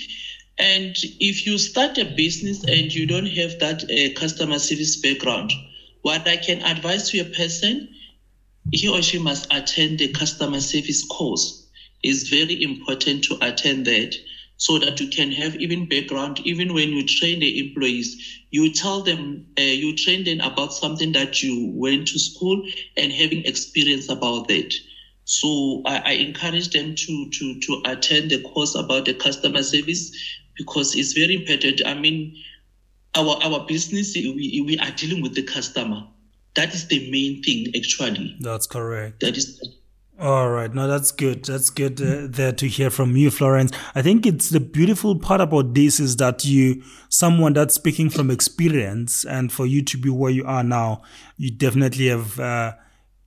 And 0.57 0.95
if 1.19 1.45
you 1.45 1.57
start 1.57 1.97
a 1.97 2.05
business 2.05 2.63
and 2.63 2.93
you 2.93 3.05
don't 3.05 3.27
have 3.27 3.59
that 3.59 3.83
uh, 3.83 4.19
customer 4.19 4.59
service 4.59 4.95
background, 4.97 5.51
what 6.01 6.27
I 6.27 6.37
can 6.37 6.61
advise 6.61 7.09
to 7.09 7.19
a 7.19 7.25
person 7.25 7.89
he 8.71 8.87
or 8.87 9.01
she 9.01 9.17
must 9.17 9.47
attend 9.51 9.99
the 9.99 10.07
customer 10.09 10.59
service 10.61 11.03
course. 11.05 11.67
It's 12.03 12.29
very 12.29 12.61
important 12.61 13.23
to 13.25 13.37
attend 13.41 13.85
that 13.85 14.15
so 14.57 14.77
that 14.79 14.99
you 14.99 15.07
can 15.07 15.31
have 15.31 15.55
even 15.55 15.87
background, 15.87 16.39
even 16.45 16.73
when 16.73 16.89
you 16.89 17.05
train 17.05 17.39
the 17.39 17.59
employees, 17.59 18.15
you 18.51 18.71
tell 18.73 19.01
them, 19.01 19.45
uh, 19.57 19.61
you 19.63 19.95
train 19.95 20.23
them 20.23 20.39
about 20.41 20.73
something 20.73 21.11
that 21.13 21.41
you 21.43 21.71
went 21.75 22.07
to 22.07 22.19
school 22.19 22.61
and 22.97 23.11
having 23.11 23.43
experience 23.45 24.09
about 24.09 24.47
that. 24.47 24.73
So 25.25 25.81
I, 25.85 25.97
I 26.05 26.11
encourage 26.13 26.69
them 26.69 26.95
to, 26.95 27.29
to, 27.31 27.59
to 27.59 27.81
attend 27.85 28.31
the 28.31 28.39
course 28.39 28.75
about 28.75 29.05
the 29.05 29.13
customer 29.13 29.63
service 29.63 30.11
because 30.57 30.95
it's 30.95 31.13
very 31.13 31.35
important. 31.35 31.81
I 31.85 31.93
mean, 31.93 32.35
our, 33.15 33.37
our 33.43 33.65
business, 33.65 34.15
we, 34.15 34.63
we 34.65 34.77
are 34.79 34.91
dealing 34.91 35.21
with 35.21 35.35
the 35.35 35.43
customer 35.43 36.07
that 36.55 36.73
is 36.73 36.87
the 36.87 37.11
main 37.11 37.43
thing, 37.43 37.67
actually. 37.75 38.35
That's 38.39 38.65
correct. 38.65 39.19
That 39.19 39.37
is. 39.37 39.61
All 40.17 40.49
right. 40.49 40.73
No, 40.73 40.87
that's 40.87 41.11
good. 41.11 41.43
That's 41.43 41.69
good 41.69 42.01
uh, 42.01 42.27
there 42.29 42.53
to 42.53 42.67
hear 42.67 42.89
from 42.89 43.17
you, 43.17 43.29
Florence. 43.29 43.71
I 43.93 44.01
think 44.01 44.25
it's 44.25 44.49
the 44.49 44.61
beautiful 44.61 45.19
part 45.19 45.41
about 45.41 45.73
this 45.73 45.99
is 45.99 46.15
that 46.17 46.45
you, 46.45 46.81
someone 47.09 47.51
that's 47.53 47.75
speaking 47.75 48.09
from 48.09 48.31
experience, 48.31 49.25
and 49.25 49.51
for 49.51 49.65
you 49.65 49.83
to 49.83 49.97
be 49.97 50.09
where 50.09 50.31
you 50.31 50.45
are 50.45 50.63
now, 50.63 51.01
you 51.35 51.51
definitely 51.51 52.07
have 52.07 52.39
uh, 52.39 52.73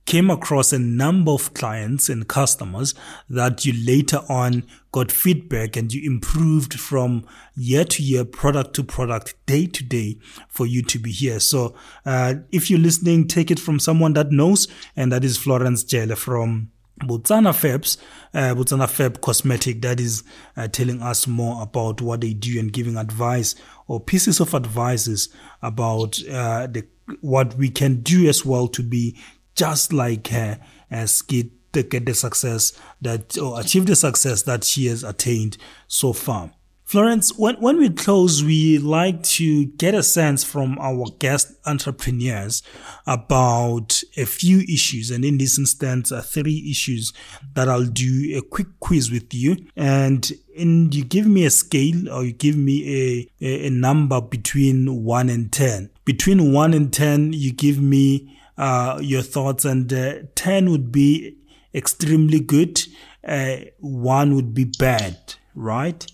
came 0.07 0.31
across 0.31 0.73
a 0.73 0.79
number 0.79 1.31
of 1.31 1.53
clients 1.53 2.09
and 2.09 2.27
customers 2.27 2.95
that 3.29 3.63
you 3.63 3.73
later 3.85 4.21
on 4.27 4.63
got 4.91 5.11
feedback 5.11 5.75
and 5.75 5.93
you 5.93 6.09
improved 6.09 6.79
from 6.79 7.25
year 7.55 7.85
to 7.85 8.03
year, 8.03 8.25
product 8.25 8.73
to 8.75 8.83
product, 8.83 9.35
day 9.45 9.65
to 9.67 9.83
day 9.83 10.17
for 10.47 10.65
you 10.65 10.81
to 10.83 10.99
be 10.99 11.11
here. 11.11 11.39
So, 11.39 11.75
uh, 12.05 12.35
if 12.51 12.69
you're 12.69 12.79
listening, 12.79 13.27
take 13.27 13.51
it 13.51 13.59
from 13.59 13.79
someone 13.79 14.13
that 14.13 14.31
knows, 14.31 14.67
and 14.95 15.11
that 15.11 15.23
is 15.23 15.37
Florence 15.37 15.83
Jele 15.83 16.15
from 16.15 16.71
Botswana 17.01 17.53
Fabs, 17.53 17.97
uh, 18.33 18.53
Botswana 18.55 18.89
Fab 18.89 19.21
Cosmetic, 19.21 19.81
that 19.81 19.99
is 19.99 20.23
uh, 20.57 20.67
telling 20.67 21.01
us 21.01 21.27
more 21.27 21.61
about 21.61 22.01
what 22.01 22.21
they 22.21 22.33
do 22.33 22.59
and 22.59 22.73
giving 22.73 22.97
advice 22.97 23.55
or 23.87 23.99
pieces 23.99 24.39
of 24.39 24.53
advices 24.53 25.29
about 25.61 26.21
uh, 26.27 26.67
the 26.67 26.85
what 27.21 27.55
we 27.55 27.69
can 27.69 28.01
do 28.01 28.27
as 28.27 28.45
well 28.45 28.67
to 28.67 28.83
be 28.83 29.17
just 29.55 29.91
like 29.91 30.27
her 30.27 30.59
as 30.91 31.21
get 31.23 31.47
the, 31.71 31.83
get 31.83 32.05
the 32.05 32.13
success 32.13 32.73
that 33.01 33.37
or 33.37 33.59
achieve 33.59 33.85
the 33.85 33.95
success 33.95 34.43
that 34.43 34.63
she 34.63 34.87
has 34.87 35.03
attained 35.03 35.57
so 35.87 36.13
far. 36.13 36.51
Florence, 36.89 37.37
when, 37.37 37.53
when 37.57 37.77
we 37.77 37.87
close, 37.91 38.43
we 38.43 38.79
like 38.79 39.21
to 39.21 39.65
get 39.65 39.93
a 39.93 40.01
sense 40.01 40.43
from 40.43 40.75
our 40.79 41.05
guest 41.19 41.53
entrepreneurs 41.67 42.63
about 43.05 44.01
a 44.17 44.25
few 44.25 44.61
issues. 44.61 45.11
And 45.11 45.23
in 45.23 45.37
this 45.37 45.59
instance, 45.59 46.11
uh, 46.11 46.23
three 46.23 46.67
issues 46.67 47.13
that 47.53 47.69
I'll 47.69 47.85
do 47.85 48.35
a 48.35 48.41
quick 48.41 48.79
quiz 48.79 49.11
with 49.11 49.31
you. 49.35 49.67
And 49.75 50.31
in, 50.55 50.91
you 50.91 51.05
give 51.05 51.27
me 51.27 51.45
a 51.45 51.51
scale 51.51 52.09
or 52.09 52.23
you 52.23 52.33
give 52.33 52.57
me 52.57 53.29
a, 53.39 53.45
a, 53.45 53.67
a 53.67 53.69
number 53.69 54.19
between 54.19 55.03
one 55.03 55.29
and 55.29 55.51
10. 55.51 55.91
Between 56.05 56.51
one 56.51 56.73
and 56.73 56.91
10, 56.91 57.33
you 57.33 57.53
give 57.53 57.79
me 57.79 58.35
uh, 58.57 58.97
your 58.99 59.21
thoughts 59.21 59.63
and 59.63 59.93
uh, 59.93 60.15
10 60.33 60.71
would 60.71 60.91
be 60.91 61.37
extremely 61.73 62.39
good. 62.39 62.81
Uh, 63.27 63.57
one 63.79 64.35
would 64.35 64.53
be 64.53 64.65
bad, 64.65 65.17
right? 65.55 66.05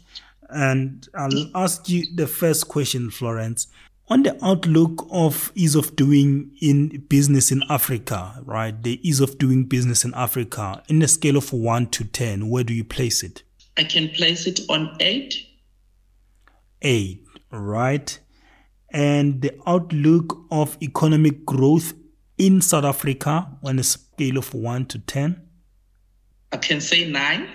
And 0.50 1.08
I'll 1.16 1.50
ask 1.56 1.90
you 1.90 2.04
the 2.16 2.28
first 2.28 2.68
question, 2.68 3.10
Florence. 3.10 3.68
On 4.08 4.22
the 4.22 4.38
outlook 4.46 5.08
of 5.10 5.52
ease 5.56 5.74
of 5.74 5.96
doing 5.96 6.52
in 6.62 7.06
business 7.10 7.52
in 7.52 7.64
Africa, 7.70 8.40
right? 8.46 8.84
The 8.84 9.00
ease 9.08 9.20
of 9.20 9.40
doing 9.40 9.64
business 9.64 10.06
in 10.06 10.14
Africa, 10.14 10.84
in 10.88 11.02
a 11.02 11.08
scale 11.08 11.38
of 11.38 11.52
1 11.52 11.88
to 11.88 12.06
10, 12.06 12.48
where 12.50 12.64
do 12.64 12.74
you 12.74 12.84
place 12.84 13.24
it? 13.24 13.42
I 13.78 13.84
can 13.84 14.10
place 14.10 14.46
it 14.46 14.60
on 14.70 14.96
8. 15.00 15.36
8, 16.84 17.26
right? 17.52 18.20
And 18.92 19.42
the 19.42 19.60
outlook 19.66 20.38
of 20.52 20.78
economic 20.84 21.44
growth 21.44 21.94
in 22.38 22.62
South 22.62 22.86
Africa 22.86 23.48
on 23.64 23.80
a 23.80 23.84
scale 23.84 24.38
of 24.38 24.54
1 24.54 24.86
to 24.86 25.00
10? 25.00 25.42
I 26.56 26.58
can 26.58 26.80
say 26.80 27.06
9. 27.06 27.50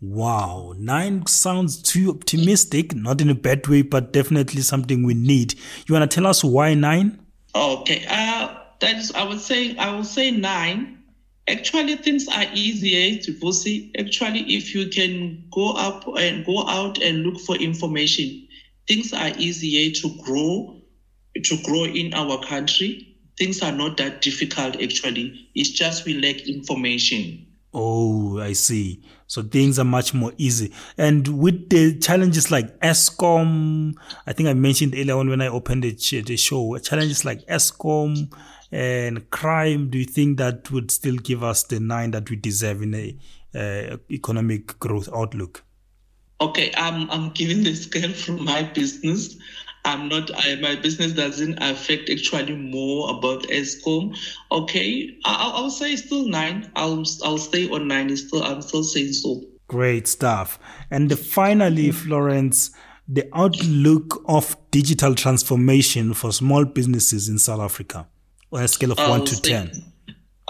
Wow, 0.00 0.72
nine 0.78 1.26
sounds 1.26 1.82
too 1.82 2.08
optimistic, 2.08 2.94
not 2.94 3.20
in 3.20 3.28
a 3.28 3.34
bad 3.34 3.66
way, 3.68 3.82
but 3.82 4.10
definitely 4.10 4.62
something 4.62 5.02
we 5.02 5.12
need. 5.12 5.52
You 5.86 5.92
want 5.92 6.10
to 6.10 6.14
tell 6.14 6.26
us 6.26 6.42
why 6.42 6.72
nine? 6.72 7.20
Okay, 7.54 8.06
uh, 8.08 8.56
that 8.80 8.96
is, 8.96 9.12
I 9.12 9.24
would 9.24 9.40
say, 9.40 9.76
I 9.76 9.94
would 9.94 10.06
say 10.06 10.30
nine. 10.30 11.02
Actually, 11.46 11.96
things 11.96 12.26
are 12.26 12.46
easier 12.54 13.20
to 13.20 13.34
foresee. 13.34 13.92
Actually, 13.98 14.40
if 14.44 14.74
you 14.74 14.88
can 14.88 15.44
go 15.50 15.72
up 15.72 16.08
and 16.16 16.46
go 16.46 16.66
out 16.66 17.02
and 17.02 17.24
look 17.24 17.38
for 17.42 17.56
information, 17.56 18.48
things 18.86 19.12
are 19.12 19.32
easier 19.36 19.92
to 19.92 20.08
grow, 20.22 20.80
to 21.36 21.62
grow 21.64 21.84
in 21.84 22.14
our 22.14 22.42
country. 22.44 23.14
Things 23.36 23.62
are 23.62 23.72
not 23.72 23.98
that 23.98 24.22
difficult, 24.22 24.80
actually. 24.80 25.50
It's 25.54 25.68
just 25.68 26.06
we 26.06 26.14
lack 26.14 26.48
information. 26.48 27.47
Oh, 27.74 28.38
I 28.40 28.54
see. 28.54 29.02
So 29.26 29.42
things 29.42 29.78
are 29.78 29.84
much 29.84 30.14
more 30.14 30.32
easy. 30.38 30.72
And 30.96 31.28
with 31.38 31.68
the 31.68 31.98
challenges 31.98 32.50
like 32.50 32.78
Eskom, 32.80 33.94
I 34.26 34.32
think 34.32 34.48
I 34.48 34.54
mentioned 34.54 34.94
earlier 34.94 35.16
on 35.16 35.28
when 35.28 35.42
I 35.42 35.48
opened 35.48 35.84
the, 35.84 36.22
the 36.22 36.36
show, 36.36 36.78
challenges 36.78 37.24
like 37.24 37.46
Eskom 37.46 38.32
and 38.72 39.28
crime, 39.30 39.90
do 39.90 39.98
you 39.98 40.04
think 40.04 40.38
that 40.38 40.70
would 40.70 40.90
still 40.90 41.16
give 41.16 41.42
us 41.42 41.62
the 41.64 41.80
nine 41.80 42.10
that 42.12 42.30
we 42.30 42.36
deserve 42.36 42.82
in 42.82 42.94
a 42.94 43.98
economic 44.10 44.78
growth 44.78 45.08
outlook? 45.14 45.64
Okay, 46.40 46.72
I'm 46.76 47.10
I'm 47.10 47.30
giving 47.30 47.64
the 47.64 47.74
scale 47.74 48.12
from 48.12 48.44
my 48.44 48.62
business. 48.62 49.36
I'm 49.84 50.08
not, 50.08 50.30
I, 50.34 50.56
my 50.56 50.76
business 50.76 51.12
doesn't 51.12 51.58
affect 51.62 52.10
actually 52.10 52.56
more 52.56 53.10
about 53.16 53.44
Eskom. 53.44 54.16
Okay, 54.52 55.16
I'll, 55.24 55.64
I'll 55.64 55.70
say 55.70 55.96
still 55.96 56.28
nine. 56.28 56.70
I'll, 56.76 57.04
I'll 57.24 57.38
stay 57.38 57.68
on 57.70 57.88
nine. 57.88 58.10
It's 58.10 58.26
still, 58.26 58.42
I'm 58.42 58.62
still 58.62 58.82
saying 58.82 59.12
so. 59.12 59.42
Great 59.68 60.08
stuff. 60.08 60.58
And 60.90 61.16
finally, 61.18 61.90
Florence, 61.90 62.70
the 63.06 63.28
outlook 63.34 64.22
of 64.26 64.56
digital 64.70 65.14
transformation 65.14 66.14
for 66.14 66.32
small 66.32 66.64
businesses 66.64 67.28
in 67.28 67.38
South 67.38 67.60
Africa 67.60 68.06
on 68.52 68.62
a 68.62 68.68
scale 68.68 68.92
of 68.92 68.98
I'll 68.98 69.10
1 69.10 69.24
to 69.26 69.34
stay, 69.36 69.50
10. 69.50 69.92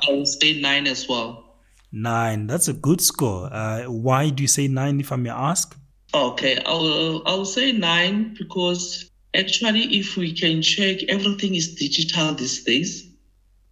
I'll 0.08 0.26
say 0.26 0.60
nine 0.60 0.86
as 0.86 1.08
well. 1.08 1.56
Nine. 1.92 2.46
That's 2.46 2.68
a 2.68 2.72
good 2.72 3.00
score. 3.00 3.48
Uh, 3.52 3.84
why 3.84 4.30
do 4.30 4.42
you 4.42 4.48
say 4.48 4.68
nine, 4.68 5.00
if 5.00 5.12
I 5.12 5.16
may 5.16 5.30
ask? 5.30 5.76
Okay, 6.14 6.60
I'll, 6.64 7.22
I'll 7.26 7.44
say 7.44 7.72
nine 7.72 8.34
because 8.38 9.10
actually, 9.34 9.84
if 9.98 10.16
we 10.16 10.32
can 10.32 10.62
check, 10.62 11.02
everything 11.08 11.54
is 11.54 11.74
digital 11.74 12.34
these 12.34 12.62
days. 12.64 13.04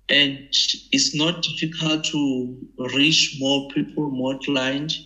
And 0.09 0.39
it's 0.93 1.15
not 1.15 1.43
difficult 1.43 2.05
to 2.05 2.57
reach 2.95 3.37
more 3.41 3.69
people, 3.69 4.09
more 4.11 4.39
clients 4.45 5.01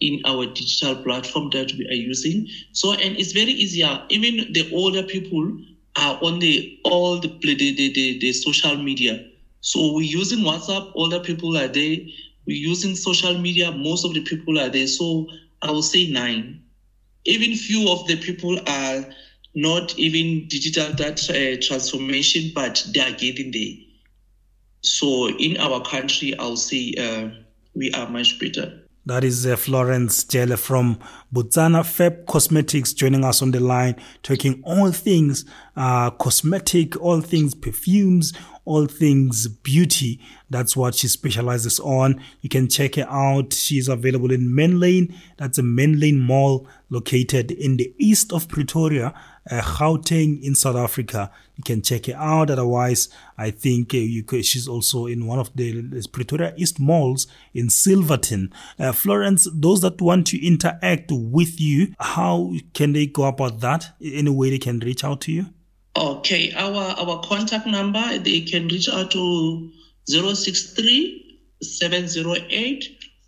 in 0.00 0.20
our 0.24 0.46
digital 0.46 0.94
platform 0.96 1.50
that 1.50 1.72
we 1.76 1.86
are 1.88 1.94
using. 1.94 2.46
So, 2.72 2.92
and 2.92 3.16
it's 3.16 3.32
very 3.32 3.52
easier. 3.52 4.00
Even 4.10 4.52
the 4.52 4.70
older 4.72 5.02
people 5.02 5.56
are 5.96 6.18
on 6.22 6.38
the 6.38 6.78
all 6.84 7.18
the 7.18 7.28
the, 7.28 7.54
the, 7.54 8.18
the, 8.20 8.32
social 8.32 8.76
media. 8.76 9.24
So 9.60 9.92
we're 9.94 10.02
using 10.02 10.40
WhatsApp. 10.40 10.92
Older 10.94 11.20
people 11.20 11.56
are 11.56 11.68
there. 11.68 11.96
We're 12.46 12.56
using 12.56 12.94
social 12.94 13.38
media. 13.38 13.72
Most 13.72 14.04
of 14.04 14.12
the 14.12 14.20
people 14.20 14.58
are 14.58 14.68
there. 14.68 14.86
So 14.86 15.26
I 15.62 15.70
will 15.70 15.82
say 15.82 16.10
nine. 16.10 16.60
Even 17.24 17.54
few 17.56 17.88
of 17.88 18.06
the 18.06 18.16
people 18.16 18.58
are 18.66 19.04
not 19.54 19.96
even 19.98 20.48
digital 20.48 20.92
that 20.94 21.30
uh, 21.30 21.60
transformation, 21.66 22.50
but 22.54 22.84
they 22.92 23.00
are 23.00 23.12
getting 23.12 23.52
there. 23.52 23.74
So 24.80 25.30
in 25.30 25.56
our 25.58 25.80
country, 25.82 26.36
I'll 26.38 26.56
say 26.56 26.94
uh, 26.98 27.30
we 27.74 27.92
are 27.92 28.08
much 28.08 28.38
better. 28.38 28.80
That 29.06 29.22
is 29.22 29.46
uh, 29.46 29.56
Florence 29.56 30.24
Jele 30.24 30.56
from 30.56 30.98
Botswana 31.34 31.84
Fab 31.84 32.26
Cosmetics 32.26 32.92
joining 32.92 33.24
us 33.24 33.42
on 33.42 33.50
the 33.50 33.58
line, 33.58 33.96
talking 34.22 34.62
all 34.64 34.92
things 34.92 35.44
uh, 35.76 36.10
cosmetic, 36.10 36.96
all 37.00 37.20
things 37.20 37.56
perfumes, 37.56 38.32
all 38.64 38.86
things 38.86 39.48
beauty. 39.48 40.20
That's 40.48 40.76
what 40.76 40.94
she 40.94 41.08
specializes 41.08 41.80
on. 41.80 42.20
You 42.40 42.48
can 42.48 42.68
check 42.68 42.94
her 42.94 43.08
out. 43.08 43.52
She's 43.52 43.88
available 43.88 44.30
in 44.30 44.48
Menlyn. 44.48 45.12
That's 45.36 45.58
a 45.58 45.62
Menlyn 45.62 46.20
Mall 46.20 46.68
located 46.88 47.50
in 47.50 47.76
the 47.76 47.92
east 47.98 48.32
of 48.32 48.48
Pretoria, 48.48 49.12
uh, 49.50 49.60
Gauteng 49.60 50.42
in 50.42 50.54
South 50.54 50.76
Africa. 50.76 51.30
You 51.56 51.64
can 51.64 51.82
check 51.82 52.06
her 52.06 52.16
out. 52.16 52.50
Otherwise, 52.50 53.08
I 53.36 53.50
think 53.50 53.92
uh, 53.94 53.98
could, 54.26 54.44
she's 54.44 54.68
also 54.68 55.06
in 55.06 55.26
one 55.26 55.38
of 55.38 55.54
the 55.56 56.06
Pretoria 56.12 56.54
East 56.56 56.78
malls 56.78 57.26
in 57.52 57.68
Silverton. 57.68 58.52
Uh, 58.78 58.92
Florence, 58.92 59.48
those 59.52 59.80
that 59.82 60.00
want 60.00 60.26
to 60.28 60.46
interact 60.46 61.10
with 61.32 61.60
you, 61.60 61.94
how 61.98 62.52
can 62.72 62.92
they 62.92 63.06
go 63.06 63.24
about 63.24 63.60
that? 63.60 63.92
Any 64.02 64.30
way 64.30 64.50
they 64.50 64.58
can 64.58 64.78
reach 64.80 65.04
out 65.04 65.20
to 65.22 65.32
you? 65.32 65.46
Okay, 65.96 66.52
our 66.54 66.94
our 66.98 67.22
contact 67.22 67.66
number 67.66 68.18
they 68.18 68.40
can 68.40 68.66
reach 68.66 68.88
out 68.88 69.12
to 69.12 69.70
063 70.06 71.40
708 71.62 72.84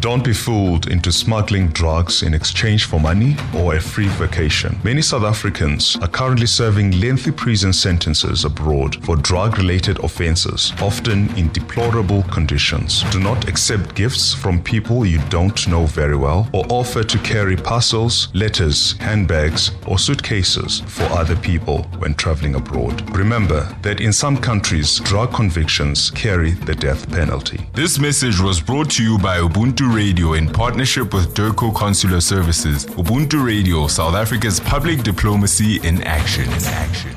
Don't 0.00 0.24
be 0.24 0.32
fooled 0.32 0.86
into 0.88 1.12
smuggling 1.12 1.68
drugs 1.68 2.22
in 2.22 2.32
exchange 2.32 2.86
for 2.86 2.98
money 2.98 3.36
or 3.54 3.74
a 3.74 3.80
free 3.80 4.08
vacation. 4.08 4.80
Many 4.82 5.02
South 5.02 5.24
Africans 5.24 5.94
are 6.00 6.08
currently 6.08 6.46
serving 6.46 6.98
lengthy 6.98 7.30
prison 7.30 7.74
sentences 7.74 8.46
abroad 8.46 9.04
for 9.04 9.16
drug 9.16 9.58
related 9.58 10.02
offenses, 10.02 10.72
often 10.80 11.28
in 11.36 11.52
deplorable 11.52 12.22
conditions. 12.32 13.02
Do 13.10 13.20
not 13.20 13.46
accept 13.46 13.94
gifts 13.94 14.32
from 14.32 14.62
people 14.62 15.04
you 15.04 15.18
don't 15.28 15.68
know 15.68 15.84
very 15.84 16.16
well 16.16 16.48
or 16.54 16.64
offer 16.70 17.04
to 17.04 17.18
carry 17.18 17.56
parcels, 17.56 18.28
letters, 18.32 18.92
handbags, 19.00 19.70
or 19.86 19.98
suitcases 19.98 20.80
for 20.86 21.04
other 21.12 21.36
people 21.36 21.82
when 21.98 22.14
traveling 22.14 22.54
abroad. 22.54 23.14
Remember 23.14 23.68
that 23.82 24.00
in 24.00 24.14
some 24.14 24.38
countries, 24.38 24.98
drug 25.00 25.34
convictions 25.34 26.08
carry 26.12 26.52
the 26.52 26.74
death 26.74 27.06
penalty. 27.12 27.60
This 27.74 27.98
message 27.98 28.40
was 28.40 28.62
brought 28.62 28.88
to 28.92 29.02
you 29.02 29.18
by 29.18 29.40
Ubuntu 29.40 29.89
Radio 29.94 30.34
in 30.34 30.48
partnership 30.48 31.12
with 31.12 31.34
DIRCO 31.34 31.74
Consular 31.74 32.20
Services. 32.20 32.86
Ubuntu 32.86 33.44
Radio, 33.44 33.86
South 33.86 34.14
Africa's 34.14 34.60
public 34.60 35.02
diplomacy 35.02 35.76
in 35.86 36.02
action. 36.02 36.44
In 36.44 36.64
action. 36.64 37.16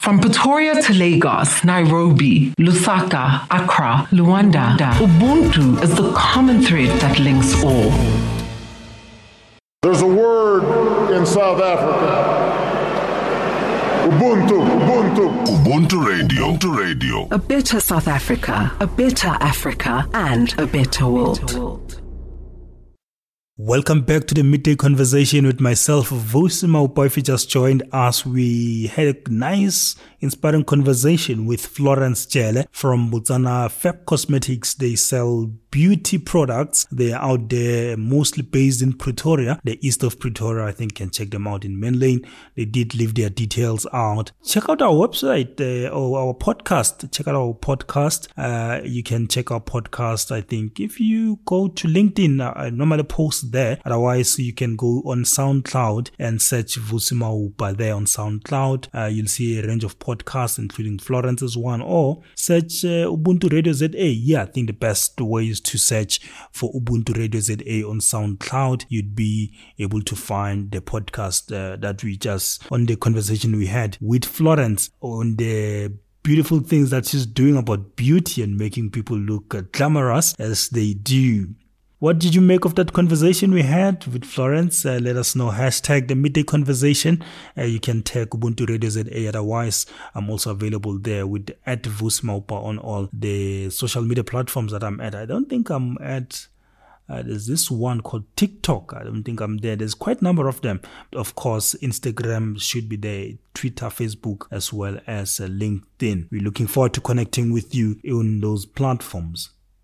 From 0.00 0.18
Pretoria 0.18 0.80
to 0.82 0.92
Lagos, 0.94 1.62
Nairobi, 1.62 2.54
Lusaka, 2.58 3.46
Accra, 3.50 4.08
Luanda, 4.12 4.76
Ubuntu 4.94 5.82
is 5.82 5.94
the 5.94 6.12
common 6.12 6.62
thread 6.62 6.88
that 7.00 7.18
links 7.18 7.62
all. 7.62 7.90
There's 9.82 10.02
a 10.02 10.06
word 10.06 11.12
in 11.12 11.26
South 11.26 11.60
Africa. 11.60 12.59
Ubuntu, 14.08 14.56
Ubuntu. 14.60 15.22
Ubuntu 15.52 15.96
Radio. 16.08 16.46
Ubuntu 16.46 16.78
Radio. 16.78 17.28
A 17.30 17.38
better 17.38 17.80
South 17.80 18.08
Africa, 18.08 18.72
a 18.80 18.86
better 18.86 19.36
Africa, 19.40 20.06
and 20.14 20.54
a 20.58 20.66
better 20.66 21.06
world. 21.06 22.00
Welcome 23.62 24.00
back 24.00 24.26
to 24.28 24.34
the 24.34 24.42
midday 24.42 24.74
conversation 24.74 25.46
with 25.46 25.60
myself. 25.60 26.10
If 26.10 27.16
you 27.16 27.22
just 27.22 27.50
joined 27.50 27.82
us, 27.92 28.24
we 28.24 28.86
had 28.86 29.08
a 29.08 29.30
nice, 29.30 29.96
inspiring 30.20 30.64
conversation 30.64 31.44
with 31.44 31.66
Florence 31.66 32.24
Jele 32.24 32.64
from 32.72 33.10
Botswana 33.10 33.70
Fab 33.70 34.06
Cosmetics. 34.06 34.72
They 34.72 34.94
sell 34.94 35.50
beauty 35.70 36.18
products. 36.18 36.86
They 36.90 37.12
are 37.12 37.22
out 37.22 37.48
there 37.48 37.96
mostly 37.96 38.42
based 38.42 38.82
in 38.82 38.94
Pretoria, 38.94 39.60
the 39.62 39.78
east 39.86 40.02
of 40.02 40.18
Pretoria. 40.18 40.66
I 40.66 40.72
think 40.72 40.92
you 40.92 41.04
can 41.04 41.10
check 41.10 41.30
them 41.30 41.46
out 41.46 41.64
in 41.64 41.76
Menlyn. 41.76 42.26
They 42.56 42.64
did 42.64 42.94
leave 42.94 43.14
their 43.14 43.30
details 43.30 43.86
out. 43.92 44.32
Check 44.44 44.68
out 44.68 44.82
our 44.82 44.92
website 44.92 45.60
uh, 45.60 45.90
or 45.90 46.18
our 46.18 46.34
podcast. 46.34 47.12
Check 47.12 47.28
out 47.28 47.34
our 47.34 47.54
podcast. 47.54 48.28
Uh, 48.36 48.80
you 48.84 49.02
can 49.02 49.28
check 49.28 49.50
our 49.50 49.60
podcast. 49.60 50.32
I 50.32 50.40
think 50.40 50.80
if 50.80 50.98
you 50.98 51.38
go 51.44 51.68
to 51.68 51.88
LinkedIn, 51.88 52.40
uh, 52.40 52.52
I 52.56 52.70
normally 52.70 53.04
post 53.04 53.49
there. 53.50 53.78
Otherwise, 53.84 54.38
you 54.38 54.52
can 54.52 54.76
go 54.76 55.02
on 55.06 55.24
SoundCloud 55.24 56.10
and 56.18 56.40
search 56.40 56.78
Vusi 56.78 57.12
Maupa 57.12 57.76
there 57.76 57.94
on 57.94 58.04
SoundCloud. 58.06 58.88
Uh, 58.94 59.06
you'll 59.06 59.26
see 59.26 59.58
a 59.58 59.66
range 59.66 59.84
of 59.84 59.98
podcasts, 59.98 60.58
including 60.58 60.98
Florence's 60.98 61.56
one, 61.56 61.80
or 61.80 62.22
search 62.34 62.84
uh, 62.84 63.06
Ubuntu 63.06 63.52
Radio 63.52 63.72
ZA. 63.72 63.88
Yeah, 63.96 64.42
I 64.42 64.46
think 64.46 64.66
the 64.66 64.72
best 64.72 65.20
way 65.20 65.48
is 65.48 65.60
to 65.60 65.78
search 65.78 66.20
for 66.52 66.72
Ubuntu 66.72 67.16
Radio 67.16 67.40
ZA 67.40 67.88
on 67.88 68.00
SoundCloud. 68.00 68.86
You'd 68.88 69.14
be 69.14 69.54
able 69.78 70.02
to 70.02 70.16
find 70.16 70.70
the 70.70 70.80
podcast 70.80 71.52
uh, 71.52 71.76
that 71.76 72.02
we 72.02 72.16
just 72.16 72.70
on 72.70 72.86
the 72.86 72.96
conversation 72.96 73.56
we 73.56 73.66
had 73.66 73.96
with 74.00 74.24
Florence 74.24 74.90
on 75.00 75.36
the 75.36 75.92
beautiful 76.22 76.60
things 76.60 76.90
that 76.90 77.06
she's 77.06 77.26
doing 77.26 77.56
about 77.56 77.96
beauty 77.96 78.42
and 78.42 78.56
making 78.56 78.90
people 78.90 79.16
look 79.16 79.54
uh, 79.54 79.62
glamorous 79.72 80.34
as 80.38 80.68
they 80.68 80.92
do. 80.94 81.48
What 82.00 82.18
did 82.18 82.34
you 82.34 82.40
make 82.40 82.64
of 82.64 82.76
that 82.76 82.94
conversation 82.94 83.52
we 83.52 83.60
had 83.60 84.06
with 84.06 84.24
Florence? 84.24 84.86
Uh, 84.86 84.98
let 85.02 85.16
us 85.16 85.36
know. 85.36 85.50
Hashtag 85.50 86.08
the 86.08 86.14
midday 86.14 86.42
conversation. 86.42 87.22
Uh, 87.58 87.64
you 87.64 87.78
can 87.78 88.02
tag 88.02 88.30
Ubuntu 88.30 88.66
Radio 88.66 88.88
ZA. 88.88 89.28
Otherwise, 89.28 89.84
I'm 90.14 90.30
also 90.30 90.52
available 90.52 90.98
there 90.98 91.26
with 91.26 91.50
at 91.66 91.82
Vusmaupa 91.82 92.52
on 92.52 92.78
all 92.78 93.10
the 93.12 93.68
social 93.68 94.00
media 94.00 94.24
platforms 94.24 94.72
that 94.72 94.82
I'm 94.82 94.98
at. 95.02 95.14
I 95.14 95.26
don't 95.26 95.50
think 95.50 95.68
I'm 95.68 95.98
at. 96.00 96.46
Uh, 97.06 97.20
there's 97.20 97.46
this 97.46 97.70
one 97.70 98.00
called 98.00 98.24
TikTok. 98.34 98.94
I 98.96 99.04
don't 99.04 99.22
think 99.22 99.42
I'm 99.42 99.58
there. 99.58 99.76
There's 99.76 99.92
quite 99.92 100.22
a 100.22 100.24
number 100.24 100.48
of 100.48 100.62
them. 100.62 100.80
Of 101.12 101.34
course, 101.34 101.76
Instagram 101.82 102.58
should 102.58 102.88
be 102.88 102.96
there, 102.96 103.32
Twitter, 103.52 103.88
Facebook, 103.88 104.46
as 104.50 104.72
well 104.72 104.98
as 105.06 105.38
uh, 105.38 105.48
LinkedIn. 105.48 106.28
We're 106.30 106.40
looking 106.40 106.66
forward 106.66 106.94
to 106.94 107.02
connecting 107.02 107.52
with 107.52 107.74
you 107.74 108.00
on 108.10 108.40
those 108.40 108.64
platforms. 108.64 109.50